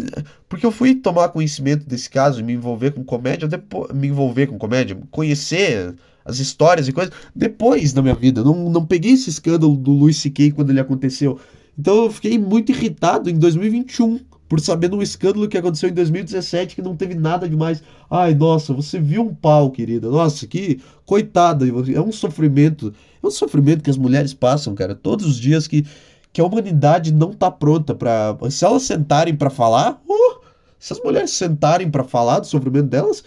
porque 0.49 0.65
eu 0.65 0.71
fui 0.71 0.95
tomar 0.95 1.29
conhecimento 1.29 1.87
desse 1.87 2.09
caso 2.09 2.39
e 2.39 2.43
me 2.43 2.53
envolver 2.53 2.91
com 2.91 3.03
comédia, 3.03 3.47
depois, 3.47 3.93
me 3.93 4.07
envolver 4.07 4.47
com 4.47 4.57
comédia, 4.57 4.97
conhecer 5.09 5.95
as 6.25 6.39
histórias 6.39 6.87
e 6.87 6.93
coisas 6.93 7.13
depois 7.33 7.93
da 7.93 8.01
minha 8.01 8.13
vida. 8.13 8.43
Não, 8.43 8.69
não 8.69 8.85
peguei 8.85 9.13
esse 9.13 9.29
escândalo 9.29 9.75
do 9.75 9.91
Luis 9.91 10.17
C.K. 10.17 10.51
quando 10.51 10.69
ele 10.69 10.79
aconteceu. 10.79 11.39
Então 11.79 12.03
eu 12.03 12.11
fiquei 12.11 12.37
muito 12.37 12.71
irritado 12.71 13.29
em 13.29 13.37
2021 13.37 14.19
por 14.47 14.59
saber 14.59 14.89
de 14.89 14.95
um 14.95 15.01
escândalo 15.01 15.47
que 15.47 15.57
aconteceu 15.57 15.89
em 15.89 15.93
2017 15.93 16.75
que 16.75 16.81
não 16.81 16.95
teve 16.95 17.15
nada 17.15 17.49
demais. 17.49 17.83
Ai, 18.09 18.33
nossa, 18.33 18.73
você 18.73 18.99
viu 18.99 19.21
um 19.23 19.35
pau, 19.35 19.69
querida. 19.71 20.09
Nossa, 20.09 20.47
que 20.47 20.81
coitada. 21.05 21.65
É 21.67 22.01
um 22.01 22.11
sofrimento. 22.11 22.93
É 23.21 23.27
um 23.27 23.31
sofrimento 23.31 23.83
que 23.83 23.89
as 23.89 23.97
mulheres 23.97 24.33
passam, 24.33 24.73
cara, 24.73 24.95
todos 24.95 25.25
os 25.25 25.37
dias 25.37 25.67
que, 25.67 25.85
que 26.31 26.39
a 26.39 26.45
humanidade 26.45 27.13
não 27.13 27.33
tá 27.33 27.51
pronta 27.51 27.93
para 27.93 28.37
Se 28.49 28.63
elas 28.63 28.83
sentarem 28.83 29.35
para 29.35 29.49
falar, 29.49 30.01
uh, 30.07 30.39
se 30.79 30.93
as 30.93 30.99
mulheres 31.03 31.31
sentarem 31.31 31.89
para 31.91 32.03
falar 32.03 32.39
do 32.39 32.47
sofrimento 32.47 32.87
delas, 32.87 33.23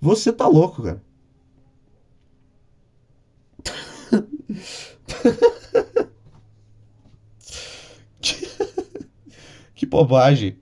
você 0.00 0.32
tá 0.32 0.46
louco, 0.46 0.82
cara. 0.82 1.02
que 9.74 9.86
bobagem. 9.86 10.61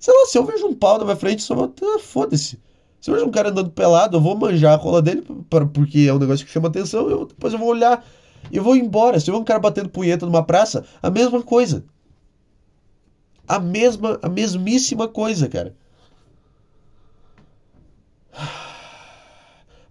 Sei 0.00 0.14
lá, 0.14 0.26
se 0.26 0.38
eu 0.38 0.44
vejo 0.46 0.66
um 0.66 0.74
pau 0.74 0.98
na 0.98 1.04
minha 1.04 1.16
frente, 1.16 1.42
só 1.42 1.54
vou. 1.54 1.72
Ah, 1.82 1.98
foda-se. 2.00 2.58
Se 3.00 3.10
eu 3.10 3.14
vejo 3.14 3.26
um 3.26 3.30
cara 3.30 3.50
andando 3.50 3.70
pelado, 3.70 4.16
eu 4.16 4.20
vou 4.20 4.36
manjar 4.36 4.72
a 4.72 4.76
rola 4.76 5.02
dele, 5.02 5.22
pra, 5.48 5.66
porque 5.66 6.06
é 6.08 6.14
um 6.14 6.18
negócio 6.18 6.44
que 6.44 6.50
chama 6.50 6.68
atenção, 6.68 7.08
eu, 7.08 7.26
depois 7.26 7.52
eu 7.52 7.58
vou 7.58 7.68
olhar 7.68 8.04
e 8.50 8.58
vou 8.58 8.74
embora. 8.74 9.20
Se 9.20 9.30
eu 9.30 9.34
ver 9.34 9.40
um 9.40 9.44
cara 9.44 9.60
batendo 9.60 9.90
punheta 9.90 10.24
numa 10.24 10.42
praça, 10.42 10.84
a 11.02 11.10
mesma 11.10 11.42
coisa. 11.42 11.84
A 13.46 13.58
mesma, 13.58 14.18
a 14.22 14.28
mesmíssima 14.28 15.06
coisa, 15.06 15.48
cara. 15.48 15.76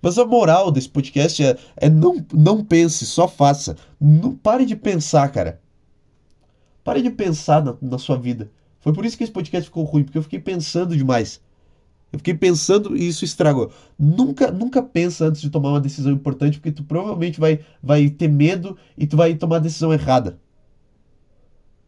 Mas 0.02 0.18
a 0.18 0.26
moral 0.26 0.72
desse 0.72 0.90
podcast 0.90 1.44
é, 1.44 1.58
é 1.78 1.90
não, 1.90 2.26
não 2.34 2.64
pense, 2.64 3.06
só 3.06 3.28
faça. 3.28 3.76
Não 4.00 4.36
pare 4.36 4.66
de 4.66 4.76
pensar, 4.76 5.30
cara. 5.30 5.62
Pare 6.84 7.02
de 7.02 7.12
pensar 7.12 7.64
na, 7.64 7.76
na 7.82 7.98
sua 8.00 8.18
vida. 8.18 8.50
Foi 8.80 8.94
por 8.94 9.06
isso 9.06 9.18
que 9.18 9.24
esse 9.24 9.32
podcast 9.32 9.66
ficou 9.70 9.84
ruim, 9.84 10.04
porque 10.04 10.18
eu 10.18 10.24
fiquei 10.24 10.40
pensando 10.40 10.96
demais. 10.96 11.42
Eu 12.12 12.20
fiquei 12.20 12.34
pensando 12.34 12.96
e 12.98 13.08
isso 13.08 13.24
estragou. 13.24 13.72
Nunca, 13.98 14.52
nunca 14.52 14.82
pensa 14.82 15.26
antes 15.26 15.42
de 15.42 15.50
tomar 15.50 15.70
uma 15.70 15.82
decisão 15.82 16.12
importante, 16.12 16.58
porque 16.58 16.72
tu 16.72 16.84
provavelmente 16.84 17.40
vai, 17.40 17.60
vai 17.84 18.10
ter 18.10 18.28
medo 18.28 18.78
e 18.98 19.06
tu 19.06 19.16
vai 19.16 19.36
tomar 19.36 19.58
a 19.58 19.60
decisão 19.60 19.94
errada. 19.94 20.40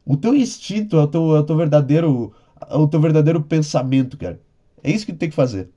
O 0.05 0.17
teu 0.17 0.35
instinto 0.35 0.97
é 0.97 1.03
o 1.03 1.07
teu, 1.07 1.35
é 1.35 1.39
o 1.39 1.43
teu 1.43 1.57
verdadeiro 1.57 2.33
é 2.69 2.75
o 2.75 2.87
teu 2.87 2.99
verdadeiro 2.99 3.41
pensamento, 3.41 4.17
cara. 4.17 4.39
É 4.83 4.91
isso 4.91 5.05
que 5.05 5.13
tu 5.13 5.17
tem 5.17 5.29
que 5.29 5.35
fazer. 5.35 5.69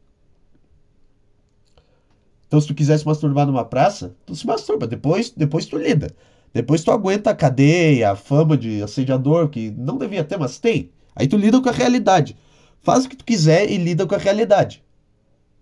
Então, 2.46 2.60
se 2.60 2.66
tu 2.66 2.74
quiser 2.74 2.98
se 2.98 3.06
masturbar 3.06 3.46
numa 3.46 3.64
praça, 3.64 4.14
tu 4.26 4.34
se 4.34 4.46
masturba. 4.46 4.86
Depois, 4.86 5.30
depois 5.30 5.66
tu 5.66 5.78
lida. 5.78 6.14
Depois 6.52 6.84
tu 6.84 6.90
aguenta 6.92 7.30
a 7.30 7.34
cadeia, 7.34 8.12
a 8.12 8.16
fama 8.16 8.56
de 8.56 8.82
assediador, 8.82 9.48
que 9.48 9.70
não 9.70 9.98
devia 9.98 10.22
ter, 10.22 10.38
mas 10.38 10.58
tem. 10.58 10.90
Aí 11.14 11.28
tu 11.28 11.36
lida 11.36 11.60
com 11.60 11.68
a 11.68 11.72
realidade. 11.72 12.36
Faz 12.82 13.04
o 13.04 13.08
que 13.08 13.16
tu 13.16 13.24
quiser 13.24 13.70
e 13.70 13.76
lida 13.76 14.06
com 14.06 14.14
a 14.14 14.18
realidade. 14.18 14.84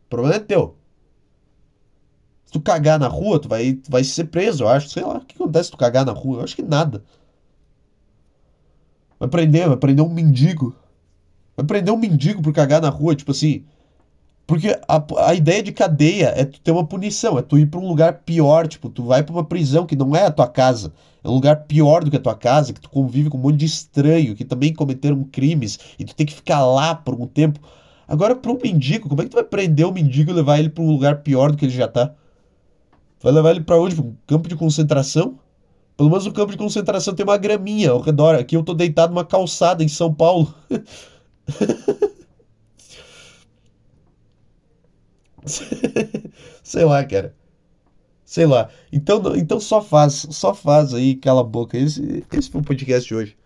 O 0.06 0.10
problema 0.10 0.36
é 0.36 0.40
teu. 0.40 0.76
Se 2.46 2.52
tu 2.52 2.60
cagar 2.60 2.98
na 2.98 3.08
rua, 3.08 3.38
tu 3.40 3.48
vai, 3.48 3.74
tu 3.74 3.90
vai 3.90 4.04
ser 4.04 4.24
preso, 4.24 4.64
eu 4.64 4.68
acho. 4.68 4.88
Sei 4.88 5.02
lá, 5.02 5.18
o 5.18 5.24
que 5.24 5.34
acontece 5.34 5.66
se 5.66 5.70
tu 5.70 5.76
cagar 5.76 6.04
na 6.04 6.12
rua? 6.12 6.38
Eu 6.38 6.44
acho 6.44 6.56
que 6.56 6.62
nada. 6.62 7.04
Vai 9.18 9.28
prender, 9.28 9.68
vai 9.68 9.76
prender 9.76 10.04
um 10.04 10.12
mendigo. 10.12 10.74
Vai 11.56 11.64
prender 11.64 11.94
um 11.94 11.96
mendigo 11.96 12.42
por 12.42 12.52
cagar 12.52 12.80
na 12.80 12.88
rua, 12.88 13.14
tipo 13.14 13.30
assim. 13.30 13.64
Porque 14.46 14.78
a, 14.88 15.28
a 15.28 15.34
ideia 15.34 15.62
de 15.62 15.72
cadeia 15.72 16.32
é 16.36 16.44
tu 16.44 16.60
ter 16.60 16.72
uma 16.72 16.84
punição, 16.84 17.38
é 17.38 17.42
tu 17.42 17.58
ir 17.58 17.66
para 17.66 17.80
um 17.80 17.86
lugar 17.86 18.22
pior, 18.24 18.66
tipo, 18.66 18.88
tu 18.88 19.04
vai 19.04 19.22
para 19.22 19.32
uma 19.32 19.44
prisão 19.44 19.86
que 19.86 19.96
não 19.96 20.14
é 20.16 20.26
a 20.26 20.30
tua 20.30 20.48
casa, 20.48 20.92
é 21.22 21.28
um 21.28 21.32
lugar 21.32 21.64
pior 21.64 22.04
do 22.04 22.10
que 22.10 22.16
a 22.16 22.20
tua 22.20 22.34
casa, 22.34 22.72
que 22.72 22.80
tu 22.80 22.90
convive 22.90 23.30
com 23.30 23.38
um 23.38 23.40
monte 23.40 23.56
de 23.58 23.66
estranho 23.66 24.34
que 24.34 24.44
também 24.44 24.74
cometeram 24.74 25.22
crimes 25.24 25.78
e 25.98 26.04
tu 26.04 26.14
tem 26.14 26.26
que 26.26 26.34
ficar 26.34 26.64
lá 26.66 26.94
por 26.94 27.14
um 27.14 27.26
tempo. 27.26 27.60
Agora, 28.06 28.34
para 28.34 28.52
um 28.52 28.58
mendigo, 28.62 29.08
como 29.08 29.22
é 29.22 29.24
que 29.24 29.30
tu 29.30 29.34
vai 29.36 29.44
prender 29.44 29.86
o 29.86 29.92
mendigo 29.92 30.30
e 30.30 30.34
levar 30.34 30.58
ele 30.58 30.68
para 30.68 30.82
um 30.82 30.90
lugar 30.90 31.22
pior 31.22 31.52
do 31.52 31.56
que 31.56 31.64
ele 31.64 31.72
já 31.72 31.88
tá? 31.88 32.12
Vai 33.22 33.32
levar 33.32 33.52
ele 33.52 33.60
para 33.60 33.80
onde? 33.80 33.94
Pra 33.94 34.04
um 34.04 34.14
campo 34.26 34.48
de 34.48 34.56
concentração? 34.56 35.38
Pelo 35.96 36.10
menos 36.10 36.26
no 36.26 36.32
campo 36.32 36.50
de 36.50 36.58
concentração 36.58 37.14
tem 37.14 37.24
uma 37.24 37.36
graminha 37.36 37.90
ao 37.90 38.00
redor. 38.00 38.34
Aqui 38.34 38.56
eu 38.56 38.62
tô 38.62 38.74
deitado 38.74 39.14
numa 39.14 39.24
calçada 39.24 39.84
em 39.84 39.88
São 39.88 40.12
Paulo. 40.12 40.52
Sei 46.62 46.84
lá, 46.84 47.04
cara. 47.04 47.34
Sei 48.24 48.46
lá. 48.46 48.70
Então, 48.92 49.20
então 49.36 49.60
só 49.60 49.82
faz, 49.82 50.26
só 50.30 50.54
faz 50.54 50.94
aí, 50.94 51.16
cala 51.16 51.40
a 51.40 51.44
boca. 51.44 51.76
Esse, 51.76 52.24
esse 52.32 52.50
foi 52.50 52.60
o 52.60 52.64
podcast 52.64 53.06
de 53.08 53.14
hoje. 53.14 53.36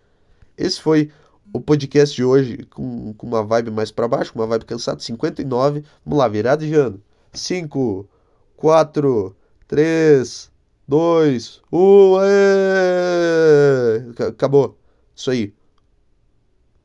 Esse 0.57 0.81
foi 0.81 1.11
o 1.53 1.59
podcast 1.59 2.15
de 2.15 2.23
hoje 2.23 2.57
com, 2.69 3.13
com 3.13 3.27
uma 3.27 3.43
vibe 3.43 3.71
mais 3.71 3.91
para 3.91 4.07
baixo, 4.07 4.31
uma 4.35 4.47
vibe 4.47 4.65
cansada. 4.65 4.99
59. 4.99 5.83
Vamos 6.05 6.19
lá, 6.19 6.27
virada 6.27 6.65
de 6.65 6.73
ano. 6.73 7.01
5, 7.33 8.07
4, 8.55 9.35
3, 9.67 10.51
2, 10.87 11.61
1. 11.71 12.15
Acabou. 14.29 14.77
Isso 15.15 15.31
aí. 15.31 15.53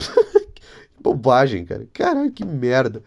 Bobagem, 1.00 1.64
cara. 1.64 1.86
Caralho, 1.92 2.32
que 2.32 2.44
merda. 2.44 3.02